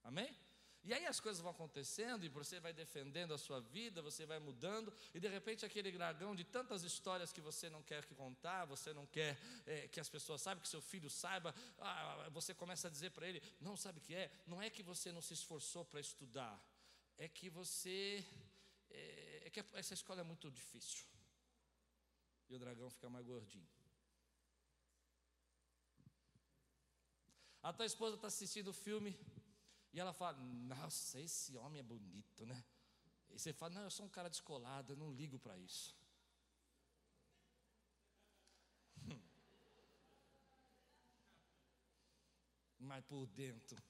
Amém? 0.03 0.35
E 0.83 0.93
aí 0.93 1.05
as 1.07 1.19
coisas 1.19 1.41
vão 1.41 1.51
acontecendo 1.51 2.23
e 2.25 2.29
você 2.29 2.59
vai 2.59 2.71
defendendo 2.71 3.33
a 3.33 3.39
sua 3.39 3.59
vida, 3.59 4.03
você 4.03 4.23
vai 4.23 4.37
mudando, 4.37 4.93
e 5.15 5.19
de 5.19 5.27
repente 5.27 5.65
aquele 5.65 5.91
dragão 5.91 6.35
de 6.35 6.43
tantas 6.43 6.83
histórias 6.83 7.33
que 7.33 7.41
você 7.41 7.71
não 7.71 7.81
quer 7.81 8.05
contar, 8.13 8.65
você 8.65 8.93
não 8.93 9.07
quer 9.07 9.35
é, 9.65 9.87
que 9.87 9.99
as 9.99 10.07
pessoas 10.07 10.41
saibam, 10.41 10.61
que 10.61 10.69
seu 10.69 10.81
filho 10.81 11.09
saiba, 11.09 11.55
ah, 11.79 12.29
você 12.31 12.53
começa 12.53 12.87
a 12.87 12.91
dizer 12.91 13.09
para 13.09 13.27
ele: 13.27 13.41
não 13.59 13.75
sabe 13.75 13.97
o 13.97 14.01
que 14.01 14.13
é? 14.13 14.31
Não 14.45 14.61
é 14.61 14.69
que 14.69 14.83
você 14.83 15.11
não 15.11 15.23
se 15.23 15.33
esforçou 15.33 15.83
para 15.83 15.99
estudar, 15.99 16.63
é 17.17 17.27
que 17.27 17.49
você. 17.49 18.23
É, 18.91 19.41
é 19.45 19.49
que 19.49 19.59
essa 19.73 19.95
escola 19.95 20.21
é 20.21 20.23
muito 20.23 20.51
difícil. 20.51 21.03
E 22.47 22.55
o 22.55 22.59
dragão 22.59 22.91
fica 22.91 23.09
mais 23.09 23.25
gordinho. 23.25 23.67
A 27.67 27.73
tua 27.73 27.87
esposa 27.87 28.15
está 28.15 28.27
assistindo 28.27 28.67
o 28.67 28.73
filme 28.73 29.11
e 29.91 29.99
ela 29.99 30.13
fala: 30.13 30.37
Nossa, 30.73 31.19
esse 31.19 31.57
homem 31.57 31.79
é 31.79 31.83
bonito, 31.83 32.45
né? 32.45 32.63
E 33.31 33.39
você 33.39 33.51
fala: 33.51 33.73
Não, 33.73 33.81
eu 33.81 33.89
sou 33.89 34.05
um 34.05 34.09
cara 34.17 34.29
descolado, 34.29 34.93
eu 34.93 34.97
não 34.97 35.11
ligo 35.11 35.39
para 35.39 35.57
isso. 35.57 35.95
Mas 42.79 43.03
por 43.05 43.25
dentro. 43.25 43.81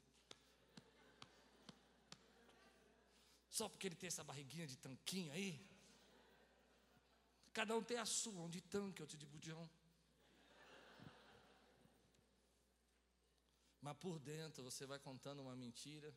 Só 3.50 3.68
porque 3.68 3.88
ele 3.88 3.96
tem 3.96 4.08
essa 4.08 4.24
barriguinha 4.24 4.68
de 4.68 4.78
tanquinho 4.78 5.34
aí. 5.34 5.60
Cada 7.52 7.76
um 7.76 7.84
tem 7.84 7.98
a 7.98 8.06
sua, 8.06 8.42
um 8.42 8.50
de 8.50 8.62
tanque, 8.62 9.02
outro 9.02 9.18
de 9.18 9.26
budião. 9.26 9.70
Mas 13.86 13.98
por 13.98 14.18
dentro 14.18 14.64
você 14.64 14.84
vai 14.88 14.98
contando 14.98 15.44
uma 15.44 15.56
mentira. 15.56 16.12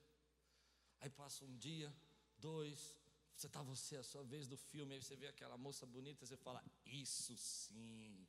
Aí 1.01 1.11
passa 1.11 1.45
um 1.45 1.55
dia, 1.59 1.95
dois, 2.39 2.97
você 3.37 3.47
está 3.47 3.62
você, 3.62 3.97
a 3.97 4.03
sua 4.03 4.25
vez 4.25 4.49
do 4.49 4.57
filme, 4.57 4.95
aí 4.95 5.03
você 5.03 5.14
vê 5.14 5.27
aquela 5.27 5.59
moça 5.59 5.85
bonita, 5.85 6.25
você 6.25 6.35
fala, 6.35 6.64
isso 6.87 7.37
sim. 7.37 8.27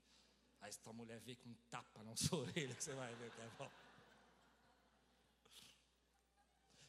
Aí 0.59 0.67
essa 0.67 0.91
mulher 0.91 1.21
vem 1.21 1.37
com 1.37 1.47
um 1.47 1.55
tapa 1.69 2.03
na 2.03 2.13
sua 2.23 2.39
orelha, 2.39 2.75
que 2.75 2.83
você 2.83 2.93
vai 2.93 3.15
ver 3.15 3.31
é 3.39 3.49
bom. 3.57 3.71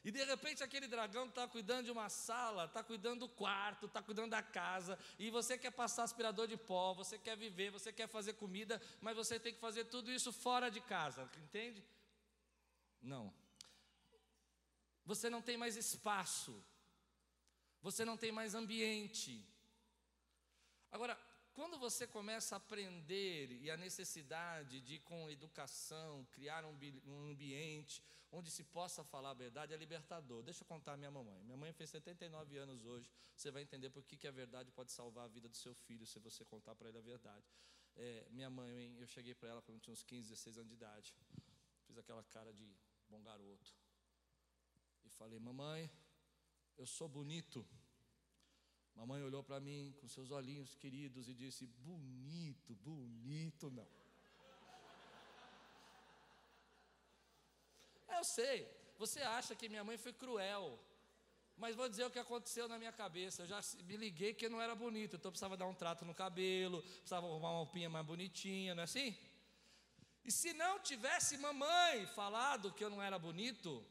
E 0.03 0.11
de 0.11 0.21
repente 0.25 0.61
aquele 0.61 0.87
dragão 0.89 1.27
está 1.27 1.47
cuidando 1.47 1.85
de 1.85 1.91
uma 1.91 2.09
sala, 2.09 2.65
está 2.65 2.83
cuidando 2.83 3.21
do 3.21 3.29
quarto, 3.29 3.85
está 3.85 4.03
cuidando 4.03 4.31
da 4.31 4.43
casa, 4.43 4.99
e 5.17 5.29
você 5.29 5.57
quer 5.57 5.71
passar 5.71 6.03
aspirador 6.03 6.49
de 6.49 6.57
pó, 6.57 6.93
você 6.93 7.17
quer 7.17 7.37
viver, 7.37 7.71
você 7.71 7.93
quer 7.93 8.09
fazer 8.09 8.33
comida, 8.33 8.81
mas 8.99 9.15
você 9.15 9.39
tem 9.39 9.53
que 9.53 9.59
fazer 9.61 9.85
tudo 9.85 10.11
isso 10.11 10.33
fora 10.33 10.69
de 10.69 10.81
casa, 10.81 11.31
entende? 11.37 11.81
Não. 13.01 13.33
Você 15.05 15.29
não 15.29 15.41
tem 15.41 15.57
mais 15.57 15.75
espaço, 15.75 16.63
você 17.81 18.05
não 18.05 18.17
tem 18.17 18.31
mais 18.31 18.53
ambiente. 18.53 19.45
Agora, 20.91 21.17
quando 21.53 21.77
você 21.77 22.07
começa 22.07 22.55
a 22.55 22.57
aprender 22.57 23.51
e 23.61 23.69
a 23.69 23.75
necessidade 23.75 24.79
de, 24.81 24.99
com 24.99 25.29
educação, 25.29 26.25
criar 26.31 26.63
um, 26.63 27.29
ambiente 27.29 28.01
onde 28.31 28.49
se 28.49 28.63
possa 28.63 29.03
falar 29.03 29.31
a 29.31 29.33
verdade, 29.33 29.73
é 29.73 29.77
libertador. 29.77 30.41
Deixa 30.43 30.63
eu 30.63 30.67
contar 30.67 30.93
a 30.93 30.97
minha 30.97 31.11
mamãe. 31.11 31.43
Minha 31.43 31.57
mãe 31.57 31.73
fez 31.73 31.89
79 31.89 32.57
anos 32.57 32.85
hoje. 32.85 33.09
Você 33.35 33.51
vai 33.51 33.63
entender 33.63 33.89
por 33.89 34.05
que, 34.05 34.15
que 34.15 34.27
a 34.27 34.31
verdade 34.31 34.71
pode 34.71 34.91
salvar 34.91 35.25
a 35.25 35.27
vida 35.27 35.49
do 35.49 35.55
seu 35.57 35.73
filho 35.73 36.05
se 36.05 36.19
você 36.19 36.45
contar 36.45 36.73
para 36.75 36.87
ele 36.87 36.97
a 36.97 37.01
verdade. 37.01 37.45
É, 37.95 38.25
minha 38.29 38.49
mãe, 38.49 38.95
eu 38.97 39.07
cheguei 39.07 39.35
para 39.35 39.49
ela 39.49 39.61
quando 39.61 39.79
tinha 39.81 39.93
uns 39.93 40.03
15, 40.03 40.29
16 40.29 40.57
anos 40.59 40.69
de 40.69 40.75
idade. 40.75 41.13
Fiz 41.85 41.97
aquela 41.97 42.23
cara 42.23 42.53
de 42.53 42.73
bom 43.13 43.21
garoto. 43.21 43.69
E 45.03 45.09
falei, 45.09 45.39
mamãe, 45.39 45.91
eu 46.77 46.85
sou 46.85 47.07
bonito. 47.09 47.67
Mamãe 48.95 49.21
olhou 49.23 49.43
para 49.43 49.59
mim 49.59 49.93
com 49.99 50.07
seus 50.07 50.31
olhinhos 50.31 50.75
queridos 50.75 51.27
e 51.27 51.33
disse: 51.33 51.65
Bonito, 51.65 52.75
bonito 52.75 53.69
não. 53.69 53.87
É, 58.07 58.19
eu 58.19 58.23
sei, 58.23 58.57
você 58.97 59.21
acha 59.21 59.55
que 59.55 59.69
minha 59.69 59.83
mãe 59.83 59.97
foi 59.97 60.13
cruel, 60.13 60.79
mas 61.57 61.75
vou 61.75 61.89
dizer 61.89 62.05
o 62.05 62.11
que 62.11 62.19
aconteceu 62.19 62.67
na 62.67 62.77
minha 62.77 62.91
cabeça. 62.91 63.43
Eu 63.43 63.47
já 63.47 63.59
me 63.83 63.97
liguei 63.97 64.33
que 64.33 64.49
não 64.49 64.61
era 64.61 64.75
bonito, 64.75 65.15
então 65.15 65.29
eu 65.29 65.33
precisava 65.33 65.57
dar 65.57 65.67
um 65.67 65.73
trato 65.73 66.05
no 66.05 66.13
cabelo, 66.13 66.81
precisava 66.83 67.27
arrumar 67.27 67.51
uma 67.51 67.59
roupinha 67.59 67.89
mais 67.89 68.05
bonitinha, 68.05 68.75
não 68.75 68.81
é 68.81 68.85
assim? 68.85 69.17
E 70.23 70.31
se 70.31 70.53
não 70.53 70.79
tivesse 70.79 71.37
mamãe 71.37 72.05
falado 72.07 72.71
que 72.73 72.83
eu 72.83 72.89
não 72.89 73.01
era 73.01 73.17
bonito, 73.17 73.83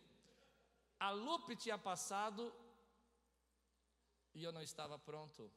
a 0.99 1.11
Lupe 1.11 1.57
tinha 1.57 1.77
passado 1.77 2.55
e 4.35 4.43
eu 4.45 4.53
não 4.53 4.63
estava 4.63 4.99
pronto. 4.99 5.51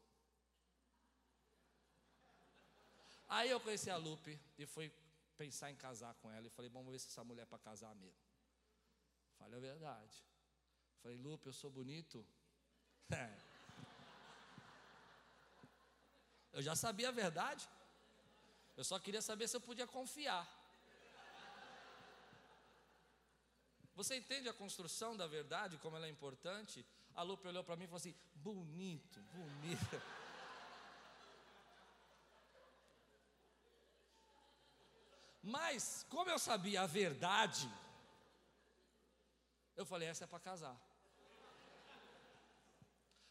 Aí 3.27 3.49
eu 3.49 3.59
conheci 3.59 3.89
a 3.89 3.97
Lupe 3.97 4.39
e 4.57 4.65
fui 4.65 4.91
pensar 5.37 5.69
em 5.71 5.75
casar 5.75 6.13
com 6.15 6.31
ela. 6.31 6.47
E 6.47 6.49
falei, 6.49 6.69
vamos 6.69 6.91
ver 6.91 6.99
se 6.99 7.07
essa 7.07 7.23
mulher 7.23 7.43
é 7.43 7.45
para 7.45 7.59
casar 7.59 7.93
mesmo. 7.95 8.23
Falei 9.37 9.57
a 9.57 9.61
verdade. 9.61 10.23
Falei, 11.01 11.17
Lupe, 11.17 11.47
eu 11.47 11.53
sou 11.53 11.69
bonito. 11.69 12.25
É. 13.11 13.37
Eu 16.53 16.61
já 16.61 16.75
sabia 16.75 17.09
a 17.09 17.11
verdade. 17.11 17.67
Eu 18.77 18.83
só 18.83 18.97
queria 18.97 19.21
saber 19.21 19.47
se 19.47 19.55
eu 19.55 19.61
podia 19.61 19.85
confiar. 19.85 20.47
Você 23.95 24.15
entende 24.15 24.49
a 24.49 24.53
construção 24.53 25.15
da 25.15 25.27
verdade, 25.27 25.77
como 25.77 25.95
ela 25.95 26.07
é 26.07 26.09
importante? 26.09 26.85
A 27.15 27.21
Lupe 27.21 27.47
olhou 27.47 27.63
para 27.63 27.75
mim 27.75 27.83
e 27.83 27.87
falou 27.87 27.99
assim: 27.99 28.15
bonito, 28.35 29.19
bonito. 29.33 30.01
Mas, 35.43 36.05
como 36.09 36.31
eu 36.31 36.39
sabia 36.39 36.81
a 36.81 36.87
verdade, 36.87 37.69
eu 39.75 39.85
falei: 39.85 40.07
essa 40.07 40.23
é 40.23 40.27
para 40.27 40.39
casar. 40.39 40.75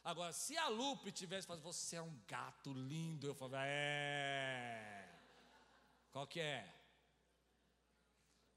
Agora, 0.05 0.33
se 0.33 0.57
a 0.59 0.69
Lupe 0.69 1.13
tivesse 1.13 1.47
falado, 1.47 1.63
você 1.63 1.97
é 1.97 2.03
um 2.03 2.21
gato 2.27 2.73
lindo, 2.73 3.27
eu 3.27 3.35
falei, 3.35 3.61
é. 3.63 5.09
Qual 6.11 6.27
que 6.27 6.41
é? 6.41 6.69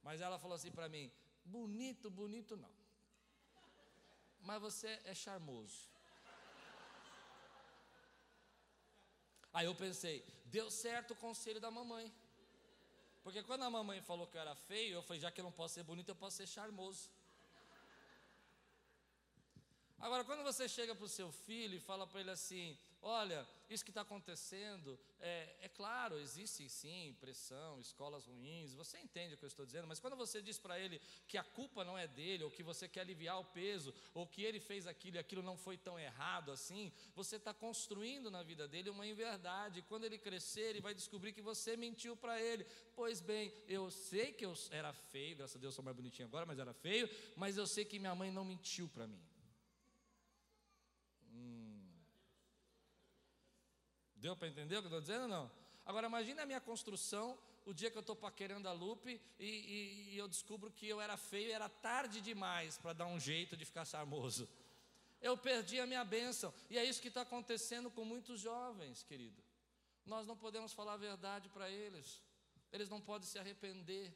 Mas 0.02 0.22
ela 0.22 0.40
falou 0.40 0.56
assim 0.56 0.72
para 0.72 0.90
mim: 0.90 1.12
bonito, 1.46 2.10
bonito 2.10 2.58
não 2.58 2.76
mas 4.46 4.62
você 4.62 5.00
é 5.06 5.14
charmoso. 5.14 5.90
Aí 9.52 9.66
eu 9.66 9.74
pensei, 9.74 10.24
deu 10.46 10.70
certo 10.70 11.12
o 11.12 11.16
conselho 11.16 11.60
da 11.60 11.72
mamãe. 11.72 12.14
Porque 13.24 13.42
quando 13.42 13.64
a 13.64 13.70
mamãe 13.70 14.02
falou 14.02 14.28
que 14.28 14.38
eu 14.38 14.42
era 14.42 14.56
feio, 14.56 14.96
eu 14.96 15.02
falei, 15.02 15.20
já 15.20 15.32
que 15.32 15.42
eu 15.42 15.44
não 15.44 15.52
posso 15.52 15.74
ser 15.74 15.84
bonito, 15.84 16.10
eu 16.10 16.16
posso 16.16 16.38
ser 16.38 16.48
charmoso. 16.48 17.10
Agora, 19.98 20.24
quando 20.24 20.44
você 20.44 20.70
chega 20.70 20.94
para 20.94 21.06
o 21.06 21.16
seu 21.20 21.32
filho 21.32 21.76
e 21.76 21.80
fala 21.80 22.06
para 22.06 22.20
ele 22.20 22.30
assim: 22.30 22.78
olha, 23.02 23.48
isso 23.70 23.84
que 23.84 23.92
está 23.92 24.02
acontecendo, 24.02 25.00
é, 25.20 25.56
é, 25.62 25.70
claro, 25.70 26.20
existe 26.20 26.70
sim 26.70 27.16
pressão, 27.20 27.80
escolas 27.80 28.26
ruins, 28.26 28.74
você 28.74 28.98
entende 29.00 29.34
o 29.34 29.38
que 29.38 29.46
eu 29.46 29.48
estou 29.48 29.66
dizendo, 29.66 29.88
mas 29.88 30.00
quando 30.00 30.16
você 30.16 30.42
diz 30.42 30.58
para 30.58 30.80
ele 30.80 31.02
que 31.28 31.38
a 31.38 31.44
culpa 31.44 31.84
não 31.84 31.98
é 31.98 32.08
dele, 32.08 32.44
ou 32.44 32.52
que 32.52 32.64
você 32.64 32.88
quer 32.88 33.02
aliviar 33.02 33.40
o 33.40 33.46
peso, 33.46 33.94
ou 34.14 34.28
que 34.28 34.44
ele 34.44 34.60
fez 34.60 34.86
aquilo 34.88 35.18
e 35.18 35.20
aquilo 35.20 35.42
não 35.42 35.58
foi 35.58 35.78
tão 35.78 36.00
errado 36.00 36.52
assim, 36.52 36.92
você 37.16 37.38
está 37.38 37.54
construindo 37.54 38.30
na 38.30 38.44
vida 38.44 38.68
dele 38.68 38.90
uma 38.90 39.08
inverdade. 39.08 39.82
Quando 39.84 40.06
ele 40.06 40.18
crescer, 40.18 40.70
ele 40.70 40.82
vai 40.82 40.94
descobrir 40.94 41.34
que 41.34 41.42
você 41.42 41.76
mentiu 41.76 42.16
para 42.16 42.42
ele. 42.42 42.66
Pois 42.96 43.20
bem, 43.22 43.54
eu 43.68 43.90
sei 43.90 44.32
que 44.32 44.46
eu 44.46 44.54
era 44.72 44.94
feio, 44.94 45.38
graças 45.38 45.56
a 45.56 45.60
Deus 45.60 45.74
sou 45.74 45.84
mais 45.84 45.96
bonitinho 45.96 46.28
agora, 46.28 46.46
mas 46.46 46.60
era 46.60 46.74
feio, 46.74 47.10
mas 47.36 47.58
eu 47.58 47.68
sei 47.68 47.84
que 47.84 48.00
minha 48.00 48.16
mãe 48.16 48.32
não 48.32 48.46
mentiu 48.46 48.88
para 48.88 49.08
mim. 49.08 49.35
Deu 54.26 54.36
para 54.36 54.48
entender 54.48 54.78
o 54.78 54.82
que 54.82 54.88
eu 54.88 54.98
estou 54.98 55.02
dizendo 55.02 55.22
ou 55.22 55.28
não? 55.28 55.52
Agora 55.86 56.08
imagine 56.08 56.42
a 56.42 56.48
minha 56.48 56.60
construção, 56.60 57.38
o 57.64 57.72
dia 57.72 57.92
que 57.92 57.98
eu 58.00 58.06
estou 58.06 58.16
paquerando 58.16 58.68
a 58.68 58.72
Lupe 58.72 59.22
e, 59.40 59.46
e, 59.46 60.14
e, 60.14 60.18
eu 60.18 60.28
descubro 60.28 60.72
que 60.72 60.88
eu 60.88 61.00
era 61.00 61.16
feio 61.16 61.50
e 61.50 61.52
era 61.52 61.70
tarde 61.70 62.22
demais 62.22 62.76
para 62.76 62.92
dar 62.94 63.06
um 63.06 63.20
jeito 63.20 63.56
de 63.56 63.64
ficar 63.66 63.86
charmoso. 63.86 64.50
Eu 65.22 65.38
perdi 65.38 65.80
a 65.80 65.86
minha 65.86 66.04
bênção. 66.04 66.52
E 66.72 66.76
é 66.76 66.84
isso 66.84 67.04
que 67.04 67.10
está 67.10 67.22
acontecendo 67.22 67.92
com 67.92 68.04
muitos 68.04 68.40
jovens, 68.40 69.04
querido. 69.04 69.40
Nós 70.08 70.26
não 70.26 70.36
podemos 70.36 70.74
falar 70.74 70.94
a 70.94 70.98
verdade 70.98 71.48
para 71.50 71.70
eles. 71.70 72.20
Eles 72.72 72.90
não 72.90 73.00
podem 73.00 73.28
se 73.28 73.38
arrepender. 73.38 74.12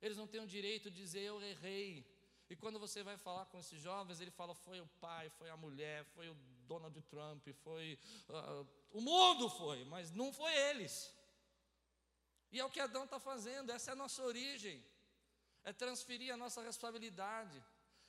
Eles 0.00 0.16
não 0.16 0.26
têm 0.26 0.40
o 0.40 0.46
direito 0.46 0.90
de 0.90 0.96
dizer 0.96 1.20
eu 1.20 1.38
errei. 1.42 2.02
E 2.48 2.56
quando 2.56 2.78
você 2.78 3.02
vai 3.02 3.18
falar 3.18 3.44
com 3.44 3.58
esses 3.58 3.78
jovens, 3.78 4.22
ele 4.22 4.30
fala: 4.30 4.54
foi 4.54 4.80
o 4.80 4.86
pai, 5.02 5.28
foi 5.28 5.50
a 5.50 5.56
mulher, 5.56 6.06
foi 6.14 6.30
o 6.30 6.36
Donald 6.72 7.00
Trump, 7.12 7.46
foi. 7.64 7.98
Uh, 8.28 8.66
o 8.92 9.00
mundo 9.00 9.48
foi, 9.50 9.84
mas 9.84 10.10
não 10.12 10.32
foi 10.32 10.52
eles. 10.68 10.94
E 12.52 12.60
é 12.60 12.64
o 12.64 12.70
que 12.70 12.80
Adão 12.80 13.04
está 13.04 13.18
fazendo, 13.18 13.70
essa 13.70 13.90
é 13.90 13.92
a 13.92 14.02
nossa 14.04 14.22
origem. 14.22 14.84
É 15.64 15.72
transferir 15.72 16.32
a 16.32 16.36
nossa 16.36 16.62
responsabilidade. 16.62 17.62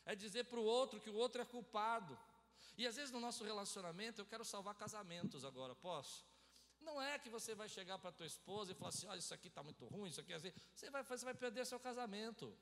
É 0.05 0.15
dizer 0.15 0.45
para 0.45 0.59
o 0.59 0.63
outro 0.63 0.99
que 0.99 1.09
o 1.09 1.15
outro 1.15 1.41
é 1.41 1.45
culpado. 1.45 2.17
E 2.77 2.87
às 2.87 2.95
vezes 2.95 3.11
no 3.11 3.19
nosso 3.19 3.43
relacionamento, 3.43 4.21
eu 4.21 4.25
quero 4.25 4.45
salvar 4.45 4.75
casamentos 4.75 5.43
agora, 5.43 5.75
posso? 5.75 6.25
Não 6.79 7.01
é 7.01 7.19
que 7.19 7.29
você 7.29 7.53
vai 7.53 7.67
chegar 7.67 7.97
para 7.99 8.11
tua 8.11 8.25
esposa 8.25 8.71
e 8.71 8.75
falar 8.75 8.89
assim: 8.89 9.07
olha, 9.07 9.19
isso 9.19 9.33
aqui 9.33 9.49
está 9.49 9.61
muito 9.61 9.85
ruim, 9.85 10.09
isso 10.09 10.21
aqui 10.21 10.31
é 10.33 10.37
assim. 10.37 10.53
Você 10.73 10.89
vai, 10.89 11.03
você 11.03 11.25
vai 11.25 11.33
perder 11.33 11.65
seu 11.65 11.79
casamento. 11.79 12.57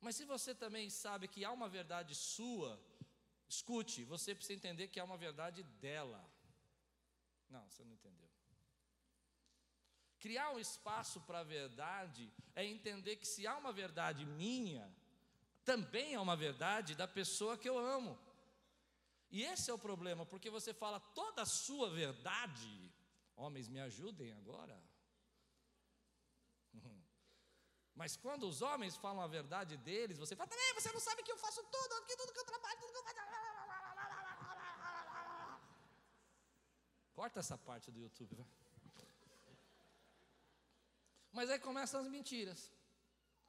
Mas 0.00 0.16
se 0.16 0.24
você 0.24 0.54
também 0.54 0.88
sabe 0.90 1.28
que 1.28 1.44
há 1.44 1.52
uma 1.52 1.68
verdade 1.68 2.14
sua, 2.14 2.78
escute, 3.48 4.04
você 4.04 4.34
precisa 4.34 4.54
entender 4.54 4.88
que 4.88 5.00
há 5.00 5.04
uma 5.04 5.16
verdade 5.16 5.62
dela. 5.80 6.24
Não, 7.48 7.64
você 7.68 7.84
não 7.84 7.92
entendeu. 7.92 8.28
Criar 10.18 10.50
um 10.52 10.58
espaço 10.58 11.20
para 11.22 11.40
a 11.40 11.44
verdade 11.44 12.32
é 12.54 12.64
entender 12.64 13.16
que 13.16 13.26
se 13.26 13.46
há 13.46 13.56
uma 13.56 13.72
verdade 13.72 14.24
minha, 14.24 14.90
também 15.64 16.14
há 16.14 16.20
uma 16.20 16.36
verdade 16.36 16.94
da 16.94 17.06
pessoa 17.06 17.58
que 17.58 17.68
eu 17.68 17.78
amo. 17.78 18.18
E 19.30 19.42
esse 19.42 19.70
é 19.70 19.74
o 19.74 19.78
problema, 19.78 20.24
porque 20.24 20.48
você 20.48 20.72
fala 20.72 21.00
toda 21.00 21.42
a 21.42 21.46
sua 21.46 21.90
verdade. 21.90 22.92
Homens, 23.36 23.68
me 23.68 23.80
ajudem 23.80 24.32
agora. 24.32 24.80
Mas 27.94 28.16
quando 28.16 28.48
os 28.48 28.60
homens 28.60 28.96
falam 28.96 29.22
a 29.22 29.26
verdade 29.26 29.76
deles, 29.76 30.18
você 30.18 30.34
fala, 30.34 30.48
também, 30.48 30.74
você 30.74 30.90
não 30.92 31.00
sabe 31.00 31.22
que 31.22 31.30
eu 31.30 31.36
faço 31.36 31.62
tudo, 31.64 32.04
que 32.06 32.16
tudo 32.16 32.32
que 32.32 32.40
eu 32.40 32.44
trabalho, 32.44 32.80
tudo 32.80 32.92
que 32.92 32.98
eu 32.98 33.04
faço. 33.04 33.24
Corta 37.14 37.38
essa 37.38 37.56
parte 37.56 37.92
do 37.92 38.00
YouTube, 38.00 38.34
vai. 38.34 38.46
Mas 41.32 41.50
aí 41.50 41.58
começam 41.58 42.00
as 42.00 42.08
mentiras. 42.08 42.72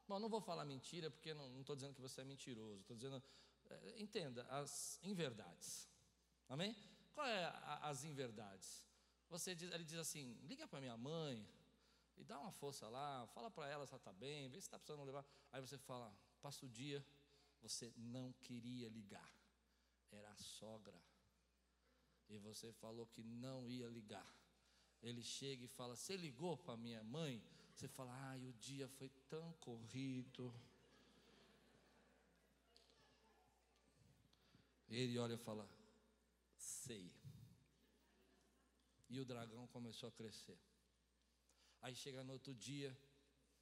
Bom, 0.07 0.19
não 0.19 0.29
vou 0.29 0.41
falar 0.41 0.65
mentira, 0.65 1.09
porque 1.09 1.33
não 1.33 1.61
estou 1.61 1.75
dizendo 1.75 1.95
que 1.95 2.01
você 2.01 2.21
é 2.21 2.23
mentiroso, 2.23 2.81
estou 2.81 2.95
dizendo, 2.95 3.21
é, 3.69 4.01
entenda, 4.01 4.43
as 4.49 4.99
inverdades. 5.03 5.89
Amém? 6.47 6.75
Qual 7.13 7.25
é 7.25 7.45
a, 7.45 7.89
as 7.89 8.03
inverdades? 8.03 8.83
Você 9.29 9.55
diz, 9.55 9.71
ele 9.71 9.83
diz 9.83 9.97
assim: 9.97 10.37
liga 10.43 10.67
para 10.67 10.79
minha 10.79 10.95
mãe 10.95 11.47
e 12.17 12.23
dá 12.23 12.39
uma 12.39 12.51
força 12.51 12.87
lá, 12.87 13.27
fala 13.27 13.51
para 13.51 13.67
ela 13.67 13.85
se 13.85 13.93
ela 13.93 13.99
está 13.99 14.13
bem, 14.13 14.49
vê 14.49 14.59
se 14.59 14.67
está 14.67 14.79
precisando 14.79 15.05
levar. 15.05 15.25
Aí 15.51 15.61
você 15.61 15.77
fala, 15.77 16.15
passa 16.41 16.65
o 16.65 16.69
dia, 16.69 17.05
você 17.61 17.91
não 17.97 18.31
queria 18.33 18.87
ligar, 18.89 19.29
era 20.11 20.29
a 20.29 20.35
sogra. 20.35 20.99
E 22.29 22.37
você 22.37 22.71
falou 22.73 23.05
que 23.07 23.23
não 23.23 23.67
ia 23.67 23.87
ligar. 23.87 24.27
Ele 25.01 25.21
chega 25.21 25.63
e 25.63 25.67
fala: 25.67 25.95
Você 25.95 26.17
ligou 26.17 26.57
para 26.57 26.75
minha 26.75 27.03
mãe? 27.03 27.43
Você 27.75 27.87
fala: 27.87 28.11
Ai, 28.29 28.43
o 28.43 28.53
dia 28.53 28.87
foi 28.87 29.09
tão 29.29 29.53
corrido. 29.53 30.53
Ele 34.89 35.17
olha 35.19 35.33
e 35.33 35.37
fala: 35.37 35.69
Sei. 36.57 37.11
E 39.09 39.19
o 39.19 39.25
dragão 39.25 39.67
começou 39.67 40.09
a 40.09 40.11
crescer. 40.11 40.57
Aí 41.85 41.93
chega 41.93 42.23
no 42.23 42.33
outro 42.33 42.51
dia, 42.51 42.97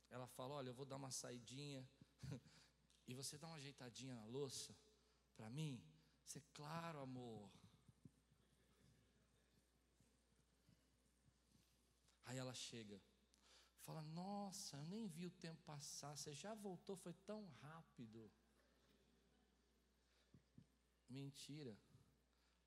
ela 0.10 0.26
fala: 0.26 0.54
Olha, 0.54 0.70
eu 0.70 0.74
vou 0.74 0.86
dar 0.86 0.96
uma 0.96 1.12
saidinha. 1.12 1.86
e 3.06 3.14
você 3.14 3.38
dá 3.38 3.48
uma 3.48 3.58
ajeitadinha 3.58 4.16
na 4.16 4.24
louça 4.24 4.74
para 5.36 5.50
mim? 5.50 5.84
Você, 6.26 6.40
claro, 6.54 7.00
amor. 7.00 7.52
Aí 12.24 12.38
ela 12.38 12.54
chega, 12.54 13.02
fala: 13.82 14.02
Nossa, 14.04 14.78
eu 14.78 14.86
nem 14.86 15.06
vi 15.06 15.26
o 15.26 15.32
tempo 15.32 15.62
passar, 15.64 16.16
você 16.16 16.32
já 16.34 16.54
voltou, 16.54 16.96
foi 16.96 17.14
tão 17.26 17.46
rápido. 17.62 18.32
Mentira. 21.10 21.78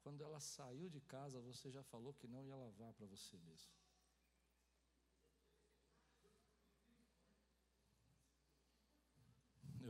Quando 0.02 0.22
ela 0.22 0.38
saiu 0.38 0.90
de 0.90 1.00
casa, 1.00 1.40
você 1.40 1.70
já 1.70 1.82
falou 1.82 2.12
que 2.12 2.28
não 2.28 2.44
ia 2.44 2.54
lavar 2.54 2.92
para 2.92 3.06
você 3.06 3.38
mesmo. 3.38 3.85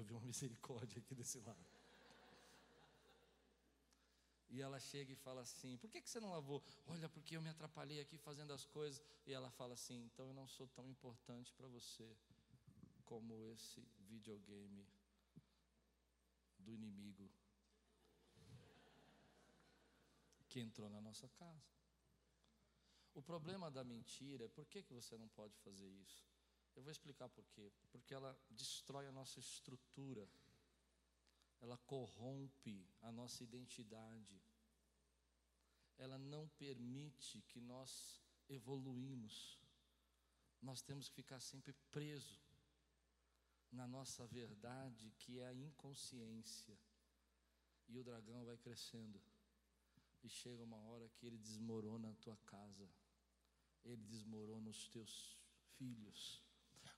Vi 0.06 0.12
uma 0.12 0.24
misericórdia 0.24 0.98
aqui 1.00 1.14
desse 1.14 1.38
lado. 1.40 1.66
E 4.48 4.62
ela 4.62 4.78
chega 4.78 5.12
e 5.12 5.16
fala 5.16 5.40
assim: 5.40 5.76
Por 5.76 5.90
que, 5.90 6.00
que 6.00 6.08
você 6.08 6.20
não 6.20 6.30
lavou? 6.30 6.62
Olha, 6.86 7.08
porque 7.08 7.36
eu 7.36 7.42
me 7.42 7.48
atrapalhei 7.48 8.00
aqui 8.00 8.16
fazendo 8.16 8.52
as 8.52 8.64
coisas. 8.64 9.02
E 9.26 9.32
ela 9.32 9.50
fala 9.50 9.74
assim: 9.74 10.04
Então 10.04 10.28
eu 10.28 10.34
não 10.34 10.46
sou 10.46 10.68
tão 10.68 10.88
importante 10.88 11.52
para 11.54 11.66
você 11.66 12.16
como 13.04 13.42
esse 13.42 13.80
videogame 13.98 14.86
do 16.58 16.72
inimigo 16.72 17.28
que 20.48 20.60
entrou 20.60 20.88
na 20.88 21.00
nossa 21.00 21.28
casa. 21.30 21.68
O 23.14 23.22
problema 23.22 23.70
da 23.70 23.82
mentira 23.82 24.44
é 24.44 24.48
por 24.48 24.66
que, 24.66 24.82
que 24.82 24.92
você 24.92 25.16
não 25.16 25.28
pode 25.28 25.56
fazer 25.58 25.88
isso? 25.88 26.24
Eu 26.76 26.82
vou 26.82 26.92
explicar 26.92 27.28
por 27.28 27.44
quê. 27.46 27.72
Porque 27.90 28.14
ela 28.14 28.38
destrói 28.50 29.08
a 29.08 29.12
nossa 29.12 29.40
estrutura 29.40 30.28
ela 31.60 31.76
corrompe 31.78 32.86
a 33.00 33.10
nossa 33.10 33.42
identidade, 33.42 34.40
ela 35.98 36.18
não 36.18 36.48
permite 36.48 37.42
que 37.42 37.60
nós 37.60 38.22
evoluímos. 38.48 39.58
Nós 40.60 40.82
temos 40.82 41.08
que 41.08 41.14
ficar 41.14 41.40
sempre 41.40 41.72
preso 41.90 42.40
na 43.72 43.86
nossa 43.86 44.26
verdade, 44.26 45.12
que 45.18 45.38
é 45.38 45.46
a 45.46 45.54
inconsciência. 45.54 46.78
E 47.88 47.98
o 47.98 48.04
dragão 48.04 48.44
vai 48.44 48.56
crescendo. 48.58 49.20
E 50.22 50.28
chega 50.28 50.62
uma 50.62 50.78
hora 50.78 51.08
que 51.10 51.26
ele 51.26 51.38
desmorona 51.38 52.10
a 52.10 52.14
tua 52.14 52.36
casa. 52.46 52.88
Ele 53.84 54.02
desmorona 54.04 54.68
os 54.70 54.88
teus 54.88 55.38
filhos. 55.76 56.45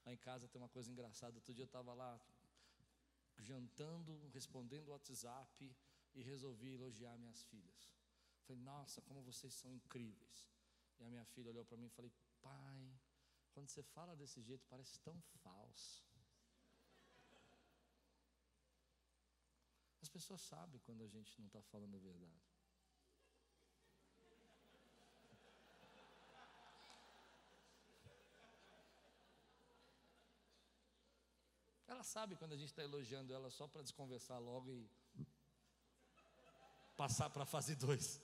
Lá 0.08 0.14
em 0.14 0.16
casa 0.16 0.48
tem 0.48 0.58
uma 0.58 0.70
coisa 0.70 0.90
engraçada. 0.90 1.36
Outro 1.36 1.52
dia 1.52 1.64
eu 1.64 1.66
estava 1.72 1.92
lá 1.92 2.18
jantando, 3.36 4.12
respondendo 4.28 4.88
o 4.88 4.92
WhatsApp 4.92 5.76
e 6.14 6.22
resolvi 6.22 6.72
elogiar 6.72 7.18
minhas 7.18 7.42
filhas. 7.42 7.94
Falei, 8.46 8.62
nossa, 8.62 9.02
como 9.02 9.20
vocês 9.22 9.52
são 9.52 9.70
incríveis. 9.70 10.48
E 10.98 11.04
a 11.04 11.10
minha 11.10 11.26
filha 11.26 11.50
olhou 11.50 11.62
para 11.62 11.76
mim 11.76 11.88
e 11.88 11.90
falei, 11.90 12.10
pai, 12.40 12.98
quando 13.52 13.68
você 13.68 13.82
fala 13.82 14.16
desse 14.16 14.40
jeito 14.40 14.66
parece 14.66 14.98
tão 15.00 15.20
falso. 15.42 16.02
As 20.00 20.08
pessoas 20.08 20.40
sabem 20.40 20.80
quando 20.86 21.02
a 21.04 21.06
gente 21.06 21.38
não 21.38 21.48
está 21.48 21.60
falando 21.60 21.96
a 21.96 21.98
verdade. 21.98 22.57
Sabe 32.08 32.36
quando 32.36 32.54
a 32.54 32.56
gente 32.56 32.70
está 32.70 32.82
elogiando 32.82 33.34
ela 33.34 33.50
só 33.50 33.68
para 33.68 33.82
desconversar 33.82 34.38
logo 34.38 34.72
e 34.72 34.88
passar 36.96 37.28
para 37.30 37.42
a 37.42 37.46
fase 37.54 37.74
2. 37.76 38.22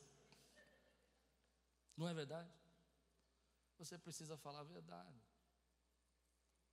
Não 1.97 2.09
é 2.09 2.14
verdade? 2.14 2.51
Você 3.78 3.99
precisa 3.99 4.37
falar 4.39 4.61
a 4.61 4.70
verdade. 4.78 5.20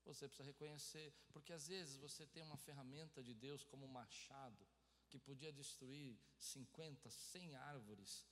Você 0.05 0.27
precisa 0.27 0.47
reconhecer, 0.51 1.13
porque 1.33 1.53
às 1.53 1.67
vezes 1.67 1.95
você 1.97 2.25
tem 2.25 2.41
uma 2.43 2.57
ferramenta 2.57 3.21
de 3.21 3.33
Deus 3.33 3.63
como 3.63 3.85
um 3.85 3.95
machado 4.01 4.65
que 5.09 5.19
podia 5.19 5.51
destruir 5.51 6.17
50, 6.39 7.09
100 7.09 7.55
árvores 7.55 8.25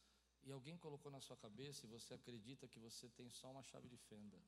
e 0.43 0.51
alguém 0.51 0.77
colocou 0.77 1.11
na 1.11 1.19
sua 1.19 1.37
cabeça 1.37 1.85
e 1.85 1.89
você 1.89 2.13
acredita 2.13 2.67
que 2.67 2.79
você 2.79 3.09
tem 3.09 3.29
só 3.29 3.51
uma 3.51 3.61
chave 3.61 3.87
de 3.89 3.97
fenda. 3.97 4.39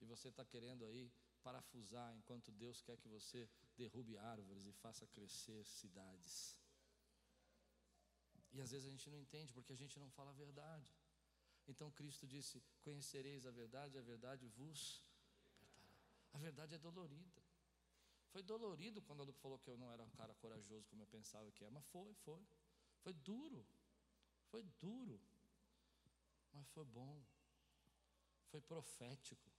E 0.00 0.04
você 0.06 0.28
está 0.28 0.44
querendo 0.44 0.84
aí 0.84 1.12
parafusar 1.46 2.08
enquanto 2.18 2.50
Deus 2.62 2.80
quer 2.86 2.96
que 3.02 3.08
você 3.16 3.48
derrube 3.76 4.16
árvores 4.16 4.64
e 4.66 4.72
faça 4.84 5.06
crescer 5.06 5.64
cidades. 5.66 6.56
E 8.52 8.60
às 8.60 8.70
vezes 8.70 8.86
a 8.86 8.90
gente 8.90 9.08
não 9.10 9.18
entende 9.18 9.52
porque 9.52 9.72
a 9.72 9.80
gente 9.82 9.98
não 9.98 10.10
fala 10.10 10.30
a 10.30 10.40
verdade. 10.44 10.90
Então 11.66 11.90
Cristo 11.90 12.26
disse: 12.26 12.62
Conhecereis 12.82 13.46
a 13.46 13.50
verdade, 13.50 13.98
a 13.98 14.02
verdade 14.02 14.46
vos 14.48 15.02
libertará. 15.60 16.02
A 16.34 16.38
verdade 16.38 16.74
é 16.74 16.78
dolorida. 16.78 17.42
Foi 18.32 18.42
dolorido 18.42 19.02
quando 19.02 19.22
a 19.22 19.32
falou 19.34 19.58
que 19.58 19.68
eu 19.68 19.76
não 19.76 19.92
era 19.92 20.02
um 20.02 20.10
cara 20.10 20.34
corajoso 20.36 20.88
como 20.88 21.02
eu 21.02 21.06
pensava 21.06 21.52
que 21.52 21.62
era, 21.64 21.70
mas 21.70 21.84
foi, 21.86 22.14
foi. 22.24 22.42
Foi 23.02 23.12
duro. 23.12 23.66
Foi 24.50 24.62
duro. 24.80 25.20
Mas 26.52 26.66
foi 26.68 26.84
bom. 26.84 27.22
Foi 28.50 28.60
profético. 28.60 29.51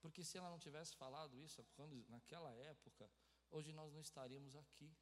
Porque 0.00 0.24
se 0.24 0.38
ela 0.38 0.50
não 0.50 0.58
tivesse 0.58 0.94
falado 0.94 1.38
isso 1.40 1.64
quando, 1.74 2.04
naquela 2.08 2.52
época, 2.54 3.10
hoje 3.50 3.72
nós 3.72 3.92
não 3.92 4.00
estaríamos 4.00 4.54
aqui. 4.54 4.96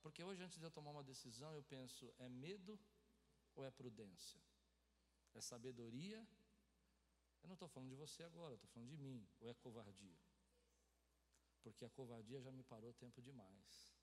Porque 0.00 0.22
hoje, 0.22 0.42
antes 0.42 0.58
de 0.58 0.64
eu 0.64 0.70
tomar 0.70 0.90
uma 0.90 1.02
decisão, 1.02 1.54
eu 1.54 1.62
penso: 1.62 2.12
é 2.18 2.28
medo 2.28 2.78
ou 3.54 3.64
é 3.64 3.70
prudência? 3.70 4.40
É 5.34 5.40
sabedoria? 5.40 6.26
Eu 7.42 7.48
não 7.48 7.54
estou 7.54 7.68
falando 7.68 7.90
de 7.90 7.94
você 7.94 8.22
agora, 8.22 8.54
estou 8.54 8.68
falando 8.70 8.88
de 8.88 8.96
mim. 8.96 9.28
Ou 9.40 9.48
é 9.48 9.54
covardia? 9.54 10.18
Porque 11.62 11.84
a 11.84 11.90
covardia 11.90 12.40
já 12.40 12.50
me 12.52 12.62
parou 12.62 12.92
tempo 12.94 13.20
demais. 13.20 13.94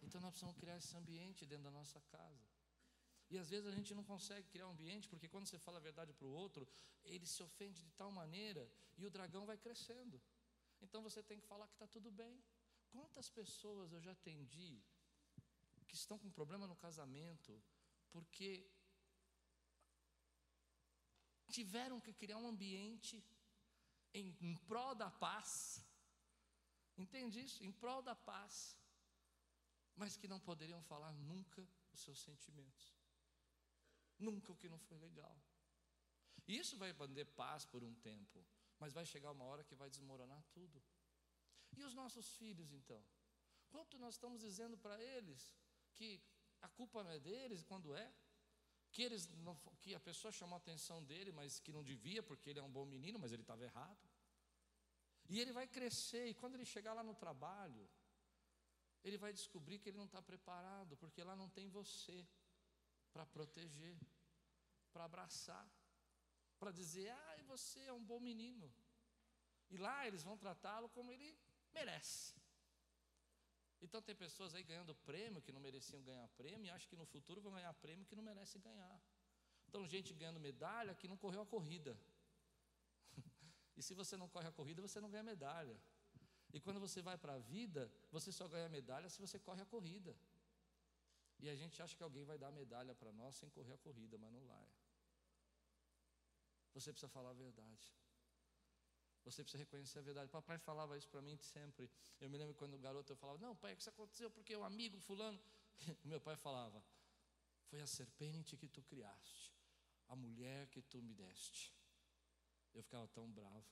Então 0.00 0.20
nós 0.20 0.30
precisamos 0.30 0.56
criar 0.56 0.76
esse 0.76 0.96
ambiente 0.96 1.44
dentro 1.44 1.64
da 1.64 1.70
nossa 1.70 2.00
casa. 2.02 2.55
E 3.28 3.36
às 3.38 3.48
vezes 3.50 3.66
a 3.66 3.72
gente 3.72 3.94
não 3.94 4.04
consegue 4.04 4.48
criar 4.48 4.68
um 4.68 4.70
ambiente, 4.70 5.08
porque 5.08 5.28
quando 5.28 5.46
você 5.46 5.58
fala 5.58 5.78
a 5.78 5.80
verdade 5.80 6.12
para 6.12 6.26
o 6.26 6.30
outro, 6.30 6.68
ele 7.04 7.26
se 7.26 7.42
ofende 7.42 7.82
de 7.82 7.90
tal 7.92 8.10
maneira 8.10 8.70
e 8.96 9.04
o 9.04 9.10
dragão 9.10 9.44
vai 9.44 9.58
crescendo. 9.58 10.20
Então 10.80 11.02
você 11.02 11.22
tem 11.22 11.40
que 11.40 11.46
falar 11.46 11.66
que 11.66 11.74
está 11.74 11.86
tudo 11.86 12.10
bem. 12.10 12.42
Quantas 12.90 13.28
pessoas 13.28 13.92
eu 13.92 14.00
já 14.00 14.12
atendi 14.12 14.82
que 15.88 15.94
estão 15.94 16.18
com 16.18 16.30
problema 16.30 16.66
no 16.66 16.76
casamento 16.76 17.62
porque 18.10 18.70
tiveram 21.50 22.00
que 22.00 22.12
criar 22.12 22.38
um 22.38 22.48
ambiente 22.48 23.22
em, 24.14 24.36
em 24.40 24.56
prol 24.68 24.94
da 24.94 25.10
paz. 25.10 25.84
Entende 26.96 27.40
isso? 27.40 27.62
Em 27.62 27.72
prol 27.72 28.02
da 28.02 28.14
paz. 28.14 28.76
Mas 29.94 30.16
que 30.16 30.28
não 30.28 30.40
poderiam 30.40 30.82
falar 30.82 31.12
nunca 31.12 31.66
os 31.92 32.00
seus 32.00 32.20
sentimentos. 32.20 32.95
Nunca 34.18 34.52
o 34.52 34.56
que 34.56 34.68
não 34.68 34.78
foi 34.78 34.98
legal. 34.98 35.36
E 36.46 36.56
isso 36.56 36.76
vai 36.76 36.92
manter 36.92 37.24
paz 37.24 37.64
por 37.64 37.82
um 37.82 37.94
tempo, 37.94 38.44
mas 38.78 38.92
vai 38.92 39.04
chegar 39.04 39.32
uma 39.32 39.44
hora 39.44 39.64
que 39.64 39.74
vai 39.74 39.90
desmoronar 39.90 40.42
tudo. 40.52 40.82
E 41.76 41.82
os 41.82 41.94
nossos 41.94 42.34
filhos, 42.36 42.72
então? 42.72 43.04
Quanto 43.68 43.98
nós 43.98 44.14
estamos 44.14 44.40
dizendo 44.40 44.78
para 44.78 45.02
eles 45.02 45.54
que 45.94 46.22
a 46.62 46.68
culpa 46.68 47.02
não 47.02 47.10
é 47.10 47.18
deles, 47.18 47.62
quando 47.62 47.94
é? 47.94 48.12
Que, 48.92 49.02
eles 49.02 49.26
não, 49.28 49.56
que 49.80 49.94
a 49.94 50.00
pessoa 50.00 50.32
chamou 50.32 50.54
a 50.54 50.58
atenção 50.58 51.02
dele, 51.04 51.32
mas 51.32 51.58
que 51.58 51.72
não 51.72 51.82
devia, 51.82 52.22
porque 52.22 52.50
ele 52.50 52.60
é 52.60 52.62
um 52.62 52.70
bom 52.70 52.86
menino, 52.86 53.18
mas 53.18 53.32
ele 53.32 53.42
estava 53.42 53.64
errado. 53.64 54.08
E 55.28 55.40
ele 55.40 55.52
vai 55.52 55.66
crescer, 55.66 56.26
e 56.28 56.34
quando 56.34 56.54
ele 56.54 56.64
chegar 56.64 56.94
lá 56.94 57.02
no 57.02 57.14
trabalho, 57.14 57.88
ele 59.02 59.18
vai 59.18 59.32
descobrir 59.32 59.78
que 59.78 59.88
ele 59.88 59.98
não 59.98 60.06
está 60.06 60.22
preparado, 60.22 60.96
porque 60.96 61.22
lá 61.22 61.34
não 61.34 61.48
tem 61.48 61.68
você 61.68 62.26
para 63.16 63.24
proteger, 63.34 63.96
para 64.92 65.04
abraçar, 65.06 65.66
para 66.60 66.70
dizer, 66.70 67.08
ah, 67.10 67.42
você 67.52 67.80
é 67.84 67.92
um 67.92 68.04
bom 68.10 68.20
menino. 68.20 68.70
E 69.70 69.78
lá 69.78 70.06
eles 70.06 70.22
vão 70.22 70.36
tratá-lo 70.36 70.88
como 70.96 71.10
ele 71.14 71.28
merece. 71.72 72.34
Então 73.80 74.02
tem 74.02 74.14
pessoas 74.14 74.54
aí 74.54 74.62
ganhando 74.70 74.94
prêmio 75.10 75.40
que 75.40 75.54
não 75.56 75.62
mereciam 75.68 76.02
ganhar 76.02 76.28
prêmio 76.40 76.66
e 76.66 76.70
acham 76.70 76.90
que 76.90 76.96
no 77.02 77.06
futuro 77.06 77.40
vão 77.40 77.52
ganhar 77.52 77.72
prêmio 77.84 78.04
que 78.04 78.14
não 78.14 78.22
merecem 78.22 78.60
ganhar. 78.60 79.00
Então 79.66 79.86
gente 79.86 80.12
ganhando 80.12 80.38
medalha 80.38 80.94
que 80.94 81.08
não 81.08 81.16
correu 81.16 81.40
a 81.40 81.46
corrida. 81.46 81.98
e 83.78 83.82
se 83.82 83.94
você 83.94 84.14
não 84.22 84.28
corre 84.28 84.48
a 84.48 84.52
corrida, 84.52 84.82
você 84.82 85.00
não 85.00 85.10
ganha 85.10 85.22
medalha. 85.22 85.76
E 86.52 86.60
quando 86.60 86.80
você 86.86 87.00
vai 87.00 87.16
para 87.16 87.34
a 87.34 87.38
vida, 87.38 87.90
você 88.12 88.30
só 88.30 88.46
ganha 88.46 88.68
medalha 88.68 89.08
se 89.08 89.20
você 89.26 89.38
corre 89.38 89.62
a 89.62 89.66
corrida. 89.66 90.14
E 91.38 91.48
a 91.48 91.54
gente 91.54 91.82
acha 91.82 91.96
que 91.96 92.02
alguém 92.02 92.24
vai 92.24 92.38
dar 92.38 92.50
medalha 92.50 92.94
para 92.94 93.12
nós 93.12 93.34
sem 93.36 93.48
correr 93.50 93.74
a 93.74 93.78
corrida, 93.78 94.16
mas 94.18 94.32
não 94.32 94.44
vai. 94.46 94.68
Você 96.74 96.92
precisa 96.92 97.08
falar 97.08 97.30
a 97.30 97.34
verdade. 97.34 97.92
Você 99.24 99.42
precisa 99.42 99.58
reconhecer 99.58 99.98
a 99.98 100.02
verdade. 100.02 100.30
Papai 100.30 100.58
falava 100.58 100.96
isso 100.96 101.08
para 101.08 101.20
mim 101.20 101.36
sempre. 101.38 101.90
Eu 102.20 102.30
me 102.30 102.38
lembro 102.38 102.54
quando 102.54 102.78
garoto 102.78 103.12
eu 103.12 103.16
falava: 103.16 103.38
Não, 103.38 103.56
pai, 103.56 103.72
o 103.72 103.76
que 103.76 103.82
isso 103.82 103.90
aconteceu 103.90 104.30
porque 104.30 104.54
o 104.54 104.62
amigo 104.62 104.98
fulano. 105.00 105.40
Meu 106.04 106.20
pai 106.20 106.36
falava: 106.36 106.82
Foi 107.64 107.80
a 107.80 107.86
serpente 107.86 108.56
que 108.56 108.68
tu 108.68 108.82
criaste, 108.82 109.52
a 110.08 110.14
mulher 110.14 110.68
que 110.68 110.80
tu 110.80 111.02
me 111.02 111.12
deste. 111.12 111.74
Eu 112.72 112.82
ficava 112.82 113.08
tão 113.08 113.28
bravo. 113.30 113.66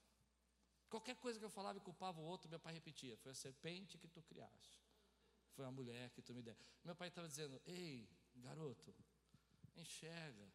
Qualquer 0.89 1.17
coisa 1.17 1.39
que 1.39 1.45
eu 1.45 1.51
falava 1.51 1.79
e 1.79 1.81
culpava 1.81 2.21
o 2.21 2.25
outro, 2.25 2.49
meu 2.49 2.59
pai 2.59 2.75
repetia: 2.75 3.17
Foi 3.19 3.33
a 3.33 3.35
serpente 3.35 3.99
que 3.99 4.09
tu 4.09 4.23
criaste, 4.23 4.84
foi 5.55 5.65
a 5.65 5.71
mulher 5.71 6.11
que 6.11 6.23
tu 6.23 6.35
me 6.35 6.43
deste. 6.43 6.65
Meu 6.85 6.95
pai 6.95 7.09
estava 7.09 7.29
dizendo: 7.29 7.61
Ei, 7.67 8.09
garoto, 8.37 8.95
enxerga 9.77 10.53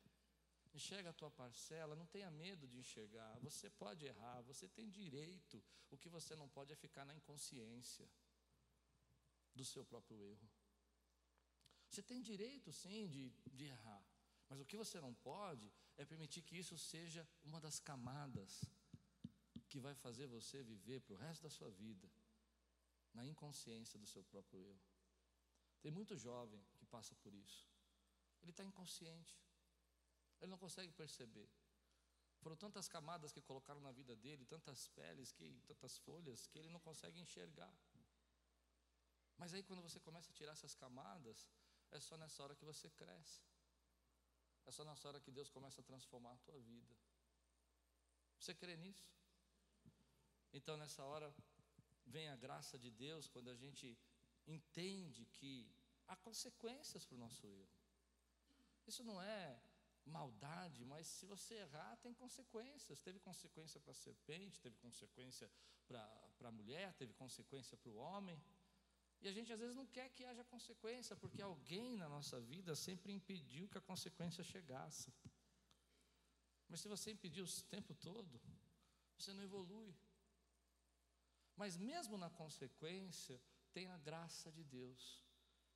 Enxerga 0.73 1.09
a 1.09 1.13
tua 1.13 1.31
parcela, 1.31 1.95
não 1.95 2.05
tenha 2.05 2.29
medo 2.29 2.67
de 2.67 2.77
enxergar. 2.77 3.39
Você 3.39 3.69
pode 3.69 4.05
errar, 4.05 4.41
você 4.41 4.67
tem 4.67 4.89
direito. 4.89 5.63
O 5.89 5.97
que 5.97 6.09
você 6.09 6.35
não 6.35 6.47
pode 6.47 6.71
é 6.71 6.75
ficar 6.75 7.05
na 7.05 7.15
inconsciência 7.15 8.07
do 9.55 9.65
seu 9.65 9.83
próprio 9.83 10.21
erro. 10.23 10.49
Você 11.89 12.03
tem 12.03 12.21
direito, 12.21 12.71
sim, 12.71 13.07
de, 13.07 13.29
de 13.51 13.65
errar. 13.65 14.03
Mas 14.47 14.59
o 14.59 14.65
que 14.65 14.77
você 14.77 15.01
não 15.01 15.13
pode 15.13 15.71
é 15.97 16.05
permitir 16.05 16.43
que 16.43 16.57
isso 16.57 16.77
seja 16.77 17.27
uma 17.43 17.59
das 17.59 17.79
camadas 17.79 18.63
que 19.67 19.79
vai 19.79 19.95
fazer 19.95 20.27
você 20.27 20.63
viver 20.63 21.01
para 21.01 21.15
o 21.15 21.17
resto 21.17 21.43
da 21.43 21.49
sua 21.49 21.69
vida 21.71 22.09
na 23.13 23.25
inconsciência 23.25 23.97
do 23.97 24.05
seu 24.05 24.23
próprio 24.23 24.63
erro. 24.63 24.88
Tem 25.81 25.91
muito 25.91 26.15
jovem 26.15 26.63
que 26.77 26.85
passa 26.85 27.15
por 27.15 27.33
isso. 27.33 27.67
Ele 28.41 28.51
está 28.51 28.63
inconsciente. 28.63 29.37
Ele 30.41 30.51
não 30.51 30.57
consegue 30.57 30.91
perceber. 30.93 31.49
Foram 32.41 32.55
tantas 32.55 32.87
camadas 32.87 33.31
que 33.33 33.41
colocaram 33.41 33.81
na 33.81 33.91
vida 33.91 34.15
dele, 34.15 34.45
tantas 34.45 34.87
peles, 34.87 35.31
que, 35.31 35.61
tantas 35.67 35.97
folhas, 35.97 36.47
que 36.47 36.57
ele 36.57 36.69
não 36.69 36.79
consegue 36.79 37.19
enxergar. 37.19 37.73
Mas 39.37 39.53
aí 39.53 39.63
quando 39.63 39.81
você 39.81 39.99
começa 39.99 40.31
a 40.31 40.33
tirar 40.33 40.53
essas 40.53 40.73
camadas, 40.75 41.47
é 41.91 41.99
só 41.99 42.17
nessa 42.17 42.41
hora 42.43 42.55
que 42.55 42.65
você 42.65 42.89
cresce. 42.89 43.41
É 44.65 44.71
só 44.71 44.83
nessa 44.85 45.07
hora 45.07 45.19
que 45.19 45.31
Deus 45.31 45.49
começa 45.49 45.81
a 45.81 45.83
transformar 45.83 46.33
a 46.33 46.37
tua 46.37 46.59
vida. 46.59 46.95
Você 48.39 48.53
crê 48.53 48.77
nisso? 48.77 49.09
Então 50.53 50.77
nessa 50.77 51.03
hora 51.03 51.33
vem 52.05 52.27
a 52.29 52.35
graça 52.35 52.77
de 52.77 52.89
Deus 52.89 53.27
quando 53.27 53.49
a 53.49 53.55
gente 53.55 53.97
entende 54.53 55.25
que 55.25 55.69
há 56.07 56.15
consequências 56.15 57.05
para 57.05 57.15
o 57.15 57.19
nosso 57.19 57.47
erro. 57.47 57.79
Isso 58.87 59.03
não 59.03 59.21
é 59.21 59.61
maldade, 60.05 60.83
mas 60.85 61.07
se 61.07 61.25
você 61.25 61.55
errar, 61.55 61.97
tem 61.97 62.13
consequências. 62.13 62.99
Teve 62.99 63.19
consequência 63.19 63.79
para 63.79 63.91
a 63.91 63.95
serpente, 63.95 64.59
teve 64.59 64.77
consequência 64.77 65.49
para 65.87 66.49
a 66.49 66.51
mulher, 66.51 66.93
teve 66.93 67.13
consequência 67.13 67.77
para 67.77 67.91
o 67.91 67.95
homem. 67.95 68.41
E 69.21 69.27
a 69.27 69.31
gente 69.31 69.51
às 69.51 69.59
vezes 69.59 69.75
não 69.75 69.85
quer 69.85 70.09
que 70.09 70.23
haja 70.25 70.43
consequência, 70.45 71.15
porque 71.15 71.41
alguém 71.41 71.95
na 71.97 72.07
nossa 72.07 72.39
vida 72.39 72.75
sempre 72.75 73.11
impediu 73.11 73.67
que 73.67 73.77
a 73.77 73.81
consequência 73.81 74.43
chegasse. 74.43 75.13
Mas 76.69 76.79
se 76.81 76.87
você 76.87 77.11
impediu 77.11 77.45
o 77.45 77.63
tempo 77.69 77.93
todo, 77.95 78.39
você 79.17 79.33
não 79.33 79.43
evolui. 79.43 79.93
Mas 81.55 81.75
mesmo 81.75 82.17
na 82.17 82.29
consequência, 82.29 83.41
tem 83.73 83.87
a 83.87 83.97
graça 83.97 84.51
de 84.51 84.63
Deus. 84.63 85.23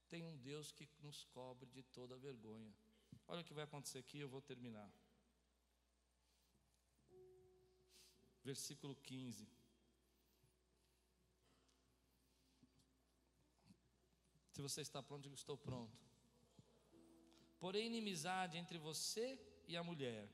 Tem 0.10 0.24
um 0.24 0.38
Deus 0.38 0.72
que 0.72 0.88
nos 1.02 1.24
cobre 1.26 1.70
de 1.72 1.84
toda 1.84 2.18
vergonha. 2.18 2.74
Olha 3.28 3.41
o 3.41 3.44
que 3.44 3.54
vai 3.54 3.64
acontecer 3.64 4.00
aqui, 4.00 4.20
eu 4.20 4.30
vou 4.30 4.41
terminar. 4.41 4.91
Versículo 8.44 8.96
15. 8.96 9.48
Se 14.52 14.62
você 14.62 14.82
está 14.82 15.02
pronto, 15.02 15.28
eu 15.28 15.34
estou 15.34 15.58
pronto. 15.58 15.98
Porém, 17.60 17.88
inimizade 17.88 18.58
entre 18.58 18.78
você 18.78 19.39
e 19.68 19.76
a 19.78 19.84
mulher, 19.84 20.30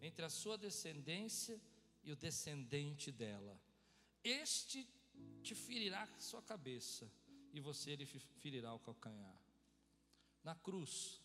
entre 0.00 0.24
a 0.24 0.30
sua 0.30 0.56
descendência 0.56 1.60
e 2.04 2.12
o 2.12 2.16
descendente 2.16 3.10
dela. 3.10 3.58
Este 4.22 4.86
te 5.42 5.54
ferirá 5.54 6.06
sua 6.18 6.42
cabeça, 6.42 7.10
e 7.52 7.60
você 7.60 7.96
lhe 7.96 8.04
ferirá 8.04 8.74
o 8.74 8.78
calcanhar. 8.78 9.40
Na 10.42 10.54
cruz, 10.54 11.20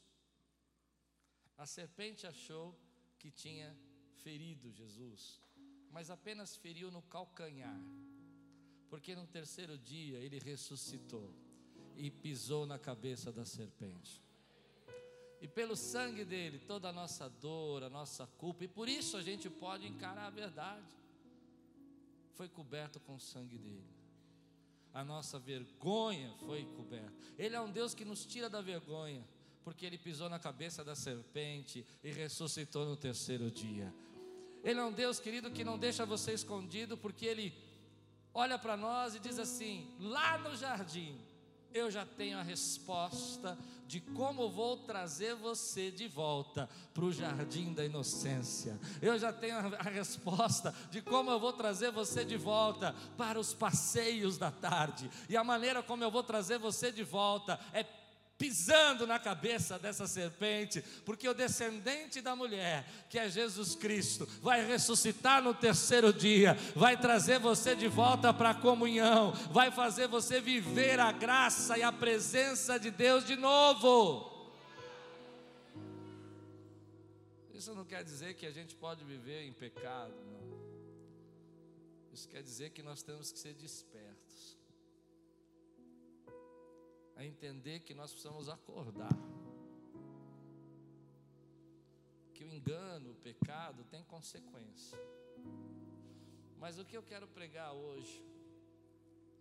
a 1.58 1.66
serpente 1.66 2.26
achou 2.26 2.78
que 3.20 3.30
tinha 3.30 3.76
ferido 4.24 4.72
Jesus, 4.72 5.42
mas 5.90 6.10
apenas 6.10 6.56
feriu 6.56 6.90
no 6.92 7.02
calcanhar, 7.04 7.80
porque 8.90 9.16
no 9.16 9.28
terceiro 9.28 9.78
dia 9.78 10.20
ele 10.20 10.40
ressuscitou 10.40 11.34
e 11.96 12.10
pisou 12.10 12.66
na 12.66 12.80
cabeça 12.80 13.32
da 13.32 13.46
serpente. 13.46 14.22
E 15.42 15.48
pelo 15.48 15.76
sangue 15.76 16.24
dele, 16.24 16.60
toda 16.60 16.90
a 16.90 16.94
nossa 16.94 17.28
dor, 17.28 17.84
a 17.84 17.90
nossa 17.90 18.28
culpa, 18.28 18.64
e 18.64 18.68
por 18.68 18.88
isso 18.88 19.18
a 19.18 19.22
gente 19.22 19.50
pode 19.50 19.88
encarar 19.88 20.28
a 20.28 20.30
verdade, 20.30 20.96
foi 22.32 22.50
coberto 22.50 23.00
com 23.00 23.16
o 23.16 23.20
sangue 23.20 23.58
dele. 23.58 23.86
A 24.94 25.04
nossa 25.04 25.40
vergonha 25.40 26.34
foi 26.46 26.66
coberta. 26.66 27.14
Ele 27.38 27.56
é 27.56 27.62
um 27.62 27.72
Deus 27.72 27.94
que 27.94 28.04
nos 28.04 28.26
tira 28.26 28.50
da 28.50 28.62
vergonha 28.62 29.26
porque 29.64 29.86
ele 29.86 29.98
pisou 29.98 30.30
na 30.30 30.40
cabeça 30.40 30.84
da 30.84 30.96
serpente 30.96 31.86
e 32.04 32.12
ressuscitou 32.12 32.86
no 32.86 32.96
terceiro 32.96 33.52
dia. 33.52 33.94
Ele 34.64 34.80
é 34.80 34.84
um 34.84 34.92
Deus 34.92 35.20
querido 35.20 35.52
que 35.52 35.64
não 35.64 35.78
deixa 35.78 36.06
você 36.06 36.34
escondido, 36.34 36.98
porque 36.98 37.26
ele 37.26 37.54
olha 38.34 38.58
para 38.58 38.78
nós 38.78 39.16
e 39.16 39.20
diz 39.20 39.40
assim: 39.40 39.88
lá 40.00 40.38
no 40.38 40.56
jardim, 40.56 41.20
eu 41.74 41.90
já 41.90 42.06
tenho 42.06 42.38
a 42.38 42.44
resposta 42.44 43.58
de 43.88 44.00
como 44.00 44.50
vou 44.50 44.78
trazer 44.78 45.36
você 45.36 45.92
de 45.92 46.08
volta 46.08 46.70
para 46.94 47.04
o 47.04 47.12
jardim 47.12 47.74
da 47.74 47.84
inocência. 47.84 48.80
Eu 49.02 49.20
já 49.20 49.34
tenho 49.34 49.58
a 49.58 49.90
resposta 49.90 50.74
de 50.90 51.02
como 51.02 51.30
eu 51.30 51.40
vou 51.40 51.52
trazer 51.52 51.92
você 51.92 52.24
de 52.24 52.38
volta 52.38 52.96
para 53.18 53.40
os 53.40 53.54
passeios 53.54 54.38
da 54.38 54.50
tarde. 54.50 55.12
E 55.28 55.36
a 55.36 55.44
maneira 55.44 55.84
como 55.84 56.04
eu 56.04 56.12
vou 56.12 56.24
trazer 56.24 56.58
você 56.58 56.92
de 56.92 57.04
volta 57.04 57.60
é 57.74 57.84
pisando 58.42 59.06
na 59.06 59.20
cabeça 59.20 59.78
dessa 59.78 60.08
serpente, 60.08 60.84
porque 61.06 61.30
o 61.30 61.34
descendente 61.34 62.22
da 62.22 62.36
mulher, 62.36 62.84
que 63.08 63.20
é 63.20 63.30
Jesus 63.30 63.76
Cristo, 63.76 64.26
vai 64.42 64.66
ressuscitar 64.66 65.44
no 65.44 65.54
terceiro 65.54 66.12
dia, 66.12 66.56
vai 66.76 67.00
trazer 67.00 67.38
você 67.38 67.76
de 67.76 67.88
volta 67.88 68.34
para 68.34 68.50
a 68.50 68.56
comunhão, 68.56 69.32
vai 69.52 69.70
fazer 69.70 70.08
você 70.08 70.42
viver 70.42 71.00
a 71.00 71.12
graça 71.12 71.78
e 71.78 71.84
a 71.84 71.92
presença 71.92 72.80
de 72.80 72.90
Deus 72.90 73.24
de 73.28 73.36
novo. 73.36 74.28
Isso 77.54 77.76
não 77.76 77.86
quer 77.86 78.04
dizer 78.04 78.34
que 78.34 78.48
a 78.48 78.52
gente 78.52 78.74
pode 78.74 79.06
viver 79.06 79.44
em 79.44 79.54
pecado, 79.54 80.16
não. 80.34 80.42
Isso 82.12 82.28
quer 82.28 82.42
dizer 82.42 82.72
que 82.72 82.82
nós 82.82 83.04
temos 83.04 83.32
que 83.32 83.38
ser 83.38 83.54
despertos 83.54 84.21
a 87.22 87.26
entender 87.26 87.82
que 87.82 87.94
nós 87.94 88.12
precisamos 88.12 88.50
acordar. 88.50 89.16
Que 92.34 92.44
o 92.44 92.50
engano, 92.50 93.12
o 93.12 93.16
pecado 93.16 93.84
tem 93.86 94.04
consequência. 94.04 94.98
Mas 96.60 96.80
o 96.80 96.86
que 96.86 96.98
eu 96.98 97.04
quero 97.04 97.28
pregar 97.28 97.74
hoje 97.74 98.26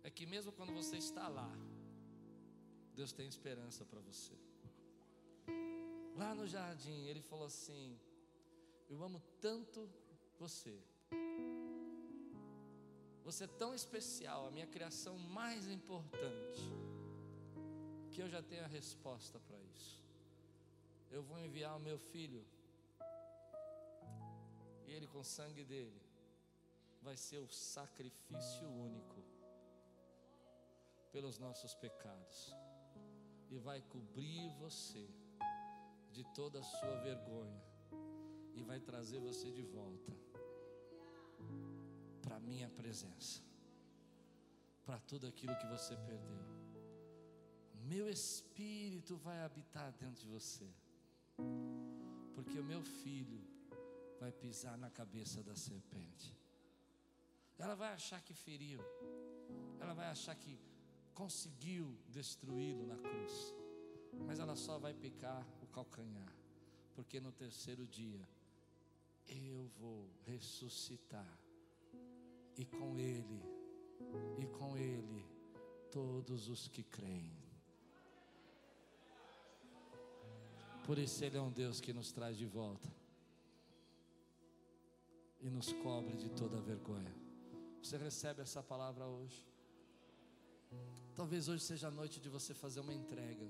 é 0.03 0.09
que 0.11 0.25
mesmo 0.25 0.51
quando 0.51 0.71
você 0.73 0.97
está 0.97 1.27
lá, 1.27 1.51
Deus 2.93 3.11
tem 3.11 3.27
esperança 3.27 3.83
para 3.83 3.99
você. 3.99 4.37
Lá 6.15 6.35
no 6.35 6.45
jardim, 6.45 7.07
ele 7.07 7.21
falou 7.21 7.45
assim: 7.45 7.99
Eu 8.89 9.03
amo 9.03 9.19
tanto 9.39 9.89
você. 10.37 10.77
Você 13.23 13.45
é 13.45 13.47
tão 13.47 13.73
especial, 13.73 14.47
a 14.47 14.51
minha 14.51 14.67
criação 14.67 15.17
mais 15.17 15.67
importante 15.67 16.90
que 18.11 18.21
eu 18.21 18.29
já 18.29 18.41
tenho 18.43 18.63
a 18.63 18.67
resposta 18.67 19.39
para 19.39 19.57
isso. 19.73 20.03
Eu 21.09 21.23
vou 21.23 21.39
enviar 21.39 21.75
o 21.75 21.79
meu 21.79 21.97
filho, 21.97 22.45
e 24.85 24.91
ele, 24.91 25.07
com 25.07 25.19
o 25.19 25.23
sangue 25.23 25.63
dele, 25.63 26.01
vai 27.01 27.15
ser 27.15 27.39
o 27.39 27.47
sacrifício 27.47 28.69
único 28.69 29.23
pelos 31.11 31.37
nossos 31.39 31.73
pecados, 31.73 32.53
e 33.49 33.57
vai 33.57 33.81
cobrir 33.81 34.49
você 34.59 35.07
de 36.11 36.23
toda 36.33 36.59
a 36.59 36.63
sua 36.63 36.95
vergonha, 37.01 37.63
e 38.53 38.61
vai 38.61 38.79
trazer 38.79 39.19
você 39.19 39.51
de 39.51 39.63
volta 39.63 40.13
para 42.21 42.35
a 42.35 42.39
minha 42.39 42.69
presença, 42.69 43.41
para 44.85 44.99
tudo 44.99 45.27
aquilo 45.27 45.57
que 45.57 45.67
você 45.67 45.95
perdeu. 45.95 46.60
Meu 47.93 48.07
espírito 48.09 49.17
vai 49.17 49.43
habitar 49.43 49.91
dentro 49.99 50.21
de 50.21 50.27
você, 50.27 50.65
porque 52.33 52.57
o 52.57 52.63
meu 52.63 52.81
filho 52.81 53.41
vai 54.17 54.31
pisar 54.31 54.77
na 54.77 54.89
cabeça 54.89 55.43
da 55.43 55.57
serpente. 55.57 56.33
Ela 57.59 57.75
vai 57.75 57.91
achar 57.91 58.21
que 58.21 58.33
feriu, 58.33 58.79
ela 59.77 59.93
vai 59.93 60.07
achar 60.07 60.33
que 60.35 60.57
conseguiu 61.13 61.99
destruí-lo 62.07 62.85
na 62.87 62.95
cruz, 62.95 63.53
mas 64.25 64.39
ela 64.39 64.55
só 64.55 64.79
vai 64.79 64.93
picar 64.93 65.45
o 65.61 65.67
calcanhar, 65.67 66.33
porque 66.95 67.19
no 67.19 67.33
terceiro 67.33 67.85
dia 67.85 68.25
eu 69.27 69.67
vou 69.81 70.09
ressuscitar 70.25 71.37
e 72.55 72.63
com 72.63 72.97
Ele, 72.97 73.43
e 74.39 74.47
com 74.47 74.77
Ele, 74.77 75.25
todos 75.91 76.47
os 76.47 76.69
que 76.69 76.83
creem. 76.83 77.50
Por 80.91 80.99
isso 80.99 81.23
Ele 81.23 81.37
é 81.37 81.41
um 81.41 81.49
Deus 81.49 81.79
que 81.79 81.93
nos 81.93 82.11
traz 82.11 82.37
de 82.37 82.45
volta 82.45 82.93
e 85.39 85.49
nos 85.49 85.71
cobre 85.71 86.17
de 86.17 86.27
toda 86.31 86.59
vergonha. 86.59 87.15
Você 87.81 87.95
recebe 87.95 88.41
essa 88.41 88.61
palavra 88.61 89.05
hoje? 89.05 89.47
Talvez 91.15 91.47
hoje 91.47 91.63
seja 91.63 91.87
a 91.87 91.91
noite 91.91 92.19
de 92.19 92.27
você 92.27 92.53
fazer 92.53 92.81
uma 92.81 92.93
entrega, 92.93 93.47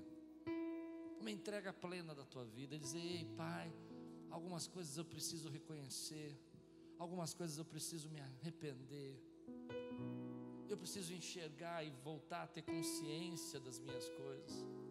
uma 1.20 1.32
entrega 1.32 1.72
plena 1.72 2.14
da 2.14 2.24
tua 2.24 2.44
vida, 2.44 2.76
e 2.76 2.78
dizer: 2.78 3.00
Ei, 3.00 3.24
Pai, 3.36 3.74
algumas 4.30 4.68
coisas 4.68 4.96
eu 4.96 5.04
preciso 5.04 5.48
reconhecer 5.48 6.40
algumas 6.96 7.34
coisas 7.34 7.58
eu 7.58 7.64
preciso 7.64 8.08
me 8.08 8.20
arrepender, 8.20 9.20
eu 10.68 10.76
preciso 10.76 11.12
enxergar 11.12 11.84
e 11.84 11.90
voltar 12.04 12.44
a 12.44 12.46
ter 12.46 12.62
consciência 12.62 13.58
das 13.58 13.80
minhas 13.80 14.08
coisas. 14.10 14.81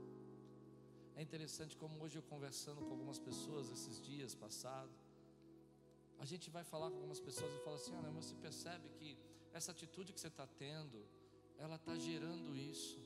É 1.22 1.24
interessante 1.24 1.78
como 1.82 2.04
hoje 2.04 2.16
eu 2.20 2.24
conversando 2.24 2.82
com 2.86 2.92
algumas 2.96 3.20
pessoas 3.28 3.70
esses 3.76 3.96
dias 4.08 4.34
passados, 4.44 5.00
a 6.18 6.26
gente 6.32 6.50
vai 6.56 6.64
falar 6.64 6.90
com 6.90 6.96
algumas 6.96 7.20
pessoas 7.28 7.52
e 7.54 7.60
fala 7.66 7.76
assim: 7.76 7.94
ah, 7.96 8.10
você 8.20 8.34
percebe 8.48 8.90
que 8.98 9.10
essa 9.54 9.70
atitude 9.72 10.14
que 10.14 10.20
você 10.20 10.32
está 10.36 10.48
tendo, 10.64 11.00
ela 11.60 11.76
está 11.76 11.96
gerando 12.10 12.58
isso. 12.58 13.00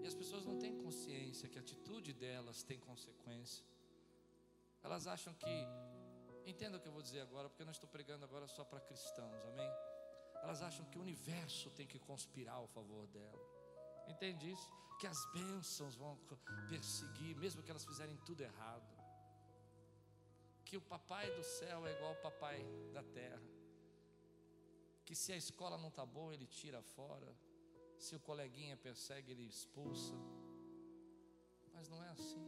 E 0.00 0.06
as 0.06 0.14
pessoas 0.14 0.44
não 0.44 0.60
têm 0.60 0.76
consciência 0.84 1.48
que 1.48 1.58
a 1.58 1.64
atitude 1.66 2.12
delas 2.12 2.62
tem 2.62 2.78
consequência. 2.78 3.64
Elas 4.84 5.08
acham 5.08 5.34
que 5.34 5.56
Entenda 6.52 6.78
o 6.78 6.80
que 6.80 6.88
eu 6.88 6.92
vou 6.92 7.02
dizer 7.02 7.20
agora, 7.20 7.46
porque 7.46 7.60
eu 7.60 7.66
não 7.66 7.72
estou 7.72 7.90
pregando 7.90 8.24
agora 8.24 8.46
só 8.48 8.64
para 8.64 8.80
cristãos, 8.80 9.44
amém? 9.48 9.70
Elas 10.42 10.62
acham 10.62 10.86
que 10.86 10.96
o 10.96 11.02
universo 11.02 11.68
tem 11.72 11.86
que 11.86 11.98
conspirar 11.98 12.54
ao 12.54 12.66
favor 12.68 13.06
dela. 13.08 13.57
Entende 14.08 14.50
isso? 14.50 14.70
Que 14.98 15.06
as 15.06 15.24
bênçãos 15.32 15.94
vão 15.94 16.16
perseguir, 16.68 17.36
mesmo 17.36 17.62
que 17.62 17.70
elas 17.70 17.84
fizerem 17.84 18.16
tudo 18.26 18.40
errado. 18.42 18.88
Que 20.64 20.76
o 20.76 20.80
papai 20.80 21.30
do 21.36 21.44
céu 21.44 21.86
é 21.86 21.92
igual 21.94 22.10
ao 22.10 22.22
papai 22.22 22.58
da 22.92 23.02
terra. 23.02 23.40
Que 25.04 25.14
se 25.14 25.32
a 25.32 25.36
escola 25.36 25.78
não 25.78 25.88
está 25.88 26.04
boa, 26.04 26.34
ele 26.34 26.46
tira 26.46 26.82
fora. 26.82 27.34
Se 27.98 28.14
o 28.14 28.20
coleguinha 28.20 28.76
persegue, 28.76 29.32
ele 29.32 29.46
expulsa. 29.46 30.14
Mas 31.72 31.88
não 31.88 32.02
é 32.02 32.08
assim. 32.10 32.46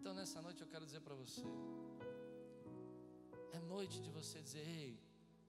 Então 0.00 0.14
nessa 0.14 0.40
noite 0.40 0.62
eu 0.62 0.66
quero 0.66 0.86
dizer 0.86 1.00
para 1.00 1.14
você: 1.14 1.42
é 3.52 3.58
noite 3.58 4.00
de 4.00 4.10
você 4.10 4.40
dizer, 4.40 4.66
ei, 4.66 4.98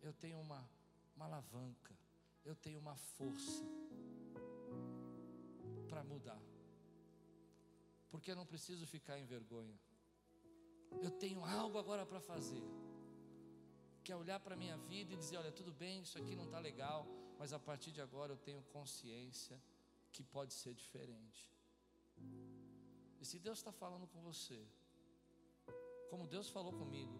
eu 0.01 0.13
tenho 0.13 0.39
uma, 0.39 0.67
uma 1.15 1.25
alavanca, 1.25 1.95
eu 2.43 2.55
tenho 2.55 2.79
uma 2.79 2.95
força 2.95 3.65
para 5.87 6.03
mudar, 6.03 6.41
porque 8.09 8.31
eu 8.31 8.35
não 8.35 8.45
preciso 8.45 8.85
ficar 8.85 9.19
em 9.19 9.25
vergonha, 9.25 9.77
eu 11.01 11.11
tenho 11.11 11.43
algo 11.45 11.77
agora 11.77 12.05
para 12.05 12.19
fazer, 12.19 12.63
que 14.03 14.11
é 14.11 14.15
olhar 14.15 14.39
para 14.39 14.55
a 14.55 14.57
minha 14.57 14.77
vida 14.77 15.13
e 15.13 15.17
dizer: 15.17 15.37
olha, 15.37 15.51
tudo 15.51 15.71
bem, 15.71 16.01
isso 16.01 16.17
aqui 16.17 16.35
não 16.35 16.45
está 16.45 16.59
legal, 16.59 17.07
mas 17.37 17.53
a 17.53 17.59
partir 17.59 17.91
de 17.91 18.01
agora 18.01 18.33
eu 18.33 18.37
tenho 18.37 18.61
consciência 18.63 19.61
que 20.11 20.23
pode 20.23 20.53
ser 20.53 20.73
diferente. 20.73 21.49
E 23.19 23.25
se 23.25 23.39
Deus 23.39 23.59
está 23.59 23.71
falando 23.71 24.07
com 24.07 24.21
você, 24.21 24.59
como 26.09 26.27
Deus 26.27 26.49
falou 26.49 26.73
comigo, 26.73 27.19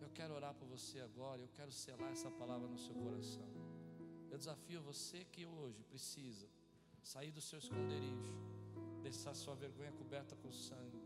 eu 0.00 0.08
quero 0.10 0.34
orar 0.34 0.54
por 0.54 0.66
você 0.66 1.00
agora, 1.00 1.42
eu 1.42 1.48
quero 1.48 1.70
selar 1.70 2.10
essa 2.12 2.30
palavra 2.30 2.66
no 2.68 2.78
seu 2.78 2.94
coração. 2.94 3.59
Eu 4.30 4.38
desafio 4.38 4.80
você 4.80 5.24
que 5.24 5.44
hoje 5.44 5.82
precisa 5.84 6.48
sair 7.02 7.32
do 7.32 7.40
seu 7.40 7.58
esconderijo, 7.58 8.34
deixar 9.02 9.34
sua 9.34 9.54
vergonha 9.54 9.92
coberta 9.92 10.36
com 10.36 10.52
sangue, 10.52 11.02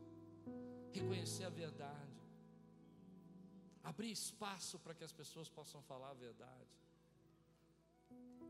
reconhecer 0.92 1.44
a 1.44 1.50
verdade, 1.50 2.20
abrir 3.82 4.10
espaço 4.10 4.78
para 4.78 4.94
que 4.94 5.04
as 5.04 5.12
pessoas 5.12 5.48
possam 5.48 5.82
falar 5.82 6.10
a 6.10 6.14
verdade. 6.14 6.74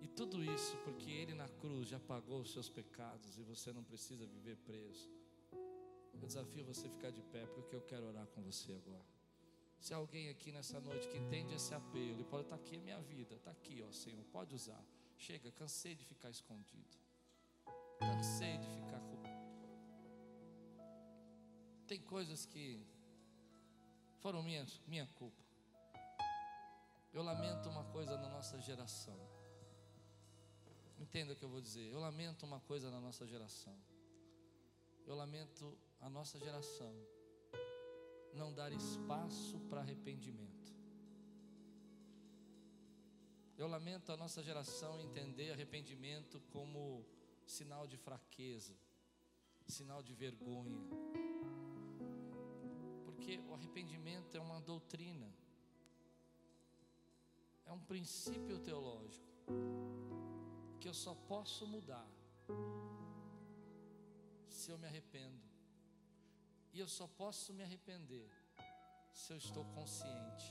E 0.01 0.09
tudo 0.09 0.45
isso 0.45 0.77
porque 0.79 1.11
Ele 1.11 1.35
na 1.35 1.49
cruz 1.49 1.89
já 1.89 2.01
pagou 2.01 2.41
os 2.41 2.53
seus 2.53 2.69
pecados 2.69 3.39
e 3.39 3.43
você 3.43 3.73
não 3.73 3.83
precisa 3.83 4.27
viver 4.27 4.57
preso. 4.59 5.09
Eu 6.13 6.27
desafio 6.27 6.65
você 6.65 6.87
a 6.87 6.91
ficar 6.91 7.11
de 7.11 7.23
pé, 7.23 7.47
porque 7.47 7.75
eu 7.75 7.81
quero 7.83 8.07
orar 8.07 8.27
com 8.29 8.43
você 8.43 8.73
agora. 8.73 9.14
Se 9.85 9.93
alguém 9.93 10.31
aqui 10.31 10.51
nessa 10.51 10.81
noite 10.81 11.07
que 11.09 11.19
entende 11.19 11.53
esse 11.53 11.75
apelo, 11.75 12.13
ele 12.13 12.25
pode 12.25 12.45
estar 12.45 12.57
aqui, 12.57 12.77
é 12.77 12.81
minha 12.81 12.99
vida, 13.03 13.35
está 13.35 13.51
aqui, 13.51 13.85
ó 13.87 13.93
Senhor, 13.93 14.25
pode 14.33 14.55
usar. 14.55 14.83
Chega, 15.19 15.53
cansei 15.53 15.95
de 15.95 16.07
ficar 16.07 16.31
escondido. 16.31 16.97
Cansei 17.99 18.57
de 18.57 18.67
ficar 18.67 18.99
com. 19.01 19.23
Tem 21.87 22.01
coisas 22.01 22.47
que 22.47 22.83
foram 24.21 24.43
minha, 24.43 24.67
minha 24.87 25.07
culpa. 25.19 25.45
Eu 27.13 27.23
lamento 27.23 27.69
uma 27.69 27.85
coisa 27.85 28.17
na 28.17 28.31
nossa 28.31 28.59
geração. 28.63 29.21
Entenda 30.99 31.35
o 31.35 31.37
que 31.37 31.45
eu 31.45 31.51
vou 31.51 31.61
dizer. 31.61 31.93
Eu 31.93 32.01
lamento 32.01 32.47
uma 32.47 32.61
coisa 32.61 32.91
na 32.91 33.03
nossa 33.03 33.27
geração. 33.27 33.79
Eu 35.07 35.15
lamento 35.15 35.79
a 36.01 36.09
nossa 36.09 36.39
geração 36.39 36.97
não 38.35 38.53
dar 38.53 38.73
espaço 38.73 39.59
para 39.69 39.81
arrependimento. 39.81 40.75
Eu 43.57 43.69
lamento 43.69 44.11
a 44.11 44.17
nossa 44.17 44.43
geração 44.43 45.01
entender 45.01 45.53
arrependimento 45.53 46.41
como 46.53 47.07
sinal 47.47 47.87
de 47.87 47.97
fraqueza, 47.97 48.75
sinal 49.67 50.03
de 50.03 50.13
vergonha. 50.13 50.83
Porque 53.05 53.39
o 53.49 53.55
arrependimento 53.55 54.37
é 54.37 54.41
uma 54.41 54.61
doutrina, 54.61 55.33
é 57.65 57.73
um 57.73 57.81
princípio 57.81 58.59
teológico 58.59 59.25
que 60.81 60.89
eu 60.89 60.95
só 60.95 61.15
posso 61.15 61.67
mudar 61.67 62.07
se 64.49 64.71
eu 64.71 64.79
me 64.79 64.87
arrependo. 64.87 65.54
E 66.75 66.81
eu 66.81 66.89
só 66.89 67.07
posso 67.07 67.55
me 67.55 67.63
arrepender 67.63 68.29
se 69.13 69.33
eu 69.33 69.37
estou 69.37 69.65
consciente. 69.77 70.49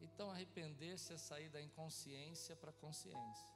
Então, 0.00 0.30
arrepender-se 0.30 1.12
é 1.12 1.16
sair 1.16 1.48
da 1.48 1.60
inconsciência 1.60 2.54
para 2.54 2.70
a 2.70 2.72
consciência, 2.84 3.48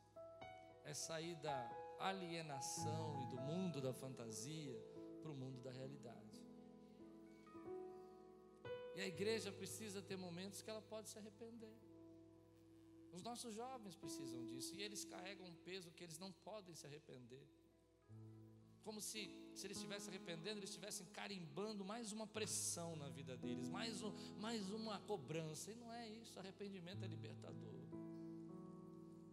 é 0.85 0.93
sair 0.93 1.37
da 1.37 1.59
alienação 2.01 3.23
e 3.23 3.27
do 3.27 3.41
mundo 3.41 3.81
da 3.81 3.93
fantasia 3.93 4.77
para 5.23 5.31
o 5.31 5.37
mundo 5.37 5.61
da 5.61 5.71
realidade. 5.71 6.37
E 8.97 9.01
a 9.01 9.07
igreja 9.07 9.53
precisa 9.53 10.03
ter 10.03 10.17
momentos 10.17 10.63
que 10.63 10.71
ela 10.71 10.83
pode 10.83 11.09
se 11.09 11.17
arrepender. 11.17 11.79
Os 13.13 13.23
nossos 13.23 13.55
jovens 13.55 13.95
precisam 13.95 14.45
disso 14.47 14.75
e 14.75 14.83
eles 14.83 15.05
carregam 15.05 15.47
um 15.47 15.55
peso 15.55 15.93
que 15.93 16.03
eles 16.03 16.19
não 16.19 16.33
podem 16.33 16.75
se 16.75 16.85
arrepender 16.89 17.47
como 18.89 19.03
se, 19.03 19.31
se 19.53 19.67
eles 19.67 19.77
estivessem 19.77 20.09
arrependendo, 20.09 20.59
eles 20.61 20.71
estivessem 20.71 21.07
carimbando 21.13 21.85
mais 21.85 22.11
uma 22.11 22.27
pressão 22.27 22.97
na 22.97 23.11
vida 23.11 23.37
deles, 23.37 23.69
mais, 23.69 24.03
um, 24.03 24.11
mais 24.41 24.71
uma 24.71 24.99
cobrança. 25.01 25.71
E 25.71 25.75
não 25.75 25.93
é 25.93 26.09
isso, 26.09 26.39
arrependimento 26.39 27.05
é 27.05 27.07
libertador. 27.07 27.83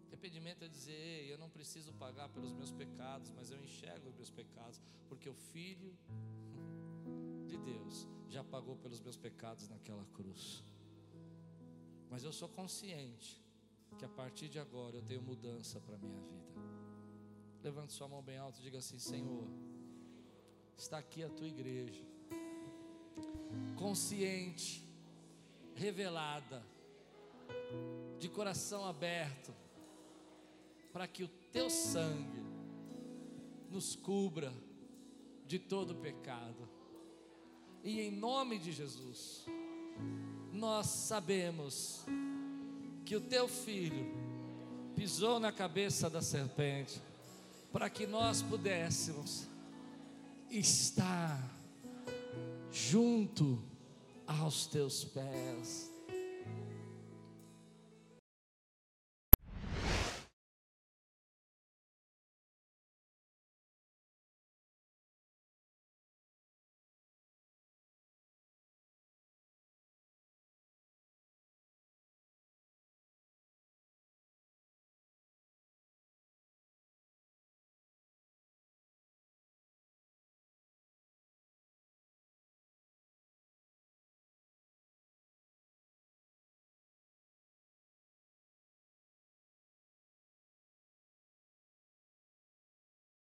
arrependimento 0.08 0.66
é 0.66 0.68
dizer: 0.68 0.92
Ei, 0.92 1.32
eu 1.32 1.38
não 1.38 1.50
preciso 1.50 1.94
pagar 1.94 2.28
pelos 2.28 2.52
meus 2.52 2.70
pecados, 2.70 3.32
mas 3.32 3.50
eu 3.50 3.58
enxergo 3.58 4.10
os 4.10 4.16
meus 4.16 4.30
pecados, 4.30 4.82
porque 5.08 5.30
o 5.30 5.34
Filho 5.34 5.98
de 7.48 7.58
Deus 7.58 8.06
já 8.28 8.44
pagou 8.44 8.76
pelos 8.76 9.00
meus 9.00 9.16
pecados 9.16 9.70
naquela 9.70 10.06
cruz. 10.08 10.66
Mas 12.10 12.26
eu 12.26 12.34
sou 12.34 12.50
consciente 12.50 13.42
que 13.98 14.04
a 14.04 14.10
partir 14.10 14.50
de 14.50 14.60
agora 14.60 14.98
eu 14.98 15.02
tenho 15.02 15.22
mudança 15.22 15.80
para 15.80 15.96
a 15.96 15.98
minha 15.98 16.20
vida. 16.20 16.45
Levante 17.66 17.94
sua 17.94 18.08
mão 18.08 18.22
bem 18.22 18.38
alta 18.38 18.60
e 18.60 18.62
diga 18.62 18.78
assim: 18.78 19.00
Senhor, 19.00 19.44
está 20.78 21.00
aqui 21.00 21.24
a 21.24 21.30
tua 21.30 21.48
igreja, 21.48 22.06
consciente, 23.76 24.88
revelada, 25.74 26.64
de 28.20 28.30
coração 28.30 28.86
aberto, 28.86 29.52
para 30.94 31.08
que 31.08 31.24
o 31.24 31.28
teu 31.52 31.68
sangue 31.72 32.46
nos 33.72 33.96
cubra 33.96 34.54
de 35.48 35.58
todo 35.58 35.96
pecado. 35.96 36.70
E 37.84 38.00
em 38.00 38.12
nome 38.12 38.60
de 38.60 38.72
Jesus, 38.74 39.44
nós 40.54 40.86
sabemos 40.86 42.06
que 43.04 43.16
o 43.16 43.22
teu 43.22 43.48
filho 43.48 44.06
pisou 44.96 45.40
na 45.40 45.52
cabeça 45.52 46.08
da 46.12 46.22
serpente 46.22 47.02
para 47.76 47.90
que 47.90 48.08
nós 48.08 48.42
pudéssemos 48.42 49.50
estar 50.50 51.38
junto 52.72 53.62
aos 54.26 54.66
teus 54.66 55.04
pés. 55.04 55.92